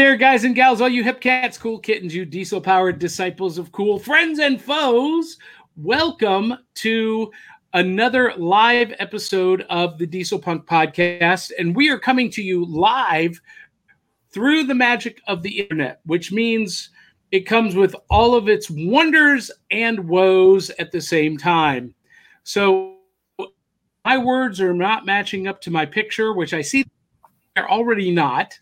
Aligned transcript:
there, 0.00 0.16
guys 0.16 0.44
and 0.44 0.54
gals, 0.54 0.80
all 0.80 0.88
you 0.88 1.04
hip 1.04 1.20
cats, 1.20 1.58
cool 1.58 1.78
kittens, 1.78 2.14
you 2.14 2.24
diesel 2.24 2.58
powered 2.58 2.98
disciples 2.98 3.58
of 3.58 3.70
cool 3.70 3.98
friends 3.98 4.38
and 4.38 4.58
foes. 4.58 5.36
Welcome 5.76 6.54
to 6.76 7.30
another 7.74 8.32
live 8.38 8.94
episode 8.98 9.66
of 9.68 9.98
the 9.98 10.06
Diesel 10.06 10.38
Punk 10.38 10.64
podcast. 10.64 11.50
And 11.58 11.76
we 11.76 11.90
are 11.90 11.98
coming 11.98 12.30
to 12.30 12.42
you 12.42 12.64
live 12.64 13.38
through 14.30 14.64
the 14.64 14.74
magic 14.74 15.20
of 15.26 15.42
the 15.42 15.60
internet, 15.60 16.00
which 16.06 16.32
means 16.32 16.88
it 17.30 17.40
comes 17.40 17.74
with 17.74 17.94
all 18.08 18.34
of 18.34 18.48
its 18.48 18.70
wonders 18.70 19.50
and 19.70 20.08
woes 20.08 20.70
at 20.78 20.92
the 20.92 21.02
same 21.02 21.36
time. 21.36 21.94
So 22.42 22.96
my 24.06 24.16
words 24.16 24.62
are 24.62 24.72
not 24.72 25.04
matching 25.04 25.46
up 25.46 25.60
to 25.60 25.70
my 25.70 25.84
picture, 25.84 26.32
which 26.32 26.54
I 26.54 26.62
see 26.62 26.86
they're 27.54 27.70
already 27.70 28.10
not. 28.10 28.58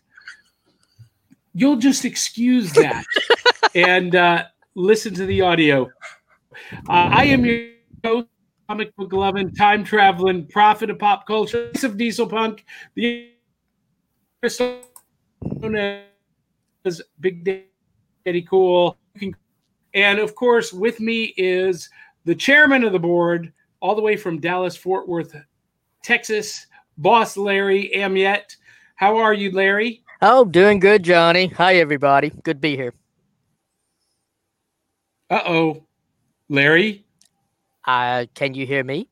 You'll 1.53 1.77
just 1.77 2.05
excuse 2.05 2.71
that 2.73 3.03
and 3.75 4.15
uh, 4.15 4.45
listen 4.75 5.13
to 5.15 5.25
the 5.25 5.41
audio. 5.41 5.89
Uh, 6.87 7.09
I 7.11 7.25
am 7.25 7.45
your 7.45 7.69
host, 8.03 8.27
comic 8.67 8.95
book 8.95 9.13
loving, 9.13 9.53
time 9.53 9.83
traveling 9.83 10.45
prophet 10.47 10.89
of 10.89 10.99
pop 10.99 11.25
culture 11.25 11.71
of 11.83 11.97
diesel 11.97 12.27
punk, 12.27 12.65
the 12.95 13.31
known 14.41 16.03
as 16.85 17.01
Big 17.19 17.43
Daddy 18.25 18.41
Cool, 18.43 18.97
and 19.93 20.19
of 20.19 20.35
course, 20.35 20.71
with 20.71 20.99
me 20.99 21.33
is 21.37 21.89
the 22.25 22.35
chairman 22.35 22.83
of 22.83 22.91
the 22.91 22.99
board, 22.99 23.51
all 23.79 23.95
the 23.95 24.01
way 24.01 24.15
from 24.15 24.39
Dallas 24.39 24.75
Fort 24.75 25.07
Worth, 25.07 25.35
Texas, 26.03 26.67
boss 26.97 27.37
Larry 27.37 27.91
Amyett. 27.95 28.55
How 28.95 29.17
are 29.17 29.33
you, 29.33 29.51
Larry? 29.51 30.03
Oh, 30.21 30.43
doing 30.43 30.79
good, 30.79 31.03
Johnny. 31.03 31.47
Hi, 31.47 31.75
everybody. 31.75 32.29
Good 32.43 32.57
to 32.57 32.61
be 32.61 32.75
here. 32.75 32.93
Uh 35.29 35.41
oh, 35.45 35.83
Larry. 36.49 37.05
Uh, 37.85 38.25
can 38.33 38.53
you 38.53 38.65
hear 38.65 38.83
me? 38.83 39.07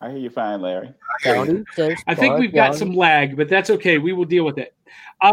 I 0.00 0.10
hear 0.10 0.18
you 0.18 0.30
fine, 0.30 0.60
Larry. 0.60 0.92
Johnny, 1.22 1.64
I 2.06 2.14
think 2.14 2.38
we've 2.38 2.52
got 2.52 2.68
Johnny. 2.68 2.78
some 2.78 2.94
lag, 2.94 3.36
but 3.36 3.48
that's 3.48 3.70
okay. 3.70 3.98
We 3.98 4.12
will 4.12 4.24
deal 4.24 4.44
with 4.44 4.58
it. 4.58 4.74
Um, 5.20 5.32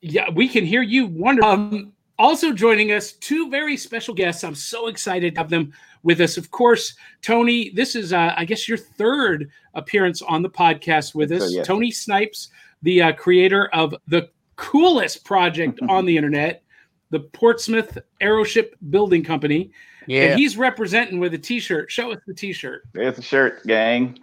yeah, 0.00 0.30
we 0.30 0.48
can 0.48 0.64
hear 0.64 0.82
you. 0.82 1.06
Wonderful. 1.06 1.50
Um, 1.50 1.92
also 2.18 2.52
joining 2.52 2.92
us, 2.92 3.12
two 3.12 3.50
very 3.50 3.76
special 3.76 4.14
guests. 4.14 4.44
I'm 4.44 4.54
so 4.54 4.88
excited 4.88 5.34
to 5.34 5.40
have 5.40 5.50
them 5.50 5.72
with 6.02 6.20
us. 6.20 6.36
Of 6.36 6.50
course, 6.50 6.94
Tony. 7.22 7.70
This 7.70 7.94
is, 7.94 8.12
uh, 8.12 8.34
I 8.36 8.44
guess, 8.44 8.68
your 8.68 8.78
third 8.78 9.50
appearance 9.74 10.22
on 10.22 10.42
the 10.42 10.50
podcast 10.50 11.14
with 11.14 11.32
us. 11.32 11.42
sir, 11.42 11.48
yes. 11.58 11.66
Tony 11.66 11.90
Snipes, 11.90 12.48
the 12.82 13.02
uh, 13.02 13.12
creator 13.12 13.68
of 13.72 13.94
the 14.08 14.30
coolest 14.56 15.24
project 15.24 15.80
on 15.88 16.04
the 16.06 16.16
internet, 16.16 16.62
the 17.10 17.20
Portsmouth 17.20 17.96
Aeroship 18.20 18.72
Building 18.90 19.22
Company, 19.24 19.70
Yeah. 20.06 20.22
and 20.30 20.38
he's 20.38 20.56
representing 20.56 21.18
with 21.20 21.34
a 21.34 21.38
T-shirt. 21.38 21.90
Show 21.90 22.12
us 22.12 22.18
the 22.26 22.34
T-shirt. 22.34 22.82
There's 22.92 23.16
the 23.16 23.22
shirt, 23.22 23.64
gang. 23.66 24.18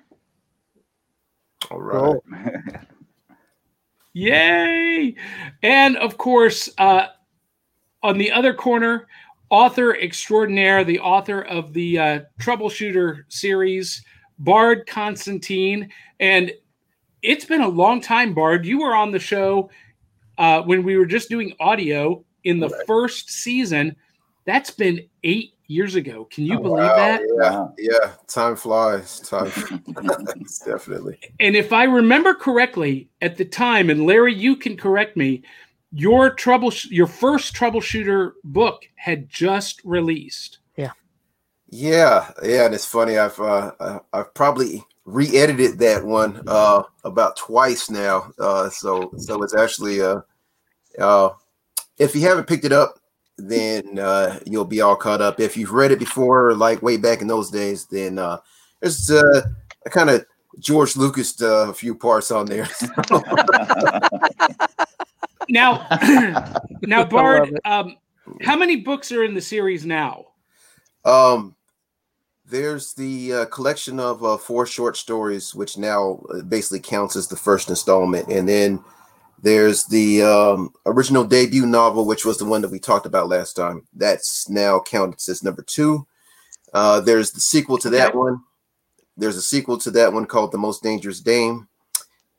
All 1.72 1.80
right. 1.82 1.96
Cool. 1.96 2.24
Yay! 4.14 5.16
And 5.62 5.98
of 5.98 6.18
course, 6.18 6.70
uh, 6.78 7.08
on 8.06 8.20
the 8.20 8.32
other 8.32 8.54
corner, 8.54 9.08
author 9.50 9.96
extraordinaire, 9.98 10.84
the 10.84 11.00
author 11.00 11.42
of 11.42 11.74
the 11.74 11.98
uh, 11.98 12.20
Troubleshooter 12.40 13.24
series, 13.30 14.06
Bard 14.38 14.86
Constantine. 14.86 15.90
And 16.20 16.54
it's 17.24 17.46
been 17.46 17.62
a 17.62 17.68
long 17.68 18.00
time, 18.02 18.36
Bard. 18.36 18.64
You 18.64 18.80
were 18.80 18.94
on 18.94 19.12
the 19.12 19.18
show 19.18 19.72
uh, 20.38 20.62
when 20.62 20.84
we 20.84 20.98
were 20.98 21.08
just 21.08 21.30
doing 21.30 21.56
audio 21.60 22.24
in 22.44 22.60
the 22.60 22.70
first 22.86 23.32
season. 23.32 23.96
That's 24.46 24.70
been 24.70 25.08
eight 25.24 25.54
years 25.66 25.96
ago. 25.96 26.26
Can 26.26 26.46
you 26.46 26.60
believe 26.60 26.86
Wow, 26.86 26.96
that? 26.96 27.22
Yeah, 27.42 27.68
yeah. 27.80 28.12
Time 28.28 28.56
flies. 28.56 29.20
Time 29.22 29.48
flies. 29.50 30.60
definitely. 30.66 31.18
And 31.40 31.56
if 31.56 31.74
I 31.74 31.86
remember 31.86 32.36
correctly, 32.36 33.10
at 33.24 33.36
the 33.36 33.46
time, 33.46 33.90
and 33.90 34.06
Larry, 34.06 34.36
you 34.36 34.56
can 34.56 34.78
correct 34.78 35.18
me, 35.18 35.42
your 35.96 36.30
trouble, 36.32 36.74
your 36.90 37.08
first 37.08 37.56
troubleshooter 37.56 38.34
book 38.44 38.84
had 38.96 39.30
just 39.30 39.82
released. 39.86 40.60
Yeah, 40.76 40.92
yeah. 41.70 42.32
Yeah, 42.44 42.66
and 42.66 42.76
it's 42.76 42.86
funny. 42.86 43.18
I've 43.18 43.40
uh, 43.40 43.72
I- 43.80 44.00
I've 44.14 44.34
probably 44.34 44.84
re-edited 45.06 45.80
that 45.80 46.04
one 46.04 46.44
uh, 46.48 46.84
about 47.06 47.38
twice 47.38 47.90
now. 47.90 48.32
Uh, 48.38 48.70
so 48.70 49.12
so 49.18 49.42
it's 49.42 49.56
actually 49.56 50.02
uh, 50.02 50.20
uh, 51.00 51.30
if 51.98 52.14
you 52.14 52.22
haven't 52.22 52.48
picked 52.48 52.66
it 52.66 52.74
up, 52.74 53.00
then 53.38 53.98
uh, 53.98 54.38
you'll 54.46 54.66
be 54.66 54.82
all 54.82 54.98
caught 54.98 55.22
up. 55.22 55.40
If 55.40 55.56
you've 55.56 55.72
read 55.72 55.92
it 55.92 56.00
before, 56.00 56.54
like 56.56 56.82
way 56.82 56.98
back 56.98 57.22
in 57.22 57.28
those 57.28 57.50
days, 57.50 57.86
then 57.86 58.20
uh, 58.20 58.40
there's 58.82 59.10
uh, 59.10 59.42
a 59.86 59.90
kind 59.90 60.10
of 60.10 60.26
George 60.60 60.98
Lucas 60.98 61.42
uh, 61.42 61.70
a 61.70 61.74
few 61.74 61.96
parts 61.96 62.32
on 62.32 62.48
there. 62.48 62.68
Now, 65.50 65.88
now, 66.82 67.06
Bard, 67.06 67.60
um, 67.66 67.98
how 68.42 68.56
many 68.56 68.78
books 68.78 69.12
are 69.12 69.24
in 69.24 69.34
the 69.34 69.42
series 69.42 69.86
now? 69.86 70.26
Um, 71.04 71.56
there's 72.48 72.94
the 72.94 73.34
uh, 73.34 73.46
collection 73.46 74.00
of 74.00 74.24
uh, 74.24 74.38
four 74.38 74.66
short 74.66 74.98
stories, 74.98 75.54
which 75.56 75.78
now 75.78 76.22
uh, 76.34 76.42
basically 76.42 76.80
counts 76.80 77.16
as 77.16 77.28
the 77.28 77.36
first 77.36 77.70
installment, 77.70 78.28
and 78.30 78.48
then 78.48 78.84
there's 79.42 79.86
the 79.86 80.24
um, 80.24 80.74
original 80.86 81.24
debut 81.24 81.66
novel, 81.66 82.06
which 82.06 82.26
was 82.26 82.38
the 82.38 82.46
one 82.46 82.62
that 82.62 82.72
we 82.72 82.80
talked 82.80 83.06
about 83.06 83.30
last 83.30 83.54
time. 83.54 83.88
That's 83.94 84.50
now 84.50 84.80
counted 84.80 85.20
as 85.30 85.44
number 85.44 85.62
two. 85.62 86.08
Uh, 86.74 87.02
there's 87.02 87.32
the 87.32 87.40
sequel 87.40 87.78
to 87.80 87.90
that 87.92 88.10
Okay. 88.10 88.18
one. 88.18 88.40
There's 89.18 89.38
a 89.38 89.42
sequel 89.42 89.78
to 89.80 89.92
that 89.92 90.12
one 90.14 90.26
called 90.26 90.52
The 90.52 90.58
Most 90.58 90.84
Dangerous 90.84 91.22
Dame, 91.22 91.68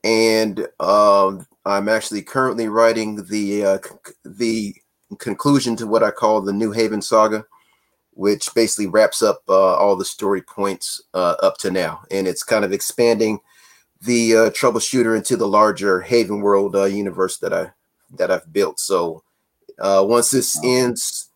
and 0.05 0.69
um, 0.79 1.47
I'm 1.67 1.89
actually 1.89 2.23
currently 2.23 2.69
writing 2.69 3.25
the 3.25 3.65
uh, 3.65 3.79
c- 3.83 4.13
the 4.25 4.75
conclusion 5.19 5.77
to 5.77 5.87
what 5.87 6.03
I 6.03 6.11
call 6.11 6.41
the 6.41 6.53
New 6.53 6.73
Haven 6.73 7.03
saga 7.03 7.45
which 8.17 8.53
basically 8.55 8.87
wraps 8.87 9.23
up 9.23 9.43
uh, 9.49 9.75
all 9.75 9.95
the 9.95 10.05
story 10.05 10.41
points 10.41 11.03
uh, 11.13 11.37
up 11.43 11.59
to 11.59 11.71
now, 11.71 12.01
and 12.11 12.27
it's 12.27 12.43
kind 12.43 12.65
of 12.65 12.73
expanding 12.73 13.39
the 14.01 14.37
uh, 14.37 14.51
troubleshooter 14.51 15.17
into 15.17 15.37
the 15.37 15.47
larger 15.47 16.01
Haven 16.01 16.41
World 16.41 16.75
uh, 16.75 16.85
universe 16.85 17.37
that 17.39 17.53
I 17.53 17.71
that 18.17 18.31
I've 18.31 18.51
built. 18.53 18.81
So 18.81 19.23
uh, 19.79 20.03
once 20.07 20.31
this 20.31 20.59
ends, 20.65 21.31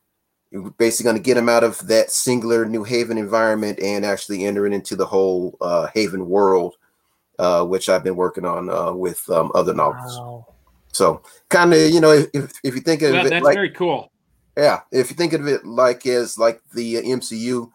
we're 0.53 0.71
basically 0.71 1.05
going 1.05 1.17
to 1.17 1.23
get 1.23 1.37
him 1.37 1.51
out 1.51 1.65
of 1.65 1.87
that 1.89 2.11
singular 2.11 2.65
New 2.65 2.83
Haven 2.85 3.19
environment 3.19 3.79
and 3.81 4.05
actually 4.05 4.47
enter 4.47 4.67
it 4.67 4.73
into 4.73 4.97
the 4.97 5.07
whole 5.07 5.59
uh, 5.61 5.89
Haven 5.93 6.31
world, 6.31 6.77
uh, 7.41 7.65
which 7.65 7.89
I've 7.89 8.05
been 8.05 8.17
working 8.17 8.45
on 8.45 8.69
uh, 8.69 8.93
with 8.93 9.29
um, 9.31 9.51
other 9.55 9.73
novels. 9.73 10.19
Wow. 10.19 10.47
So 10.93 11.23
kind 11.49 11.73
of, 11.73 11.91
you 11.91 12.01
know, 12.01 12.13
if, 12.35 12.53
if 12.63 12.75
you 12.75 12.83
think 12.83 13.01
of 13.01 13.13
Well, 13.13 13.27
it 13.27 13.31
that's 13.31 13.45
like 13.45 13.55
very 13.55 13.71
cool. 13.71 14.13
yeah, 14.57 14.81
if 14.93 15.11
you 15.11 15.17
think 15.17 15.33
of 15.33 15.47
it 15.49 15.65
like 15.65 16.05
as 16.07 16.37
like 16.39 16.61
the 16.75 16.97
MCU, 16.97 17.71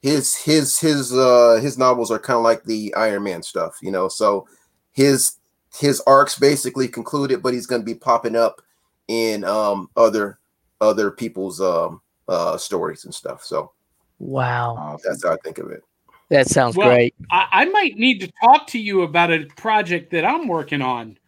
his 0.00 0.34
his 0.36 0.80
his 0.80 1.12
uh 1.12 1.58
his 1.60 1.76
novels 1.76 2.10
are 2.10 2.18
kind 2.18 2.38
of 2.38 2.44
like 2.44 2.64
the 2.64 2.94
Iron 2.94 3.24
Man 3.24 3.42
stuff, 3.42 3.76
you 3.82 3.90
know. 3.90 4.08
So 4.08 4.48
his 4.92 5.36
his 5.78 6.00
arcs 6.06 6.38
basically 6.38 6.88
concluded, 6.88 7.42
but 7.42 7.52
he's 7.52 7.66
going 7.66 7.82
to 7.82 7.86
be 7.86 7.94
popping 7.94 8.36
up 8.36 8.62
in 9.08 9.44
um 9.44 9.90
other 9.96 10.38
other 10.80 11.10
people's 11.10 11.60
um 11.60 12.00
uh 12.26 12.56
stories 12.56 13.04
and 13.04 13.14
stuff. 13.14 13.44
So 13.44 13.72
Wow. 14.18 14.76
Awesome. 14.76 15.00
that's 15.04 15.24
how 15.24 15.32
I 15.34 15.36
think 15.44 15.58
of 15.58 15.70
it. 15.70 15.82
That 16.30 16.48
sounds 16.48 16.76
Well, 16.76 16.88
great. 16.88 17.14
I, 17.30 17.46
I 17.50 17.64
might 17.66 17.96
need 17.96 18.20
to 18.20 18.32
talk 18.42 18.66
to 18.68 18.78
you 18.78 19.02
about 19.02 19.32
a 19.32 19.46
project 19.56 20.10
that 20.12 20.24
I'm 20.24 20.46
working 20.48 20.80
on, 20.80 21.18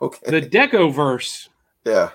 Okay. 0.00 0.30
the 0.30 0.40
Decoverse. 0.40 1.48
yeah. 1.84 2.10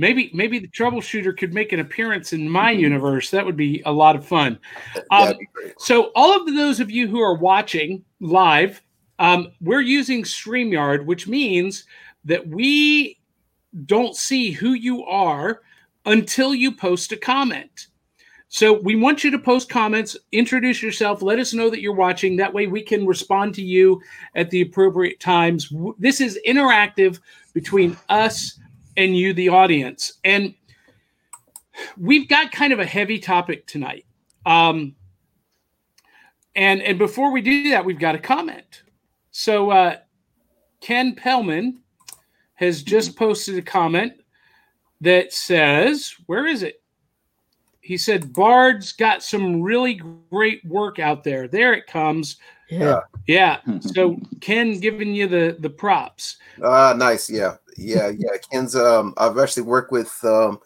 Maybe, 0.00 0.30
maybe 0.32 0.60
the 0.60 0.68
troubleshooter 0.68 1.36
could 1.36 1.52
make 1.52 1.72
an 1.72 1.80
appearance 1.80 2.32
in 2.32 2.48
my 2.48 2.70
universe. 2.70 3.30
That 3.30 3.44
would 3.44 3.56
be 3.56 3.82
a 3.84 3.90
lot 3.90 4.14
of 4.14 4.24
fun. 4.24 4.56
Um, 5.10 5.24
That'd. 5.32 5.38
So, 5.78 6.12
all 6.14 6.36
of 6.40 6.46
those 6.54 6.78
of 6.78 6.88
you 6.88 7.08
who 7.08 7.20
are 7.20 7.34
watching 7.34 8.04
live, 8.20 8.80
um, 9.18 9.48
we're 9.60 9.80
using 9.80 10.22
StreamYard, 10.22 11.04
which 11.04 11.26
means 11.26 11.84
that 12.26 12.46
we 12.46 13.18
don't 13.86 14.14
see 14.14 14.52
who 14.52 14.74
you 14.74 15.04
are 15.04 15.62
until 16.06 16.54
you 16.54 16.70
post 16.70 17.10
a 17.10 17.16
comment. 17.16 17.87
So, 18.50 18.80
we 18.80 18.96
want 18.96 19.24
you 19.24 19.30
to 19.30 19.38
post 19.38 19.68
comments, 19.68 20.16
introduce 20.32 20.82
yourself, 20.82 21.20
let 21.20 21.38
us 21.38 21.52
know 21.52 21.68
that 21.68 21.80
you're 21.80 21.94
watching. 21.94 22.36
That 22.36 22.52
way, 22.52 22.66
we 22.66 22.82
can 22.82 23.06
respond 23.06 23.54
to 23.56 23.62
you 23.62 24.00
at 24.34 24.50
the 24.50 24.62
appropriate 24.62 25.20
times. 25.20 25.72
This 25.98 26.20
is 26.20 26.38
interactive 26.46 27.20
between 27.52 27.96
us 28.08 28.58
and 28.96 29.16
you, 29.16 29.34
the 29.34 29.48
audience. 29.48 30.14
And 30.24 30.54
we've 31.96 32.28
got 32.28 32.52
kind 32.52 32.72
of 32.72 32.80
a 32.80 32.86
heavy 32.86 33.18
topic 33.18 33.66
tonight. 33.66 34.06
Um, 34.46 34.96
and 36.54 36.82
and 36.82 36.98
before 36.98 37.32
we 37.32 37.40
do 37.40 37.70
that, 37.70 37.84
we've 37.84 37.98
got 37.98 38.14
a 38.14 38.18
comment. 38.18 38.82
So 39.30 39.70
uh, 39.70 39.96
Ken 40.80 41.14
Pellman 41.14 41.80
has 42.54 42.82
just 42.82 43.16
posted 43.16 43.56
a 43.56 43.62
comment 43.62 44.14
that 45.00 45.32
says, 45.32 46.14
"Where 46.26 46.46
is 46.46 46.62
it?" 46.62 46.77
He 47.88 47.96
said, 47.96 48.34
"Bard's 48.34 48.92
got 48.92 49.22
some 49.22 49.62
really 49.62 49.94
great 50.30 50.62
work 50.66 50.98
out 50.98 51.24
there. 51.24 51.48
There 51.48 51.72
it 51.72 51.86
comes. 51.86 52.36
Yeah. 52.68 53.00
Yeah. 53.26 53.60
So 53.80 54.18
Ken 54.42 54.78
giving 54.78 55.14
you 55.14 55.26
the 55.26 55.56
the 55.58 55.70
props. 55.70 56.36
Ah, 56.62 56.92
nice. 56.94 57.30
Yeah, 57.30 57.56
yeah, 57.78 58.10
yeah. 58.10 58.36
Ken's. 58.52 58.76
Um, 58.76 59.14
I've 59.16 59.38
actually 59.38 59.62
worked 59.62 59.90
with 59.90 60.14
um, 60.22 60.60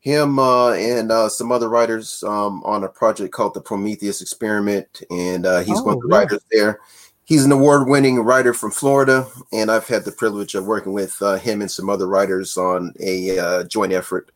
him 0.00 0.38
uh, 0.38 0.72
and 0.72 1.10
uh, 1.10 1.30
some 1.30 1.50
other 1.50 1.70
writers 1.70 2.22
um, 2.24 2.62
on 2.64 2.84
a 2.84 2.88
project 2.88 3.32
called 3.32 3.54
the 3.54 3.62
Prometheus 3.62 4.20
Experiment, 4.20 5.02
and 5.10 5.46
uh, 5.46 5.60
he's 5.60 5.80
one 5.80 5.94
of 5.94 6.02
Oh, 6.04 6.08
the 6.08 6.08
yeah. 6.10 6.18
writers 6.18 6.42
there. 6.50 6.80
He's 7.24 7.46
an 7.46 7.52
award-winning 7.52 8.20
writer 8.20 8.52
from 8.52 8.70
Florida, 8.70 9.26
and 9.50 9.70
I've 9.70 9.88
had 9.88 10.04
the 10.04 10.12
privilege 10.12 10.54
of 10.54 10.66
working 10.66 10.92
with 10.92 11.16
uh, 11.22 11.36
him 11.36 11.62
and 11.62 11.70
some 11.70 11.88
other 11.88 12.06
writers 12.06 12.58
on 12.58 12.92
a 13.00 13.38
uh, 13.38 13.64
joint 13.64 13.94
effort 13.94 14.30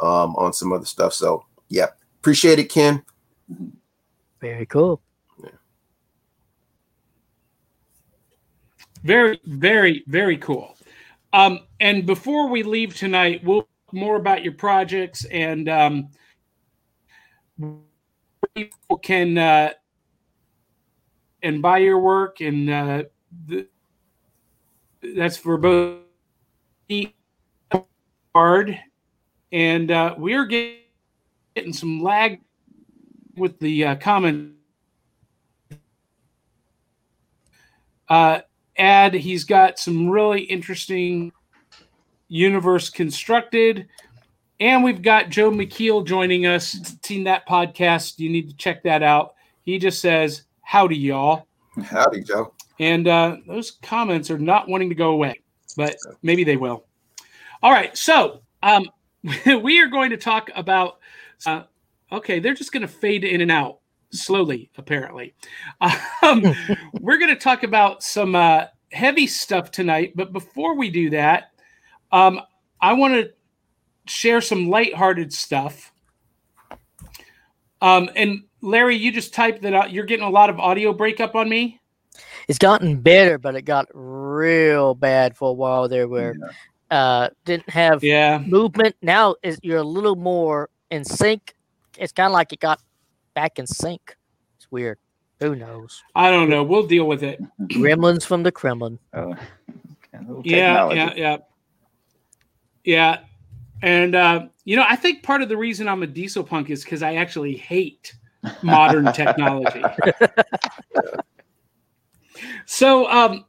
um, 0.00 0.34
on 0.34 0.52
some 0.52 0.72
other 0.72 0.84
stuff. 0.86 1.12
So, 1.12 1.44
yeah, 1.72 1.86
appreciate 2.20 2.58
it, 2.58 2.68
Ken. 2.68 3.02
Very 4.40 4.66
cool. 4.66 5.00
Very, 9.02 9.40
very, 9.46 10.04
very 10.06 10.36
cool. 10.36 10.76
Um, 11.32 11.60
and 11.80 12.04
before 12.04 12.48
we 12.48 12.62
leave 12.62 12.94
tonight, 12.94 13.42
we'll 13.42 13.62
talk 13.62 13.92
more 13.92 14.16
about 14.16 14.44
your 14.44 14.52
projects 14.52 15.24
and 15.24 15.68
um, 15.68 16.08
people 18.54 18.98
can 18.98 19.38
uh, 19.38 19.70
and 21.42 21.62
buy 21.62 21.78
your 21.78 21.98
work, 21.98 22.40
and 22.40 22.68
uh, 22.70 23.04
the, 23.46 23.66
that's 25.16 25.38
for 25.38 25.56
both 25.56 26.00
Bard 28.34 28.78
and 29.52 29.90
uh, 29.90 30.14
we 30.18 30.34
are 30.34 30.46
getting, 30.46 30.78
getting 31.54 31.72
some 31.72 32.02
lag 32.02 32.40
with 33.36 33.58
the 33.58 33.84
uh, 33.84 33.96
comment. 33.96 34.52
Uh, 38.08 38.40
ad. 38.76 39.14
He's 39.14 39.44
got 39.44 39.78
some 39.78 40.08
really 40.08 40.42
interesting 40.42 41.32
universe 42.28 42.90
constructed. 42.90 43.88
And 44.60 44.84
we've 44.84 45.02
got 45.02 45.28
Joe 45.28 45.50
McKeel 45.50 46.06
joining 46.06 46.46
us. 46.46 46.78
Seen 47.02 47.24
that 47.24 47.48
podcast. 47.48 48.18
You 48.18 48.30
need 48.30 48.48
to 48.48 48.56
check 48.56 48.82
that 48.84 49.02
out. 49.02 49.34
He 49.62 49.78
just 49.78 50.00
says, 50.00 50.42
Howdy, 50.62 50.96
y'all. 50.96 51.46
Howdy, 51.82 52.22
Joe. 52.22 52.52
And 52.78 53.08
uh, 53.08 53.36
those 53.46 53.72
comments 53.82 54.30
are 54.30 54.38
not 54.38 54.68
wanting 54.68 54.88
to 54.88 54.94
go 54.94 55.10
away, 55.10 55.40
but 55.76 55.96
maybe 56.22 56.44
they 56.44 56.56
will. 56.56 56.84
All 57.62 57.72
right. 57.72 57.96
So 57.96 58.40
um, 58.62 58.88
we 59.46 59.80
are 59.80 59.88
going 59.88 60.10
to 60.10 60.16
talk 60.16 60.50
about. 60.54 60.98
Uh, 61.46 61.64
okay, 62.10 62.38
they're 62.38 62.54
just 62.54 62.72
going 62.72 62.82
to 62.82 62.88
fade 62.88 63.24
in 63.24 63.40
and 63.40 63.50
out 63.50 63.78
slowly, 64.10 64.70
apparently. 64.76 65.34
Um, 66.22 66.44
we're 66.92 67.18
going 67.18 67.34
to 67.34 67.40
talk 67.40 67.62
about 67.62 68.02
some 68.02 68.34
uh, 68.34 68.66
heavy 68.92 69.26
stuff 69.26 69.70
tonight. 69.70 70.12
But 70.14 70.32
before 70.32 70.76
we 70.76 70.90
do 70.90 71.10
that, 71.10 71.50
um, 72.12 72.40
I 72.80 72.92
want 72.92 73.14
to 73.14 73.30
share 74.06 74.40
some 74.40 74.68
lighthearted 74.68 75.32
stuff. 75.32 75.92
Um, 77.80 78.10
and 78.14 78.44
Larry, 78.60 78.96
you 78.96 79.10
just 79.10 79.34
typed 79.34 79.62
that 79.62 79.74
out. 79.74 79.92
You're 79.92 80.04
getting 80.04 80.24
a 80.24 80.30
lot 80.30 80.50
of 80.50 80.58
audio 80.60 80.92
breakup 80.92 81.34
on 81.34 81.48
me. 81.48 81.80
It's 82.48 82.58
gotten 82.58 83.00
better, 83.00 83.38
but 83.38 83.54
it 83.54 83.62
got 83.62 83.88
real 83.92 84.94
bad 84.94 85.36
for 85.36 85.50
a 85.50 85.52
while 85.52 85.88
there 85.88 86.08
where 86.08 86.36
uh 86.90 87.30
didn't 87.44 87.70
have 87.70 88.04
Yeah. 88.04 88.42
movement. 88.46 88.94
Now 89.00 89.36
is 89.42 89.58
you're 89.62 89.78
a 89.78 89.84
little 89.84 90.16
more 90.16 90.68
in 90.92 91.04
sync. 91.04 91.54
It's 91.98 92.12
kind 92.12 92.26
of 92.26 92.32
like 92.32 92.52
it 92.52 92.60
got 92.60 92.80
back 93.34 93.58
in 93.58 93.66
sync. 93.66 94.16
It's 94.56 94.70
weird. 94.70 94.98
Who 95.40 95.56
knows? 95.56 96.02
I 96.14 96.30
don't 96.30 96.48
know. 96.48 96.62
We'll 96.62 96.86
deal 96.86 97.06
with 97.08 97.24
it. 97.24 97.40
Gremlins 97.62 98.24
from 98.24 98.44
the 98.44 98.52
Kremlin. 98.52 98.98
Uh, 99.12 99.34
Yeah, 100.44 100.92
yeah, 100.92 101.12
yeah. 101.16 101.36
Yeah. 102.84 103.20
And 103.82 104.14
uh, 104.14 104.46
you 104.64 104.76
know, 104.76 104.84
I 104.88 104.94
think 104.94 105.24
part 105.24 105.42
of 105.42 105.48
the 105.48 105.56
reason 105.56 105.88
I'm 105.88 106.02
a 106.04 106.06
diesel 106.06 106.44
punk 106.44 106.70
is 106.70 106.84
because 106.84 107.02
I 107.02 107.16
actually 107.16 107.56
hate 107.56 108.14
modern 108.62 109.12
technology. 109.12 109.82
so 112.66 113.10
um 113.10 113.44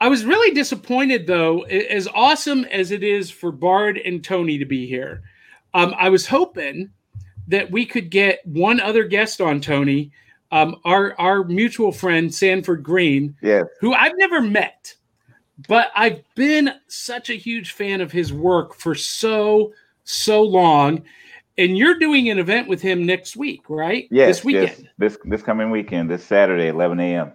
I 0.00 0.08
was 0.08 0.24
really 0.24 0.52
disappointed 0.52 1.26
though, 1.26 1.60
as 1.62 2.08
awesome 2.08 2.64
as 2.64 2.90
it 2.90 3.04
is 3.04 3.30
for 3.30 3.52
Bard 3.52 3.98
and 3.98 4.22
Tony 4.22 4.58
to 4.58 4.66
be 4.66 4.86
here. 4.86 5.22
Um, 5.74 5.94
I 5.98 6.08
was 6.08 6.26
hoping 6.26 6.90
that 7.48 7.70
we 7.70 7.84
could 7.86 8.10
get 8.10 8.40
one 8.46 8.80
other 8.80 9.04
guest 9.04 9.40
on 9.40 9.60
Tony, 9.60 10.10
um, 10.50 10.76
our 10.84 11.14
our 11.18 11.44
mutual 11.44 11.92
friend 11.92 12.32
Sanford 12.34 12.82
Greene, 12.82 13.34
Yeah. 13.42 13.62
who 13.80 13.94
I've 13.94 14.16
never 14.16 14.40
met, 14.40 14.94
but 15.68 15.90
I've 15.96 16.22
been 16.34 16.70
such 16.88 17.30
a 17.30 17.34
huge 17.34 17.72
fan 17.72 18.00
of 18.00 18.12
his 18.12 18.32
work 18.32 18.74
for 18.74 18.94
so, 18.94 19.72
so 20.04 20.42
long. 20.42 21.02
And 21.58 21.76
you're 21.76 21.98
doing 21.98 22.30
an 22.30 22.38
event 22.38 22.68
with 22.68 22.80
him 22.80 23.04
next 23.04 23.36
week, 23.36 23.68
right? 23.68 24.08
Yes. 24.10 24.36
This 24.38 24.44
weekend. 24.44 24.68
yes. 24.78 24.82
This 24.98 25.18
this 25.24 25.42
coming 25.42 25.70
weekend, 25.70 26.10
this 26.10 26.24
Saturday, 26.24 26.68
11 26.68 27.00
a.m. 27.00 27.32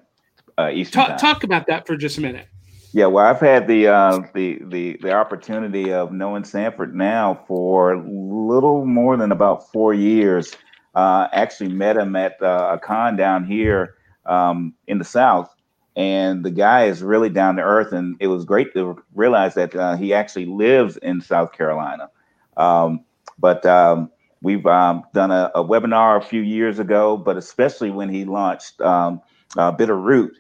Uh, 0.58 0.70
Eastern 0.74 1.02
Talk, 1.02 1.10
time. 1.10 1.18
talk 1.20 1.44
about 1.44 1.68
that 1.68 1.86
for 1.86 1.96
just 1.96 2.18
a 2.18 2.22
minute. 2.22 2.48
Yeah, 2.94 3.08
well, 3.08 3.26
I've 3.26 3.40
had 3.40 3.68
the 3.68 3.88
uh, 3.88 4.22
the 4.34 4.60
the 4.64 4.98
the 5.02 5.12
opportunity 5.12 5.92
of 5.94 6.12
knowing 6.12 6.44
Sanford 6.44 6.96
now 6.96 7.44
for 7.48 7.94
a 7.94 8.10
little 8.10 8.86
more 8.86 9.18
than 9.18 9.32
about 9.32 9.72
four 9.72 9.94
years. 9.94 10.56
Uh, 10.96 11.28
actually, 11.34 11.70
met 11.70 11.98
him 11.98 12.16
at 12.16 12.42
uh, 12.42 12.72
a 12.74 12.80
con 12.80 13.16
down 13.16 13.46
here 13.46 13.96
um, 14.26 14.74
in 14.88 14.98
the 14.98 15.04
South, 15.06 15.54
and 15.96 16.44
the 16.44 16.50
guy 16.50 16.86
is 16.86 17.04
really 17.04 17.30
down 17.30 17.58
to 17.58 17.62
earth. 17.62 17.92
And 17.94 18.16
it 18.20 18.28
was 18.28 18.46
great 18.46 18.74
to 18.74 18.98
realize 19.14 19.54
that 19.56 19.76
uh, 19.76 19.96
he 19.96 20.14
actually 20.14 20.46
lives 20.46 20.98
in 20.98 21.22
South 21.22 21.52
Carolina. 21.52 22.10
Um, 22.56 23.04
but 23.38 23.64
um, 23.66 24.10
we've 24.42 24.66
um, 24.66 25.04
done 25.14 25.30
a, 25.30 25.52
a 25.54 25.64
webinar 25.64 26.18
a 26.18 26.26
few 26.26 26.42
years 26.42 26.80
ago, 26.80 27.18
but 27.18 27.38
especially 27.38 27.92
when 27.92 28.10
he 28.10 28.26
launched 28.26 28.82
um, 28.82 29.22
uh, 29.58 29.72
Bitter 29.72 29.98
Root 30.00 30.36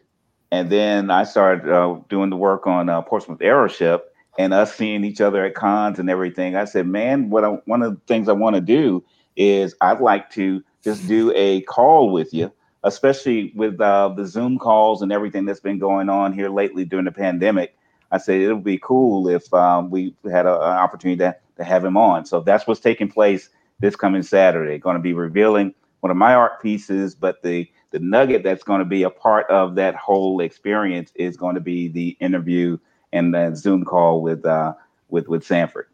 and 0.52 0.70
then 0.70 1.12
I 1.12 1.24
started 1.24 1.72
uh, 1.72 2.00
doing 2.10 2.30
the 2.30 2.38
work 2.38 2.68
on 2.68 2.90
uh, 2.90 3.02
Portsmouth 3.02 3.40
Aeroship 3.40 4.02
and 4.38 4.54
us 4.54 4.76
seeing 4.76 5.04
each 5.04 5.20
other 5.20 5.44
at 5.46 5.56
cons 5.56 6.00
and 6.00 6.10
everything. 6.10 6.56
I 6.56 6.66
said, 6.66 6.88
man, 6.88 7.30
what 7.30 7.44
I, 7.44 7.50
one 7.66 7.82
of 7.82 7.94
the 7.94 8.02
things 8.08 8.30
I 8.30 8.34
want 8.34 8.56
to 8.56 8.62
do 8.62 9.04
is 9.36 9.76
I'd 9.82 10.00
like 10.00 10.30
to 10.32 10.64
just 10.84 11.08
do 11.08 11.34
a 11.36 11.62
call 11.62 12.12
with 12.12 12.34
you, 12.34 12.52
especially 12.84 13.52
with 13.56 13.80
uh, 13.82 14.10
the 14.16 14.26
Zoom 14.26 14.58
calls 14.58 15.02
and 15.02 15.12
everything 15.12 15.46
that's 15.46 15.60
been 15.60 15.80
going 15.80 16.10
on 16.10 16.34
here 16.34 16.50
lately 16.50 16.86
during 16.86 17.06
the 17.06 17.12
pandemic. 17.12 17.76
I 18.12 18.20
said 18.20 18.40
it 18.40 18.54
would 18.54 18.64
be 18.64 18.80
cool 18.82 19.28
if 19.28 19.54
um, 19.54 19.90
we 19.90 20.16
had 20.32 20.46
a, 20.46 20.56
an 20.56 20.78
opportunity 20.78 21.18
to, 21.20 21.36
to 21.58 21.64
have 21.64 21.84
him 21.84 21.98
on. 21.98 22.26
So 22.26 22.40
that's 22.40 22.66
what's 22.66 22.80
taking 22.80 23.12
place 23.12 23.50
this 23.80 23.96
coming 23.96 24.24
Saturday. 24.24 24.78
Going 24.78 24.96
to 24.96 25.02
be 25.02 25.14
revealing 25.14 25.74
one 26.00 26.12
of 26.12 26.18
my 26.18 26.34
art 26.34 26.62
pieces, 26.62 27.16
but 27.16 27.42
the 27.42 27.68
the 27.92 28.00
nugget 28.00 28.44
that's 28.44 28.64
going 28.64 28.80
to 28.80 28.86
be 28.86 29.04
a 29.04 29.10
part 29.10 29.50
of 29.50 29.76
that 29.76 29.96
whole 29.96 30.42
experience 30.42 31.12
is 31.16 31.38
going 31.38 31.56
to 31.56 31.62
be 31.62 31.88
the 31.88 32.18
interview 32.20 32.78
and 33.14 33.34
the 33.34 33.56
Zoom 33.56 33.86
call 33.86 34.22
with 34.22 34.46
uh, 34.46 34.74
with 35.10 35.28
with 35.28 35.46
Sanford. 35.46 35.88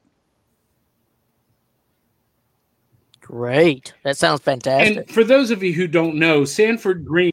Great. 3.21 3.93
That 4.03 4.17
sounds 4.17 4.41
fantastic. 4.41 4.97
And 4.97 5.09
for 5.09 5.23
those 5.23 5.49
of 5.49 5.63
you 5.63 5.73
who 5.73 5.87
don't 5.87 6.15
know, 6.15 6.43
Sanford 6.43 7.05
Greene. 7.05 7.31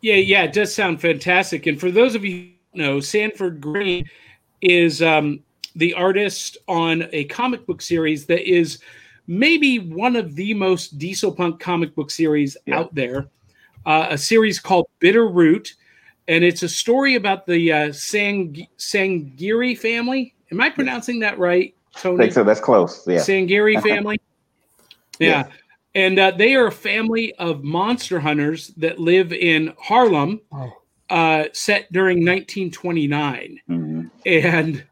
Yeah, 0.00 0.14
yeah, 0.14 0.44
it 0.44 0.52
does 0.52 0.74
sound 0.74 1.00
fantastic. 1.00 1.66
And 1.66 1.78
for 1.78 1.90
those 1.90 2.14
of 2.14 2.24
you 2.24 2.30
who 2.32 2.46
don't 2.72 2.86
know, 2.86 3.00
Sanford 3.00 3.60
Greene 3.60 4.08
is 4.62 5.02
um, 5.02 5.40
the 5.76 5.92
artist 5.92 6.56
on 6.68 7.08
a 7.12 7.24
comic 7.24 7.66
book 7.66 7.82
series 7.82 8.26
that 8.26 8.48
is 8.48 8.78
maybe 9.32 9.78
one 9.78 10.14
of 10.14 10.34
the 10.34 10.52
most 10.52 10.98
diesel 10.98 11.32
punk 11.32 11.58
comic 11.58 11.94
book 11.94 12.10
series 12.10 12.54
Yeah. 12.66 12.78
out 12.80 12.94
there. 12.94 13.28
Uh, 13.86 14.08
a 14.10 14.18
series 14.18 14.60
called 14.60 14.86
Bitter 15.00 15.26
Root, 15.26 15.74
and 16.28 16.44
it's 16.44 16.62
a 16.62 16.68
story 16.68 17.14
about 17.14 17.46
the 17.46 17.72
uh, 17.72 17.92
Sang- 17.92 18.66
Sangerye 18.78 19.76
family. 19.76 20.34
Am 20.52 20.60
I 20.60 20.68
pronouncing 20.68 21.18
that 21.20 21.38
right, 21.38 21.74
Tony? 21.96 22.16
I 22.16 22.18
think 22.24 22.32
so. 22.34 22.44
That's 22.44 22.60
close. 22.60 23.06
Yeah. 23.08 23.18
Sangerye 23.20 23.82
family. 23.88 24.20
Yeah. 25.18 25.28
Yes. 25.46 25.50
And 25.94 26.18
uh, 26.18 26.30
they 26.32 26.54
are 26.54 26.66
a 26.66 26.72
family 26.72 27.34
of 27.36 27.64
monster 27.64 28.20
hunters 28.20 28.68
that 28.76 28.98
live 28.98 29.32
in 29.32 29.74
Harlem, 29.78 30.40
Oh. 30.52 30.72
uh, 31.10 31.44
set 31.52 31.90
during 31.92 32.18
1929. 32.24 33.58
Mhm. 33.68 34.10
And 34.26 34.84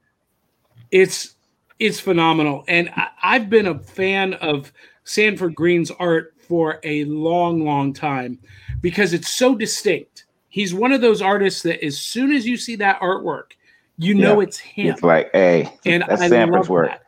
it's 0.91 1.37
it's 1.81 1.99
phenomenal. 1.99 2.65
And 2.69 2.91
I, 2.95 3.09
I've 3.23 3.51
been 3.51 3.67
a 3.67 3.79
fan 3.79 4.35
of 4.35 4.73
Sanford 5.05 5.55
Greene's 5.57 5.91
art 5.91 6.35
for 6.47 6.79
a 6.85 7.05
long, 7.07 7.65
long 7.65 7.93
time 7.93 8.39
because 8.81 9.13
it's 9.13 9.33
so 9.37 9.55
distinct. 9.57 10.27
He's 10.49 10.75
one 10.75 10.93
of 10.93 11.01
those 11.01 11.23
artists 11.23 11.63
that 11.63 11.85
as 11.85 11.99
soon 11.99 12.33
as 12.33 12.47
you 12.47 12.57
see 12.57 12.77
that 12.77 13.01
artwork, 13.01 13.53
You 13.99 14.15
know 14.15 14.37
Yeah. 14.41 14.47
it's 14.47 14.59
him. 14.59 14.87
It's 14.87 15.03
like, 15.03 15.31
hey, 15.33 15.77
and 15.85 16.03
that's 16.07 16.23
I 16.23 16.29
Sanford's 16.29 16.69
work. 16.69 16.89
that. 16.89 17.03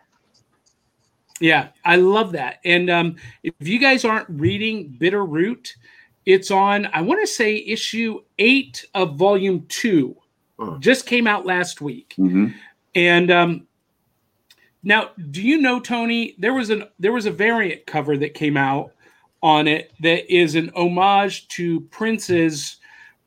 Yeah, 1.41 1.69
I 1.85 1.97
love 1.97 2.33
that. 2.33 2.61
And 2.65 2.89
um, 2.91 3.17
if 3.43 3.55
you 3.61 3.79
guys 3.79 4.05
aren't 4.05 4.29
reading 4.29 4.89
Bitter 4.99 5.25
Root, 5.25 5.75
it's 6.27 6.51
on. 6.51 6.87
I 6.93 7.01
want 7.01 7.21
to 7.21 7.27
say 7.27 7.57
issue 7.67 8.21
eight 8.39 8.85
of 8.95 9.17
volume 9.17 9.65
two. 9.69 10.15
Hmm. 10.59 10.79
Just 10.81 11.07
came 11.07 11.27
out 11.27 11.47
last 11.47 11.81
week. 11.81 12.13
hmm 12.17 12.49
And 12.95 13.31
um, 13.31 13.67
now, 14.83 15.11
do 15.31 15.43
you 15.43 15.59
know 15.59 15.81
Tony? 15.81 16.35
There 16.39 16.55
was 16.55 16.71
an 16.71 16.85
there 16.99 17.13
was 17.13 17.27
a 17.27 17.31
variant 17.31 17.87
cover 17.87 18.17
that 18.19 18.35
came 18.35 18.57
out 18.57 18.93
on 19.43 19.69
it 19.69 19.93
that 20.01 20.33
is 20.33 20.55
an 20.55 20.71
homage 20.75 21.49
to 21.49 21.81
Prince's 21.83 22.77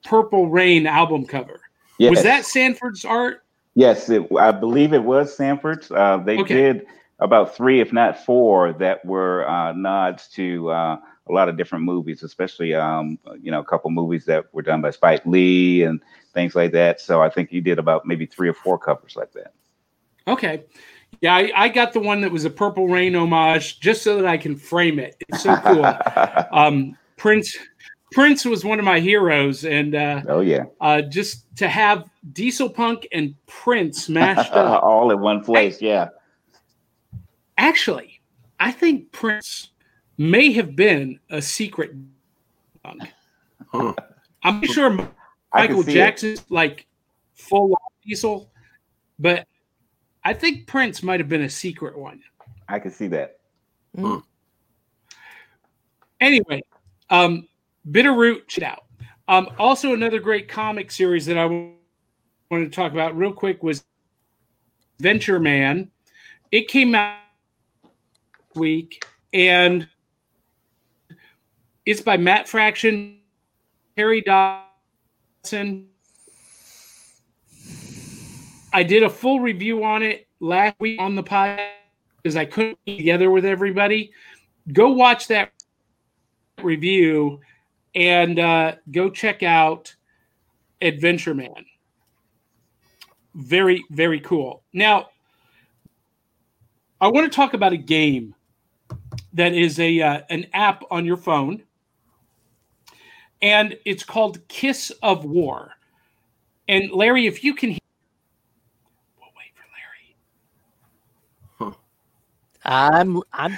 Purple 0.03 0.49
Rain 0.49 0.87
album 0.87 1.25
cover. 1.25 1.61
Yes. 1.97 2.11
Was 2.11 2.23
that 2.23 2.45
Sanford's 2.45 3.05
art? 3.05 3.43
Yes, 3.75 4.09
it, 4.09 4.27
I 4.37 4.51
believe 4.51 4.93
it 4.93 5.03
was 5.03 5.35
Sanford's. 5.35 5.91
Uh, 5.91 6.17
they 6.25 6.37
Okay. 6.39 6.53
did 6.53 6.85
about 7.19 7.55
three, 7.55 7.79
if 7.79 7.91
not 7.93 8.23
four, 8.25 8.73
that 8.73 9.03
were 9.05 9.47
uh, 9.47 9.71
nods 9.73 10.27
to 10.29 10.69
uh, 10.69 10.97
a 11.27 11.31
lot 11.31 11.49
of 11.49 11.57
different 11.57 11.83
movies, 11.85 12.23
especially 12.23 12.73
um, 12.73 13.17
you 13.41 13.51
know 13.51 13.59
a 13.59 13.65
couple 13.65 13.89
movies 13.91 14.25
that 14.25 14.45
were 14.53 14.61
done 14.61 14.81
by 14.81 14.91
Spike 14.91 15.25
Lee 15.25 15.83
and 15.83 16.01
things 16.33 16.55
like 16.55 16.71
that. 16.73 16.99
So 16.99 17.21
I 17.21 17.29
think 17.29 17.49
he 17.49 17.61
did 17.61 17.79
about 17.79 18.05
maybe 18.05 18.25
three 18.25 18.49
or 18.49 18.53
four 18.53 18.77
covers 18.77 19.15
like 19.15 19.31
that. 19.33 19.53
Okay. 20.27 20.63
Yeah, 21.21 21.35
I, 21.35 21.51
I 21.55 21.69
got 21.69 21.93
the 21.93 21.99
one 21.99 22.21
that 22.21 22.31
was 22.31 22.45
a 22.45 22.49
Purple 22.49 22.87
Rain 22.87 23.15
homage 23.15 23.79
just 23.79 24.03
so 24.03 24.17
that 24.17 24.25
I 24.25 24.37
can 24.37 24.55
frame 24.55 24.99
it. 24.99 25.15
It's 25.29 25.43
so 25.43 25.55
cool. 25.57 25.85
um, 26.51 26.97
Prince 27.17 27.57
Prince 28.11 28.45
was 28.45 28.63
one 28.63 28.79
of 28.79 28.85
my 28.85 28.99
heroes, 28.99 29.65
and 29.65 29.95
uh, 29.95 30.21
oh 30.27 30.41
yeah, 30.41 30.65
uh, 30.81 31.01
just 31.01 31.45
to 31.57 31.67
have 31.67 32.05
Diesel 32.33 32.69
Punk 32.69 33.07
and 33.11 33.35
Prince 33.47 34.09
mashed 34.09 34.53
up. 34.53 34.83
all 34.83 35.11
in 35.11 35.19
one 35.19 35.43
place. 35.43 35.81
Yeah, 35.81 36.09
Actually, 37.57 38.19
I 38.59 38.71
think 38.71 39.11
Prince 39.11 39.69
may 40.17 40.51
have 40.51 40.75
been 40.75 41.19
a 41.29 41.41
secret 41.41 41.91
punk. 42.83 43.03
I'm 44.43 44.63
sure 44.63 45.09
Michael 45.53 45.83
see 45.83 45.91
it. 45.91 45.95
Jackson's 45.95 46.45
like 46.49 46.85
full 47.33 47.77
Diesel, 48.05 48.49
but 49.19 49.47
I 50.25 50.33
think 50.33 50.65
Prince 50.65 51.03
might 51.03 51.19
have 51.19 51.29
been 51.29 51.43
a 51.43 51.49
secret 51.49 51.97
one. 51.97 52.21
I 52.67 52.79
can 52.79 52.91
see 52.91 53.07
that. 53.07 53.37
Anyway, 56.19 56.63
um, 57.11 57.47
Bitter 57.89 58.11
Root, 58.11 58.47
check 58.47 58.63
it 58.63 58.67
out. 58.67 58.85
Um, 59.27 59.49
also, 59.59 59.93
another 59.93 60.19
great 60.19 60.49
comic 60.49 60.91
series 60.91 61.27
that 61.27 61.37
I 61.37 61.45
wanted 61.45 62.65
to 62.65 62.69
talk 62.69 62.91
about 62.91 63.15
real 63.15 63.33
quick 63.33 63.61
was 63.61 63.83
Venture 64.99 65.39
Man. 65.39 65.91
It 66.51 66.67
came 66.67 66.95
out 66.95 67.17
this 67.83 68.59
week, 68.59 69.05
and 69.31 69.87
it's 71.85 72.01
by 72.01 72.17
Matt 72.17 72.47
Fraction, 72.47 73.19
Terry 73.95 74.21
Dodson. 74.21 75.87
I 78.75 78.83
did 78.83 79.03
a 79.03 79.09
full 79.09 79.39
review 79.39 79.85
on 79.85 80.03
it 80.03 80.27
last 80.41 80.75
week 80.81 80.99
on 80.99 81.15
the 81.15 81.23
podcast 81.23 81.69
because 82.17 82.35
I 82.35 82.43
couldn't 82.43 82.77
be 82.83 82.97
together 82.97 83.31
with 83.31 83.45
everybody. 83.45 84.11
Go 84.73 84.91
watch 84.91 85.29
that 85.29 85.53
review 86.61 87.39
and 87.95 88.37
uh, 88.37 88.75
go 88.91 89.09
check 89.09 89.43
out 89.43 89.95
Adventure 90.81 91.33
Man. 91.33 91.65
Very, 93.33 93.85
very 93.91 94.19
cool. 94.19 94.61
Now, 94.73 95.07
I 96.99 97.07
want 97.07 97.31
to 97.31 97.33
talk 97.33 97.53
about 97.53 97.71
a 97.71 97.77
game 97.77 98.35
that 99.31 99.53
is 99.53 99.79
a 99.79 100.01
uh, 100.01 100.21
an 100.29 100.47
app 100.51 100.83
on 100.91 101.05
your 101.05 101.17
phone, 101.17 101.63
and 103.41 103.77
it's 103.85 104.03
called 104.03 104.45
Kiss 104.49 104.91
of 105.01 105.23
War. 105.23 105.71
And 106.67 106.91
Larry, 106.91 107.27
if 107.27 107.41
you 107.41 107.53
can, 107.53 107.71
hear, 107.71 107.79
we'll 109.19 109.29
wait 109.37 109.53
for 109.55 109.63
Larry. 111.69 111.75
I'm 112.65 113.21
I'm 113.33 113.57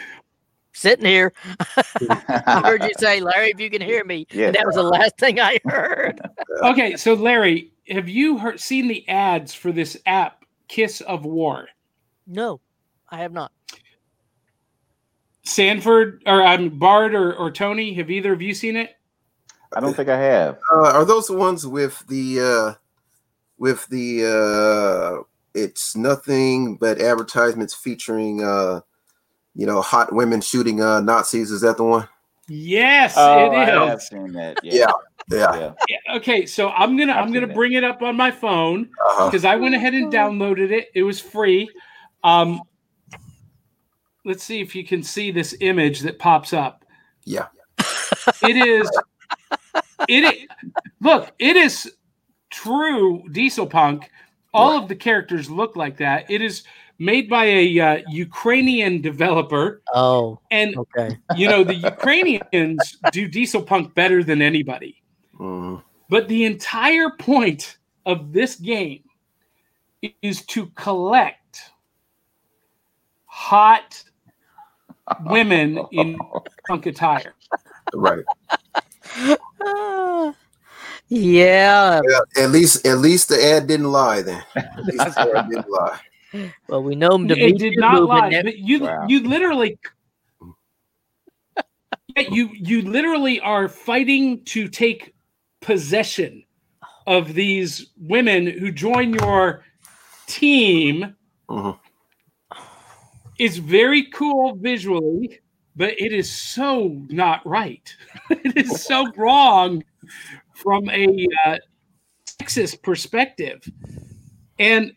sitting 0.74 1.06
here. 1.06 1.34
I 2.10 2.62
heard 2.64 2.84
you 2.84 2.92
say, 2.98 3.20
Larry, 3.20 3.50
if 3.50 3.60
you 3.60 3.70
can 3.70 3.82
hear 3.82 4.04
me. 4.04 4.28
Yes. 4.32 4.48
And 4.48 4.56
that 4.56 4.66
was 4.66 4.76
the 4.76 4.84
last 4.84 5.18
thing 5.18 5.40
I 5.40 5.60
heard. 5.66 6.22
Okay, 6.64 6.96
so 6.96 7.14
Larry, 7.14 7.72
have 7.88 8.10
you 8.10 8.40
heard, 8.40 8.60
seen 8.60 8.88
the 8.88 9.08
ads 9.08 9.54
for 9.54 9.72
this 9.72 9.96
app, 10.08 10.44
Kiss 10.68 11.02
of 11.02 11.24
War? 11.24 11.68
No, 12.26 12.60
I 13.10 13.18
have 13.18 13.32
not. 13.32 13.52
Sanford 15.44 16.24
or 16.26 16.42
I'm 16.42 16.80
Bard 16.80 17.14
or, 17.14 17.36
or 17.36 17.52
Tony, 17.52 17.94
have 17.94 18.10
either 18.10 18.34
of 18.34 18.42
you 18.42 18.56
seen 18.56 18.76
it? 18.76 18.96
I 19.76 19.80
don't 19.80 19.94
think 19.94 20.10
I 20.10 20.18
have. 20.18 20.58
Uh, 20.74 20.94
are 20.94 21.06
those 21.06 21.28
the 21.28 21.38
ones 21.38 21.68
with 21.68 22.04
the 22.08 22.40
uh, 22.40 22.74
with 23.60 23.86
the 23.88 24.26
uh, 24.26 25.24
it's 25.54 25.96
nothing 25.96 26.78
but 26.78 27.00
advertisements 27.00 27.76
featuring 27.76 28.44
uh, 28.44 28.82
you 29.58 29.66
know 29.66 29.82
hot 29.82 30.14
women 30.14 30.40
shooting 30.40 30.82
uh, 30.82 31.02
Nazis? 31.02 31.52
Is 31.52 31.60
that 31.62 31.76
the 31.78 31.84
one? 31.84 32.08
Yes, 32.48 33.16
Oh, 33.18 33.52
I 33.52 33.66
have 33.66 34.02
seen 34.02 34.32
that. 34.32 34.58
Yeah. 34.64 34.86
Yeah. 35.30 35.54
Yeah. 35.60 35.74
Yeah, 35.90 36.16
Okay, 36.16 36.46
so 36.46 36.70
I'm 36.70 36.96
gonna 36.96 37.12
I've 37.12 37.26
I'm 37.26 37.34
gonna 37.34 37.48
seen 37.48 37.52
it. 37.52 37.56
bring 37.56 37.74
it 37.74 37.84
up 37.84 38.02
on 38.02 38.16
my 38.16 38.32
phone 38.32 38.90
Uh-huh. 39.02 39.26
because 39.26 39.44
I 39.44 39.58
went 39.58 39.76
ahead 39.76 39.94
and 39.94 40.14
downloaded 40.14 40.72
it. 40.72 40.88
It 40.96 41.04
was 41.04 41.20
free. 41.20 41.70
Um, 42.24 42.62
let's 44.24 44.44
see 44.44 44.62
if 44.62 44.76
you 44.76 44.86
can 44.86 45.04
see 45.04 45.32
this 45.32 45.56
image 45.60 46.00
that 46.02 46.20
pops 46.20 46.54
up. 46.54 46.86
Yeah. 47.26 47.48
It 48.44 48.56
is. 48.56 48.90
It 50.08 50.24
is, 50.24 50.48
look. 51.02 51.32
It 51.40 51.56
is 51.58 51.92
true 52.50 53.24
diesel 53.32 53.68
punk. 53.68 54.10
All 54.54 54.78
of 54.78 54.88
the 54.88 54.96
characters 54.96 55.50
look 55.50 55.76
like 55.76 55.98
that. 55.98 56.30
It 56.32 56.42
is 56.42 56.64
made 57.00 57.30
by 57.30 57.46
a 57.46 57.80
uh, 57.80 57.98
Ukrainian 58.10 59.02
developer, 59.02 59.82
Oh, 59.94 60.40
and 60.52 60.76
okay. 60.78 61.18
you 61.36 61.48
know 61.48 61.64
the 61.64 61.76
Ukrainians 61.94 62.98
do 63.12 63.28
diesel 63.28 63.62
punk 63.62 63.94
better 63.94 64.24
than 64.24 64.42
anybody. 64.42 65.02
Mhm. 65.40 65.84
But 66.10 66.28
the 66.28 66.46
entire 66.46 67.10
point 67.12 67.78
of 68.06 68.32
this 68.34 68.56
game 68.56 69.04
is 70.22 70.46
to 70.48 70.68
collect 70.68 71.72
hot 73.26 74.02
women 75.26 75.80
in 75.92 76.18
punk 76.68 76.86
attire. 76.86 77.34
Right. 77.94 78.24
Ah, 79.66 80.34
yeah. 81.10 82.02
Yeah, 82.04 82.44
at 82.44 82.52
least 82.52 82.86
at 82.86 82.98
least 83.00 83.30
the 83.30 83.44
ad 83.44 83.68
didn't 83.68 83.92
lie 83.92 84.22
then. 84.22 84.44
At 84.56 84.86
least 84.86 85.16
the 85.16 85.32
ad 85.36 85.50
didn't 85.50 85.70
lie. 85.70 86.00
Well, 86.68 86.84
we 86.84 86.96
know 86.96 87.18
the 87.18 87.34
It 87.40 87.54
Me 87.54 87.54
did 87.54 87.74
not 87.78 88.04
lie, 88.06 88.30
ne- 88.30 88.44
but 88.44 88.58
you 88.58 88.82
Wow. 88.82 89.08
you 89.08 89.22
literally 89.28 89.78
you 92.18 92.50
you 92.54 92.82
literally 92.82 93.40
are 93.40 93.68
fighting 93.68 94.44
to 94.46 94.68
take 94.68 95.14
possession 95.62 96.44
of 97.06 97.34
these 97.34 97.88
women 97.98 98.48
who 98.48 98.72
join 98.72 99.14
your 99.14 99.64
team 100.28 101.16
Mhm. 101.50 101.80
it's 103.40 103.58
very 103.58 104.04
cool 104.12 104.56
visually, 104.56 105.40
but 105.76 105.94
it 106.02 106.12
is 106.12 106.30
so 106.30 107.06
not 107.10 107.46
right. 107.46 107.96
it 108.30 108.58
is 108.58 108.84
so 108.84 109.12
wrong 109.16 109.84
from 110.56 110.90
a 110.90 111.28
uh, 111.46 111.58
sexist 112.42 112.82
perspective. 112.82 113.62
And 114.60 114.94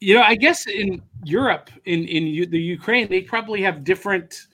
you 0.00 0.14
know, 0.14 0.22
I 0.22 0.34
guess 0.34 0.66
in 0.66 1.02
Europe, 1.24 1.70
in 1.84 2.04
in 2.04 2.26
U- 2.26 2.46
the 2.46 2.60
Ukraine, 2.60 3.08
they 3.08 3.20
probably 3.22 3.62
have 3.62 3.84
different 3.84 4.46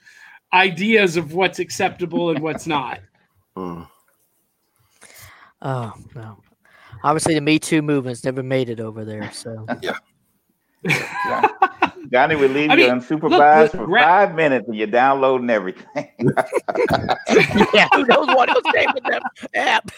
ideas 0.52 1.16
of 1.16 1.34
what's 1.34 1.58
acceptable 1.58 2.30
and 2.30 2.40
what's 2.40 2.66
not. 2.66 3.00
Mm. 3.56 3.88
Oh 5.66 5.94
no. 6.14 6.42
Obviously, 7.02 7.34
the 7.34 7.40
Me 7.40 7.58
Too 7.58 7.80
movement's 7.80 8.22
never 8.22 8.42
made 8.42 8.68
it 8.68 8.80
over 8.80 9.02
there. 9.02 9.32
So 9.32 9.64
yeah. 9.82 9.96
Johnny 12.12 12.36
would 12.36 12.50
leave 12.50 12.70
I 12.70 12.74
you 12.74 12.88
mean, 12.88 13.00
unsupervised 13.00 13.62
look, 13.62 13.72
for 13.72 13.86
gra- 13.86 14.02
five 14.02 14.34
minutes 14.34 14.68
and 14.68 14.76
you're 14.76 14.86
downloading 14.86 15.48
everything. 15.48 15.86
yeah, 17.72 17.88
who 17.94 18.04
knows 18.04 18.26
what 18.28 18.50
he'll 18.50 18.72
say 18.74 18.86
with 18.92 19.04
that 19.04 19.22
app? 19.54 19.90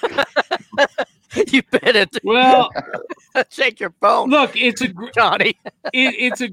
you 1.49 1.63
better 1.71 2.07
Well, 2.25 2.71
check 3.51 3.81
your 3.81 3.95
phone, 4.01 4.31
look, 4.31 4.57
it's 4.57 4.81
a 4.81 4.89
gr- 4.89 5.11
Johnny. 5.15 5.59
it, 5.93 6.15
it's 6.19 6.41
a 6.41 6.49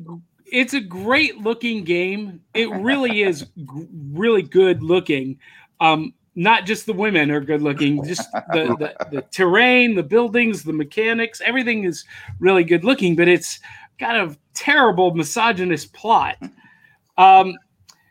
it's 0.46 0.74
a 0.74 0.82
great 0.82 1.40
looking 1.40 1.84
game. 1.84 2.42
It 2.54 2.70
really 2.70 3.24
is 3.24 3.42
g- 3.42 3.88
really 4.12 4.44
good 4.44 4.84
looking. 4.84 5.40
Um, 5.80 6.14
not 6.36 6.66
just 6.66 6.86
the 6.86 6.94
women 6.94 7.32
are 7.32 7.40
good 7.42 7.62
looking, 7.62 8.04
just 8.04 8.32
the, 8.32 8.76
the, 8.80 8.96
the 9.12 9.22
terrain, 9.32 9.96
the 9.96 10.04
buildings, 10.04 10.64
the 10.64 10.74
mechanics, 10.74 11.42
everything 11.46 11.84
is 11.84 12.06
really 12.40 12.64
good 12.64 12.84
looking, 12.84 13.16
but 13.16 13.28
it's 13.28 13.60
got 14.00 14.16
a 14.16 14.36
terrible 14.54 15.14
misogynist 15.14 15.94
plot. 15.94 16.38
Um, 17.18 17.56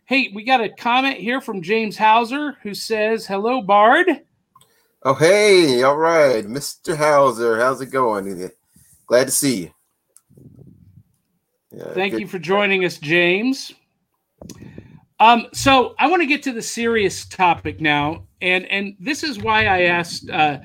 hey, 0.04 0.30
we 0.34 0.44
got 0.44 0.60
a 0.60 0.68
comment 0.68 1.16
here 1.16 1.40
from 1.40 1.62
James 1.62 1.96
Hauser 1.96 2.56
who 2.62 2.74
says, 2.74 3.26
Hello, 3.26 3.60
Bard. 3.60 4.06
Oh, 5.04 5.14
hey, 5.14 5.82
all 5.82 5.96
right, 5.96 6.44
Mr. 6.44 6.96
Hauser, 6.96 7.58
how's 7.58 7.80
it 7.80 7.86
going? 7.86 8.50
Glad 9.08 9.24
to 9.24 9.30
see 9.32 9.62
you. 9.62 9.70
Yeah, 11.72 11.92
Thank 11.92 12.12
good. 12.12 12.20
you 12.20 12.28
for 12.28 12.38
joining 12.38 12.84
us, 12.84 12.98
James. 12.98 13.72
Um, 15.18 15.46
so 15.52 15.96
I 15.98 16.06
want 16.06 16.22
to 16.22 16.26
get 16.26 16.44
to 16.44 16.52
the 16.52 16.62
serious 16.62 17.26
topic 17.26 17.80
now, 17.80 18.28
and 18.40 18.64
and 18.66 18.94
this 19.00 19.24
is 19.24 19.40
why 19.40 19.66
I 19.66 19.82
asked 19.82 20.30
uh, 20.30 20.60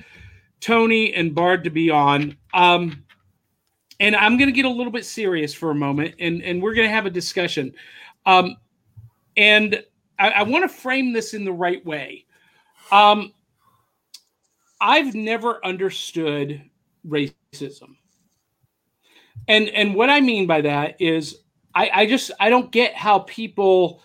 Tony 0.59 1.15
and 1.15 1.33
Bard 1.33 1.63
to 1.63 1.71
be 1.71 1.89
on. 1.89 2.37
Um, 2.53 3.03
and 3.99 4.15
I'm 4.15 4.37
going 4.37 4.49
to 4.49 4.55
get 4.55 4.65
a 4.65 4.69
little 4.69 4.91
bit 4.91 5.05
serious 5.05 5.51
for 5.51 5.71
a 5.71 5.75
moment, 5.75 6.13
and 6.19 6.43
and 6.43 6.61
we're 6.61 6.75
going 6.75 6.87
to 6.87 6.93
have 6.93 7.07
a 7.07 7.11
discussion. 7.11 7.73
Um, 8.27 8.57
and 9.35 9.83
I, 10.19 10.29
I 10.29 10.43
want 10.43 10.63
to 10.63 10.69
frame 10.69 11.11
this 11.11 11.33
in 11.33 11.43
the 11.43 11.53
right 11.53 11.83
way. 11.83 12.25
Um, 12.91 13.33
I've 14.79 15.15
never 15.15 15.65
understood 15.65 16.61
racism, 17.07 17.95
and 19.47 19.69
and 19.69 19.95
what 19.95 20.09
I 20.09 20.21
mean 20.21 20.47
by 20.47 20.61
that 20.61 21.01
is 21.01 21.39
I, 21.73 21.91
I 21.93 22.05
just 22.05 22.31
I 22.39 22.49
don't 22.49 22.71
get 22.71 22.95
how 22.95 23.19
people 23.19 24.01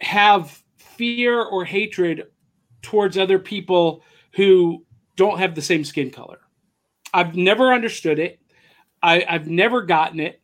have 0.00 0.62
fear 0.76 1.42
or 1.42 1.64
hatred 1.64 2.26
towards 2.82 3.16
other 3.16 3.38
people 3.38 4.02
who 4.34 4.84
don't 5.16 5.38
have 5.38 5.54
the 5.54 5.62
same 5.62 5.84
skin 5.84 6.10
color. 6.10 6.40
I've 7.12 7.36
never 7.36 7.72
understood 7.72 8.18
it. 8.18 8.40
I, 9.02 9.24
I've 9.28 9.48
never 9.48 9.82
gotten 9.82 10.20
it. 10.20 10.40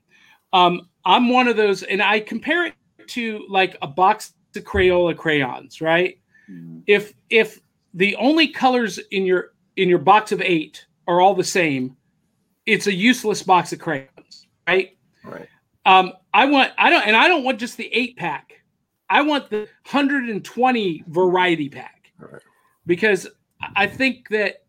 Um, 0.53 0.89
I'm 1.05 1.29
one 1.29 1.49
of 1.49 1.57
those, 1.57 1.83
and 1.83 2.03
I 2.03 2.21
compare 2.21 2.67
it 2.67 2.75
to 3.09 3.45
like 3.49 3.77
a 3.83 3.87
box 3.87 4.35
of 4.55 4.65
Crayola 4.65 5.17
crayons, 5.17 5.81
right? 5.81 6.19
Mm-hmm. 6.51 6.81
If 6.87 7.13
if 7.29 7.61
the 7.95 8.17
only 8.17 8.49
colors 8.49 8.99
in 9.11 9.25
your 9.25 9.53
in 9.77 9.89
your 9.89 9.99
box 9.99 10.33
of 10.33 10.41
eight 10.41 10.87
are 11.07 11.21
all 11.21 11.35
the 11.35 11.45
same, 11.45 11.97
it's 12.67 12.87
a 12.87 12.95
useless 12.95 13.43
box 13.43 13.73
of 13.73 13.79
crayons, 13.79 14.47
right? 14.67 14.97
Right. 15.25 15.49
Um, 15.87 16.13
I 16.33 16.45
want 16.45 16.73
I 16.79 16.91
don't 16.91 17.07
and 17.07 17.17
I 17.17 17.29
don't 17.29 17.45
want 17.45 17.59
just 17.59 17.77
the 17.77 17.93
eight 17.93 18.17
pack. 18.17 18.55
I 19.09 19.23
want 19.23 19.51
the 19.51 19.69
120 19.91 21.05
variety 21.09 21.69
pack 21.69 22.13
right. 22.19 22.41
because 22.87 23.27
I 23.75 23.89
think 23.89 24.29
that 24.29 24.63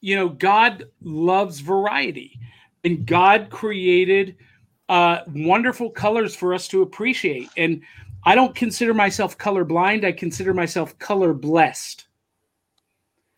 you 0.00 0.14
know 0.14 0.28
God 0.28 0.84
loves 1.00 1.60
variety, 1.60 2.38
and 2.84 3.06
God 3.06 3.48
created 3.50 4.36
uh, 4.88 5.20
wonderful 5.34 5.90
colors 5.90 6.34
for 6.36 6.52
us 6.52 6.68
to 6.68 6.82
appreciate. 6.82 7.48
And 7.56 7.82
I 8.24 8.34
don't 8.34 8.54
consider 8.54 8.92
myself 8.92 9.38
colorblind; 9.38 10.04
I 10.04 10.12
consider 10.12 10.52
myself 10.52 10.98
color 10.98 11.32
blessed. 11.32 12.07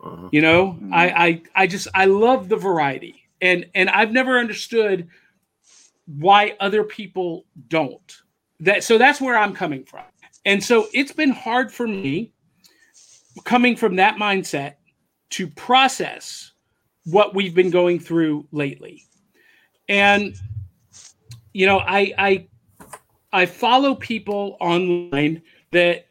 Uh-huh. 0.03 0.29
You 0.33 0.41
know, 0.41 0.73
mm-hmm. 0.73 0.95
I, 0.95 1.25
I 1.27 1.43
I 1.55 1.67
just 1.67 1.89
I 1.95 2.07
love 2.07 2.49
the 2.49 2.57
variety, 2.57 3.29
and 3.41 3.67
and 3.75 3.91
I've 3.91 4.13
never 4.13 4.39
understood 4.39 5.09
why 6.07 6.57
other 6.61 6.85
people 6.85 7.45
don't. 7.69 8.17
That 8.61 8.83
so 8.83 8.99
that's 8.99 9.21
where 9.21 9.37
I'm 9.37 9.55
coming 9.55 9.85
from. 9.85 10.05
And 10.45 10.63
so 10.63 10.89
it's 10.95 11.13
been 11.13 11.31
hard 11.31 11.71
for 11.71 11.87
me 11.87 12.33
coming 13.45 13.77
from 13.77 13.97
that 13.97 14.17
mindset 14.17 14.75
to 15.31 15.47
process 15.47 16.53
what 17.05 17.35
we've 17.35 17.55
been 17.55 17.71
going 17.71 18.01
through 18.01 18.47
lately. 18.53 19.05
And 19.89 20.35
you 21.53 21.67
know, 21.67 21.79
I 21.81 22.15
I 22.17 22.47
I 23.33 23.47
follow 23.47 23.95
people 23.95 24.57
online 24.61 25.43
that 25.73 26.07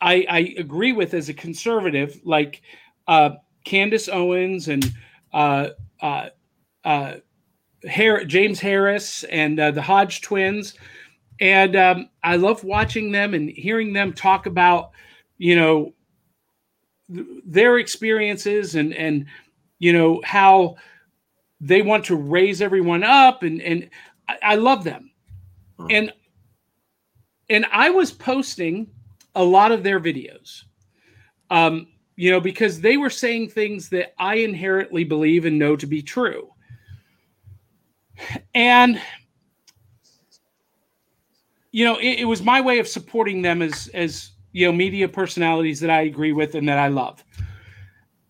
I, 0.00 0.26
I 0.28 0.54
agree 0.58 0.92
with 0.92 1.14
as 1.14 1.28
a 1.28 1.34
conservative, 1.34 2.20
like 2.24 2.62
uh, 3.06 3.30
Candace 3.64 4.08
Owens 4.08 4.68
and 4.68 4.92
uh, 5.32 5.68
uh, 6.00 6.28
uh, 6.84 7.14
James 8.26 8.60
Harris 8.60 9.24
and 9.24 9.58
uh, 9.58 9.70
the 9.70 9.82
Hodge 9.82 10.20
twins. 10.20 10.74
And 11.40 11.76
um, 11.76 12.08
I 12.22 12.36
love 12.36 12.62
watching 12.62 13.10
them 13.10 13.34
and 13.34 13.50
hearing 13.50 13.92
them 13.92 14.12
talk 14.12 14.46
about, 14.46 14.90
you 15.38 15.56
know, 15.56 15.92
th- 17.12 17.26
their 17.44 17.78
experiences 17.78 18.76
and 18.76 18.94
and 18.94 19.26
you 19.78 19.92
know 19.92 20.20
how 20.24 20.76
they 21.60 21.82
want 21.82 22.04
to 22.06 22.16
raise 22.16 22.62
everyone 22.62 23.02
up 23.02 23.42
and 23.42 23.60
and 23.60 23.90
I, 24.28 24.38
I 24.42 24.54
love 24.54 24.84
them, 24.84 25.10
hmm. 25.76 25.86
and 25.90 26.12
and 27.50 27.66
I 27.72 27.90
was 27.90 28.12
posting 28.12 28.88
a 29.34 29.42
lot 29.42 29.72
of 29.72 29.82
their 29.82 30.00
videos, 30.00 30.62
um, 31.50 31.88
you 32.16 32.30
know, 32.30 32.40
because 32.40 32.80
they 32.80 32.96
were 32.96 33.10
saying 33.10 33.48
things 33.48 33.88
that 33.90 34.14
I 34.18 34.36
inherently 34.36 35.04
believe 35.04 35.44
and 35.44 35.58
know 35.58 35.76
to 35.76 35.86
be 35.86 36.02
true, 36.02 36.50
and 38.54 39.00
you 41.72 41.84
know, 41.84 41.96
it, 41.96 42.20
it 42.20 42.24
was 42.24 42.40
my 42.40 42.60
way 42.60 42.78
of 42.78 42.86
supporting 42.86 43.42
them 43.42 43.60
as 43.60 43.88
as 43.94 44.30
you 44.52 44.64
know 44.64 44.72
media 44.72 45.08
personalities 45.08 45.80
that 45.80 45.90
I 45.90 46.02
agree 46.02 46.32
with 46.32 46.54
and 46.54 46.68
that 46.68 46.78
I 46.78 46.86
love. 46.86 47.24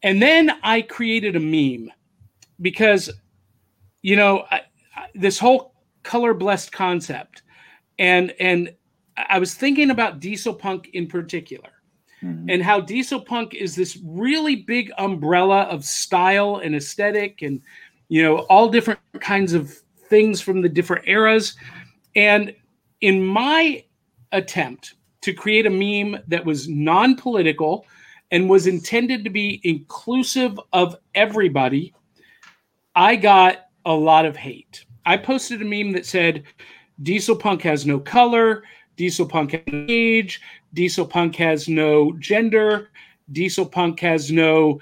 And 0.02 0.20
then 0.20 0.50
I 0.62 0.82
created 0.82 1.36
a 1.36 1.40
meme 1.40 1.90
because, 2.60 3.10
you 4.02 4.16
know, 4.16 4.44
I, 4.50 4.62
I, 4.94 5.06
this 5.14 5.38
whole 5.38 5.74
color 6.02 6.34
blessed 6.34 6.72
concept, 6.72 7.42
and 7.98 8.34
and 8.40 8.74
I 9.16 9.38
was 9.38 9.54
thinking 9.54 9.90
about 9.90 10.20
diesel 10.20 10.54
punk 10.54 10.90
in 10.94 11.06
particular, 11.06 11.70
mm-hmm. 12.24 12.50
and 12.50 12.62
how 12.62 12.80
diesel 12.80 13.20
punk 13.20 13.54
is 13.54 13.74
this 13.74 13.98
really 14.04 14.56
big 14.56 14.90
umbrella 14.98 15.62
of 15.62 15.84
style 15.84 16.56
and 16.56 16.74
aesthetic, 16.74 17.42
and 17.42 17.60
you 18.08 18.22
know 18.22 18.38
all 18.50 18.68
different 18.68 19.00
kinds 19.20 19.52
of 19.52 19.72
things 20.08 20.40
from 20.40 20.62
the 20.62 20.68
different 20.68 21.06
eras, 21.06 21.56
and 22.16 22.54
in 23.00 23.24
my 23.24 23.84
attempt 24.32 24.94
to 25.20 25.32
create 25.32 25.66
a 25.66 25.70
meme 25.70 26.20
that 26.28 26.44
was 26.44 26.68
non 26.68 27.16
political 27.16 27.86
and 28.30 28.48
was 28.48 28.66
intended 28.66 29.24
to 29.24 29.30
be 29.30 29.60
inclusive 29.64 30.58
of 30.72 30.96
everybody, 31.14 31.94
I 32.94 33.16
got 33.16 33.66
a 33.86 33.92
lot 33.92 34.26
of 34.26 34.36
hate. 34.36 34.84
I 35.06 35.16
posted 35.16 35.62
a 35.62 35.64
meme 35.64 35.92
that 35.92 36.06
said, 36.06 36.44
Diesel 37.02 37.36
Punk 37.36 37.62
has 37.62 37.86
no 37.86 37.98
color, 37.98 38.64
Diesel 38.96 39.26
Punk 39.26 39.52
has 39.52 39.62
no 39.66 39.86
age, 39.88 40.40
Diesel 40.74 41.06
Punk 41.06 41.36
has 41.36 41.68
no 41.68 42.12
gender, 42.18 42.90
Diesel 43.32 43.66
Punk 43.66 44.00
has 44.00 44.30
no 44.30 44.80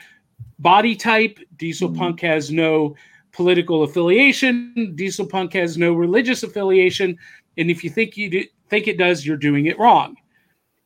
body 0.58 0.96
type, 0.96 1.38
Diesel 1.56 1.88
mm-hmm. 1.88 1.98
Punk 1.98 2.20
has 2.20 2.50
no 2.50 2.96
political 3.32 3.84
affiliation, 3.84 4.92
Diesel 4.96 5.26
Punk 5.26 5.52
has 5.52 5.78
no 5.78 5.92
religious 5.92 6.42
affiliation, 6.42 7.18
and 7.56 7.70
if 7.70 7.84
you 7.84 7.90
think 7.90 8.16
you 8.16 8.30
do, 8.30 8.44
think 8.68 8.88
it 8.88 8.98
does, 8.98 9.24
you're 9.24 9.36
doing 9.36 9.66
it 9.66 9.78
wrong. 9.78 10.16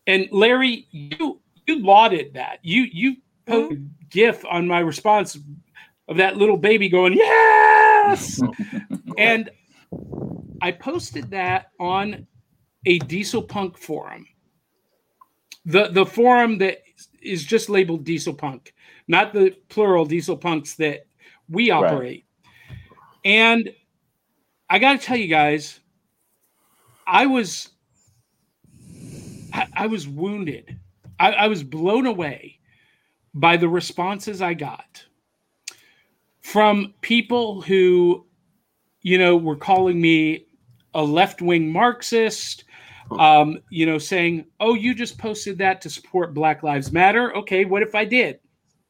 And 0.06 0.28
Larry, 0.30 0.86
you 0.90 1.40
you 1.66 1.80
lauded 1.80 2.34
that. 2.34 2.58
You 2.62 2.82
you 2.92 3.16
put 3.46 3.72
a 3.72 3.82
GIF 4.10 4.44
on 4.44 4.66
my 4.66 4.80
response 4.80 5.38
of 6.08 6.16
that 6.16 6.36
little 6.36 6.56
baby 6.56 6.88
going 6.88 7.14
yes, 7.14 8.40
and 9.18 9.50
I 10.60 10.72
posted 10.72 11.30
that 11.30 11.70
on 11.78 12.26
a 12.86 12.98
Diesel 13.00 13.42
Punk 13.42 13.78
forum. 13.78 14.26
The 15.66 15.88
the 15.88 16.06
forum 16.06 16.58
that 16.58 16.78
is 17.20 17.44
just 17.44 17.68
labeled 17.68 18.04
Diesel 18.04 18.34
Punk, 18.34 18.72
not 19.08 19.32
the 19.32 19.54
plural 19.68 20.06
Diesel 20.06 20.36
Punks 20.36 20.74
that 20.76 21.06
we 21.48 21.70
operate. 21.70 22.24
Right. 22.70 22.78
And 23.24 23.74
I 24.70 24.78
got 24.78 25.00
to 25.00 25.04
tell 25.04 25.16
you 25.16 25.28
guys, 25.28 25.80
I 27.06 27.26
was 27.26 27.70
I, 29.52 29.66
I 29.74 29.86
was 29.86 30.06
wounded. 30.08 30.78
I, 31.18 31.32
I 31.32 31.48
was 31.48 31.62
blown 31.62 32.06
away 32.06 32.60
by 33.34 33.56
the 33.56 33.68
responses 33.68 34.42
I 34.42 34.54
got 34.54 35.04
from 36.40 36.94
people 37.00 37.60
who, 37.62 38.26
you 39.02 39.18
know, 39.18 39.36
were 39.36 39.56
calling 39.56 40.00
me 40.00 40.46
a 40.94 41.02
left 41.02 41.42
wing 41.42 41.72
Marxist, 41.72 42.64
um, 43.10 43.58
you 43.70 43.86
know, 43.86 43.98
saying, 43.98 44.46
oh, 44.60 44.74
you 44.74 44.94
just 44.94 45.18
posted 45.18 45.58
that 45.58 45.80
to 45.82 45.90
support 45.90 46.34
Black 46.34 46.62
Lives 46.62 46.92
Matter. 46.92 47.34
Okay, 47.36 47.64
what 47.64 47.82
if 47.82 47.94
I 47.94 48.04
did? 48.04 48.40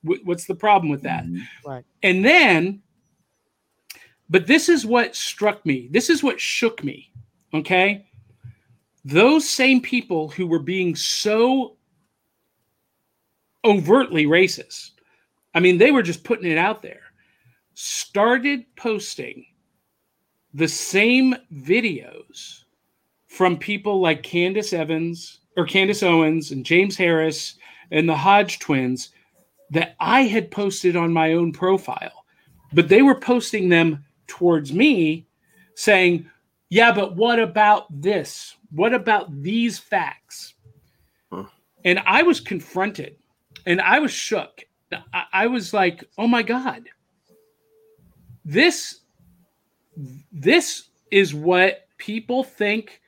W- 0.04 0.22
what's 0.24 0.46
the 0.46 0.54
problem 0.54 0.90
with 0.90 1.02
that? 1.02 1.24
Mm-hmm. 1.24 1.68
Right. 1.68 1.84
And 2.02 2.24
then, 2.24 2.82
but 4.28 4.46
this 4.46 4.68
is 4.68 4.86
what 4.86 5.14
struck 5.14 5.64
me. 5.66 5.88
This 5.90 6.10
is 6.10 6.22
what 6.22 6.40
shook 6.40 6.82
me. 6.82 7.12
Okay. 7.54 8.06
Those 9.04 9.48
same 9.48 9.80
people 9.80 10.28
who 10.28 10.46
were 10.46 10.58
being 10.58 10.96
so 10.96 11.76
overtly 13.64 14.26
racist. 14.26 14.90
I 15.54 15.60
mean, 15.60 15.78
they 15.78 15.90
were 15.90 16.02
just 16.02 16.24
putting 16.24 16.50
it 16.50 16.58
out 16.58 16.82
there. 16.82 17.02
Started 17.74 18.64
posting 18.76 19.46
the 20.54 20.66
same 20.66 21.36
videos 21.52 22.64
from 23.36 23.58
people 23.58 24.00
like 24.00 24.22
Candace 24.22 24.72
Evans 24.72 25.40
or 25.58 25.66
Candace 25.66 26.02
Owens 26.02 26.52
and 26.52 26.64
James 26.64 26.96
Harris 26.96 27.56
and 27.90 28.08
the 28.08 28.16
Hodge 28.16 28.60
twins 28.60 29.10
that 29.70 29.94
I 30.00 30.22
had 30.22 30.50
posted 30.50 30.96
on 30.96 31.12
my 31.12 31.34
own 31.34 31.52
profile. 31.52 32.24
But 32.72 32.88
they 32.88 33.02
were 33.02 33.20
posting 33.20 33.68
them 33.68 34.02
towards 34.26 34.72
me 34.72 35.26
saying, 35.74 36.30
Yeah, 36.70 36.92
but 36.92 37.14
what 37.14 37.38
about 37.38 37.84
this? 37.90 38.56
What 38.70 38.94
about 38.94 39.42
these 39.42 39.78
facts? 39.78 40.54
Huh. 41.30 41.44
And 41.84 42.00
I 42.06 42.22
was 42.22 42.40
confronted 42.40 43.16
and 43.66 43.82
I 43.82 43.98
was 43.98 44.12
shook. 44.12 44.64
I, 45.12 45.24
I 45.32 45.46
was 45.46 45.74
like, 45.74 46.04
Oh 46.16 46.26
my 46.26 46.42
God. 46.42 46.88
This 48.46 49.00
this 50.32 50.88
is 51.10 51.34
what 51.34 51.86
people 51.98 52.42
think 52.42 53.02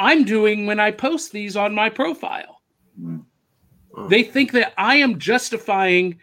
I'm 0.00 0.24
doing 0.24 0.64
when 0.64 0.80
I 0.80 0.90
post 0.90 1.30
these 1.30 1.56
on 1.56 1.74
my 1.74 1.90
profile. 1.90 2.62
Mm. 2.98 3.24
They 4.08 4.22
think 4.22 4.52
that 4.52 4.72
I 4.78 4.96
am 4.96 5.18
justifying 5.18 6.18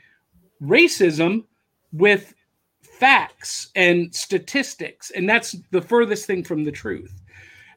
racism 0.61 1.43
with 1.91 2.33
facts 2.81 3.69
and 3.75 4.13
statistics, 4.13 5.11
and 5.11 5.29
that's 5.29 5.55
the 5.69 5.81
furthest 5.81 6.25
thing 6.25 6.43
from 6.43 6.63
the 6.63 6.71
truth. 6.71 7.21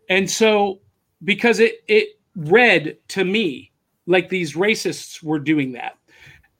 And 0.08 0.28
so, 0.28 0.80
because 1.22 1.60
it 1.60 1.84
it 1.86 2.18
read 2.34 2.96
to 3.08 3.24
me 3.24 3.70
like 4.06 4.30
these 4.30 4.54
racists 4.54 5.22
were 5.22 5.38
doing 5.38 5.72
that. 5.72 5.98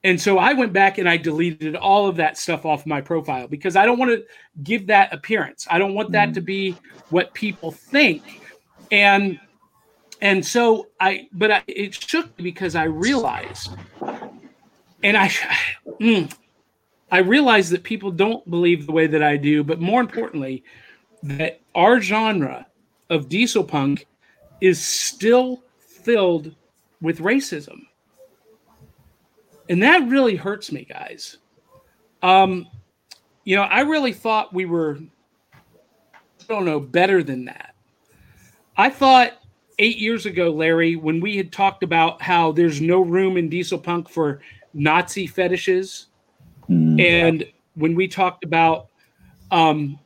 And 0.05 0.21
so 0.21 0.39
I 0.39 0.53
went 0.53 0.73
back 0.73 0.99
and 0.99 1.09
I 1.09 1.17
deleted 1.17 1.77
all 1.77 2.07
of 2.07 2.17
that 2.17 2.39
stuff 2.39 2.65
off 2.67 2.87
my 2.87 3.01
profile 3.01 3.49
because 3.49 3.77
I 3.77 3.85
don't 3.87 3.99
want 3.99 4.11
to 4.13 4.25
give 4.63 4.87
that 4.89 5.13
appearance. 5.13 5.67
I 5.71 5.79
don't 5.79 5.95
want 5.95 6.13
that 6.13 6.31
mm. 6.31 6.35
to 6.35 6.41
be 6.41 6.77
what 7.11 7.33
people 7.35 7.71
think. 7.71 8.23
And 8.91 9.39
and 10.21 10.45
so 10.45 10.89
I 11.01 11.29
but 11.33 11.51
I, 11.51 11.63
it 11.67 11.95
shook 11.95 12.37
me 12.39 12.45
because 12.45 12.75
I 12.75 12.85
realized 12.85 13.71
and 15.03 15.17
I 15.17 15.29
mm, 16.01 16.33
I 17.11 17.19
realized 17.19 17.73
that 17.73 17.83
people 17.83 18.11
don't 18.11 18.49
believe 18.51 18.87
the 18.87 18.93
way 18.93 19.07
that 19.07 19.23
I 19.23 19.37
do, 19.37 19.65
but 19.65 19.81
more 19.81 20.01
importantly, 20.01 20.65
that 21.23 21.61
our 21.75 22.01
genre 22.01 22.67
of 23.09 23.29
diesel 23.29 23.65
punk 23.65 24.07
is 24.61 24.85
still 24.85 25.63
filled 25.79 26.55
with 27.01 27.19
racism 27.19 27.87
and 29.71 29.85
that 29.85 30.09
really 30.09 30.35
hurts 30.35 30.73
me, 30.73 30.85
guys. 30.85 31.39
Um, 32.23 32.67
you 33.45 33.55
know, 33.55 33.63
I 33.63 33.83
really 33.83 34.13
thought 34.13 34.53
we 34.53 34.65
were, 34.65 34.99
I 35.55 36.45
don't 36.49 36.65
know, 36.65 36.81
better 36.81 37.23
than 37.23 37.45
that. 37.45 37.70
I 38.81 38.89
thought 38.89 39.33
eight 39.79 39.99
years 39.99 40.25
ago, 40.25 40.49
Larry, 40.49 40.97
when 40.97 41.21
we 41.21 41.37
had 41.37 41.53
talked 41.53 41.83
about 41.83 42.23
how 42.23 42.51
there's 42.51 42.81
no 42.81 43.03
room 43.03 43.37
in 43.37 43.51
diesel 43.51 43.79
punk 43.79 44.09
for 44.09 44.41
Nazi 44.73 45.27
fetishes, 45.27 46.07
mm. 46.67 46.99
and 46.99 47.45
when 47.75 47.95
we 47.95 48.09
talked 48.09 48.43
about, 48.43 48.87
um, 49.51 49.99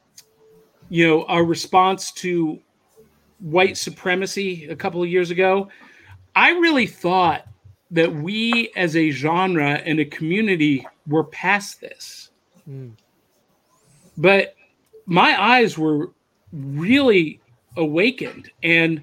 you 0.89 1.07
know, 1.07 1.25
our 1.27 1.45
response 1.45 2.11
to 2.15 2.59
white 3.39 3.77
supremacy 3.77 4.67
a 4.67 4.75
couple 4.75 5.01
of 5.01 5.09
years 5.09 5.31
ago, 5.31 5.69
I 6.35 6.51
really 6.51 6.89
thought 6.89 7.47
that 7.93 8.13
we 8.13 8.73
as 8.75 8.97
a 8.97 9.13
genre 9.13 9.75
and 9.85 10.01
a 10.01 10.05
community 10.05 10.85
were 11.07 11.23
past 11.23 11.81
this. 11.81 12.31
Mm. 12.69 12.95
But 14.17 14.57
my 15.07 15.41
eyes 15.41 15.79
were 15.79 16.11
really 16.53 17.41
awakened 17.77 18.51
and 18.63 19.03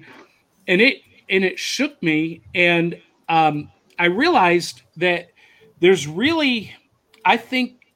and 0.66 0.80
it 0.80 0.98
and 1.28 1.44
it 1.44 1.58
shook 1.58 2.00
me 2.02 2.42
and 2.54 3.00
um, 3.28 3.70
I 3.98 4.06
realized 4.06 4.82
that 4.96 5.28
there's 5.80 6.06
really 6.06 6.74
I 7.24 7.36
think 7.36 7.86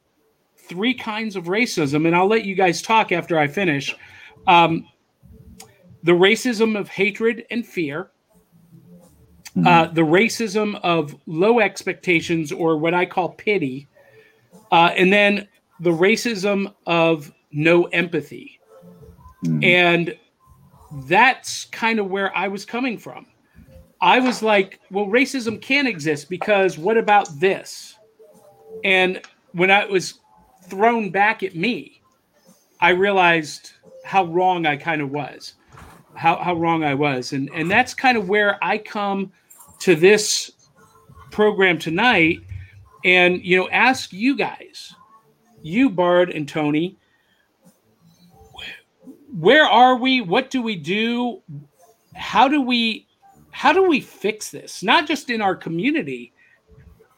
three 0.56 0.94
kinds 0.94 1.36
of 1.36 1.44
racism 1.44 2.06
and 2.06 2.14
I'll 2.14 2.28
let 2.28 2.44
you 2.44 2.54
guys 2.54 2.82
talk 2.82 3.12
after 3.12 3.38
I 3.38 3.46
finish. 3.46 3.94
Um, 4.46 4.86
the 6.02 6.12
racism 6.12 6.78
of 6.78 6.88
hatred 6.88 7.44
and 7.50 7.66
fear, 7.66 8.10
mm-hmm. 9.56 9.66
uh, 9.66 9.86
the 9.86 10.02
racism 10.02 10.78
of 10.82 11.16
low 11.26 11.58
expectations 11.58 12.52
or 12.52 12.76
what 12.78 12.94
I 12.94 13.06
call 13.06 13.30
pity, 13.30 13.88
uh, 14.70 14.92
and 14.96 15.12
then 15.12 15.48
the 15.80 15.90
racism 15.90 16.72
of 16.86 17.32
no 17.50 17.84
empathy. 17.84 18.60
Mm-hmm. 19.44 19.64
And 19.64 20.16
that's 20.92 21.66
kind 21.66 21.98
of 21.98 22.10
where 22.10 22.34
I 22.36 22.48
was 22.48 22.64
coming 22.64 22.98
from. 22.98 23.26
I 24.00 24.20
was 24.20 24.42
like, 24.42 24.80
well, 24.90 25.06
racism 25.06 25.60
can 25.60 25.86
exist 25.86 26.28
because 26.28 26.78
what 26.78 26.96
about 26.96 27.28
this? 27.40 27.98
And 28.84 29.20
when 29.52 29.70
I 29.70 29.86
was 29.86 30.20
thrown 30.64 31.10
back 31.10 31.42
at 31.42 31.56
me, 31.56 32.02
I 32.80 32.90
realized 32.90 33.72
how 34.04 34.26
wrong 34.26 34.66
I 34.66 34.76
kind 34.76 35.00
of 35.00 35.10
was, 35.10 35.54
how, 36.14 36.36
how 36.36 36.54
wrong 36.54 36.84
I 36.84 36.94
was. 36.94 37.32
And, 37.32 37.48
and 37.54 37.70
that's 37.70 37.94
kind 37.94 38.18
of 38.18 38.28
where 38.28 38.62
I 38.62 38.78
come 38.78 39.32
to 39.80 39.94
this 39.94 40.52
program 41.30 41.78
tonight 41.78 42.40
and 43.04 43.44
you 43.44 43.56
know 43.56 43.68
ask 43.70 44.12
you 44.12 44.36
guys 44.36 44.94
you 45.62 45.90
bard 45.90 46.30
and 46.30 46.48
tony 46.48 46.96
where 49.38 49.64
are 49.64 49.96
we 49.96 50.20
what 50.20 50.50
do 50.50 50.62
we 50.62 50.76
do 50.76 51.42
how 52.14 52.48
do 52.48 52.60
we 52.60 53.06
how 53.50 53.72
do 53.72 53.88
we 53.88 54.00
fix 54.00 54.50
this 54.50 54.82
not 54.82 55.06
just 55.06 55.30
in 55.30 55.40
our 55.40 55.54
community 55.54 56.32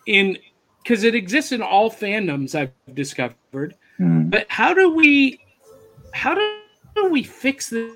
in 0.07 0.37
because 0.83 1.05
it 1.05 1.15
exists 1.15 1.53
in 1.53 1.63
all 1.63 1.91
fandoms 1.91 2.55
i've 2.55 2.73
discovered 2.95 3.75
mm. 4.01 4.31
but 4.31 4.47
how 4.49 4.75
do 4.75 4.93
we 4.95 5.41
how 6.13 6.35
do 6.35 7.09
we 7.11 7.23
fix 7.23 7.71
this 7.71 7.95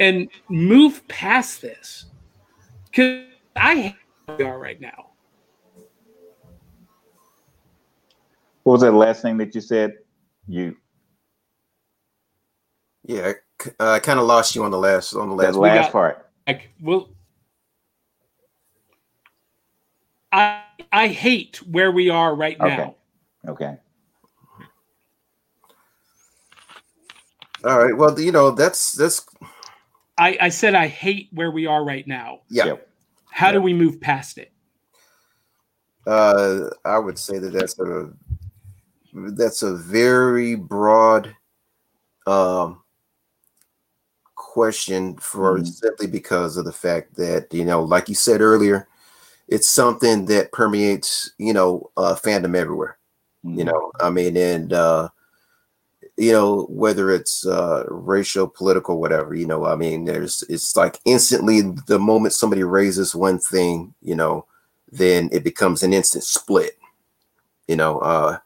and 0.00 0.28
move 0.48 1.06
past 1.08 1.62
this 1.62 2.06
because 2.90 3.24
I 3.56 3.96
we 4.38 4.44
are 4.44 4.58
right 4.58 4.80
now. 4.80 5.10
What 8.62 8.74
was 8.74 8.80
that 8.80 8.92
last 8.92 9.22
thing 9.22 9.36
that 9.38 9.54
you 9.54 9.60
said? 9.60 9.94
You. 10.48 10.76
Yeah, 13.04 13.32
I 13.78 13.98
kind 13.98 14.18
of 14.18 14.26
lost 14.26 14.54
you 14.54 14.64
on 14.64 14.70
the 14.70 14.78
last 14.78 15.14
on 15.14 15.28
the 15.28 15.34
last, 15.34 15.56
last 15.56 15.86
got, 15.86 15.92
part. 15.92 16.30
Like, 16.46 16.70
well, 16.80 17.10
I 20.32 20.62
I 20.92 21.08
hate 21.08 21.58
where 21.66 21.92
we 21.92 22.08
are 22.08 22.34
right 22.34 22.58
okay. 22.58 22.76
now. 22.76 22.94
Okay. 23.46 23.76
All 27.64 27.78
right. 27.84 27.96
Well, 27.96 28.18
you 28.18 28.32
know 28.32 28.50
that's 28.50 28.92
that's 28.92 29.26
I, 30.18 30.38
I 30.40 30.48
said 30.48 30.74
I 30.74 30.86
hate 30.86 31.28
where 31.32 31.50
we 31.50 31.66
are 31.66 31.84
right 31.84 32.06
now. 32.06 32.40
Yeah. 32.48 32.76
How 33.30 33.50
do 33.50 33.60
we 33.60 33.74
move 33.74 34.00
past 34.00 34.38
it? 34.38 34.52
Uh, 36.06 36.70
I 36.84 36.98
would 36.98 37.18
say 37.18 37.38
that 37.38 37.52
that's 37.52 37.78
a 37.80 38.12
that's 39.12 39.62
a 39.62 39.74
very 39.74 40.54
broad 40.54 41.34
um, 42.26 42.83
question 44.54 45.16
for 45.16 45.56
mm-hmm. 45.56 45.64
simply 45.64 46.06
because 46.06 46.56
of 46.56 46.64
the 46.64 46.72
fact 46.72 47.16
that 47.16 47.52
you 47.52 47.64
know, 47.64 47.82
like 47.82 48.08
you 48.08 48.14
said 48.14 48.40
earlier, 48.40 48.86
it's 49.48 49.68
something 49.68 50.26
that 50.26 50.52
permeates 50.52 51.32
you 51.38 51.52
know 51.52 51.90
uh, 51.96 52.14
fandom 52.14 52.54
everywhere. 52.54 52.96
Mm-hmm. 53.44 53.58
You 53.58 53.64
know, 53.64 53.90
I 54.00 54.10
mean, 54.10 54.36
and 54.36 54.72
uh, 54.72 55.08
you 56.16 56.30
know 56.30 56.66
whether 56.66 57.10
it's 57.10 57.44
uh 57.44 57.82
racial 57.88 58.46
political 58.46 59.00
whatever 59.00 59.34
you 59.34 59.46
know 59.46 59.66
i 59.66 59.74
mean 59.74 60.04
there's 60.04 60.44
it's 60.48 60.76
like 60.76 61.00
instantly 61.04 61.60
the 61.88 61.98
moment 61.98 62.32
somebody 62.32 62.62
raises 62.62 63.16
one 63.16 63.38
thing 63.38 63.92
you 64.00 64.14
know 64.14 64.46
then 64.92 65.28
it 65.32 65.42
becomes 65.42 65.82
an 65.82 65.92
instant 65.92 66.22
split 66.22 66.78
you 67.66 67.74
know 67.74 67.98
uh 67.98 68.38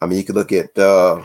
i 0.00 0.06
mean 0.06 0.16
you 0.16 0.24
could 0.24 0.34
look 0.34 0.52
at 0.52 0.76
uh 0.78 1.22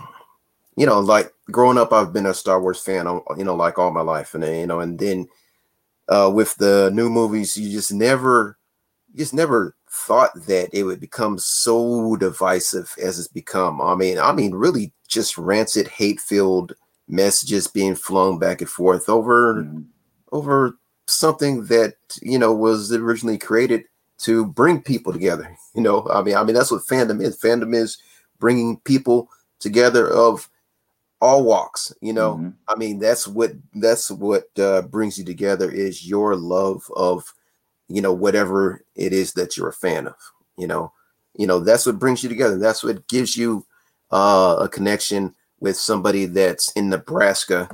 you 0.75 0.85
know 0.85 0.99
like 0.99 1.33
growing 1.51 1.77
up 1.77 1.91
i've 1.91 2.13
been 2.13 2.25
a 2.25 2.33
star 2.33 2.61
wars 2.61 2.79
fan 2.79 3.05
you 3.37 3.43
know 3.43 3.55
like 3.55 3.77
all 3.77 3.91
my 3.91 4.01
life 4.01 4.33
and 4.33 4.43
you 4.43 4.67
know 4.67 4.79
and 4.79 4.99
then 4.99 5.27
uh 6.09 6.31
with 6.33 6.55
the 6.55 6.89
new 6.93 7.09
movies 7.09 7.57
you 7.57 7.69
just 7.69 7.93
never 7.93 8.57
you 9.11 9.19
just 9.19 9.33
never 9.33 9.75
thought 9.91 10.31
that 10.47 10.69
it 10.73 10.83
would 10.83 10.99
become 10.99 11.37
so 11.37 12.15
divisive 12.15 12.95
as 13.01 13.19
it's 13.19 13.27
become. 13.27 13.81
I 13.81 13.93
mean, 13.95 14.17
I 14.17 14.31
mean, 14.31 14.55
really 14.55 14.93
just 15.07 15.37
rancid, 15.37 15.87
hate-filled 15.87 16.73
messages 17.07 17.67
being 17.67 17.95
flung 17.95 18.39
back 18.39 18.61
and 18.61 18.69
forth 18.69 19.09
over 19.09 19.55
mm-hmm. 19.55 19.81
over 20.31 20.77
something 21.07 21.65
that 21.65 21.95
you 22.21 22.39
know 22.39 22.53
was 22.53 22.93
originally 22.93 23.37
created 23.37 23.83
to 24.19 24.45
bring 24.45 24.81
people 24.81 25.11
together. 25.13 25.55
You 25.73 25.81
know, 25.81 26.05
I 26.11 26.21
mean, 26.21 26.35
I 26.35 26.43
mean 26.43 26.53
that's 26.53 26.69
what 26.69 26.85
fandom 26.85 27.23
is. 27.23 27.39
Fandom 27.39 27.73
is 27.73 27.97
bringing 28.39 28.77
people 28.81 29.29
together 29.61 30.09
of 30.09 30.49
all 31.21 31.43
walks. 31.43 31.93
You 32.01 32.13
know, 32.13 32.35
mm-hmm. 32.35 32.49
I 32.67 32.75
mean 32.75 32.99
that's 32.99 33.27
what 33.27 33.51
that's 33.75 34.09
what 34.11 34.47
uh, 34.57 34.81
brings 34.83 35.17
you 35.17 35.25
together 35.25 35.69
is 35.71 36.07
your 36.07 36.35
love 36.35 36.83
of 36.95 37.33
you 37.87 38.01
know 38.01 38.13
whatever 38.13 38.83
it 38.95 39.13
is 39.13 39.33
that 39.33 39.55
you're 39.55 39.69
a 39.69 39.73
fan 39.73 40.07
of. 40.07 40.15
You 40.57 40.67
know, 40.67 40.91
you 41.35 41.47
know 41.47 41.59
that's 41.59 41.85
what 41.85 41.99
brings 41.99 42.23
you 42.23 42.29
together. 42.29 42.57
That's 42.57 42.83
what 42.83 43.07
gives 43.07 43.37
you 43.37 43.65
uh, 44.11 44.57
a 44.59 44.69
connection 44.69 45.35
with 45.59 45.77
somebody 45.77 46.25
that's 46.25 46.71
in 46.73 46.89
Nebraska, 46.89 47.69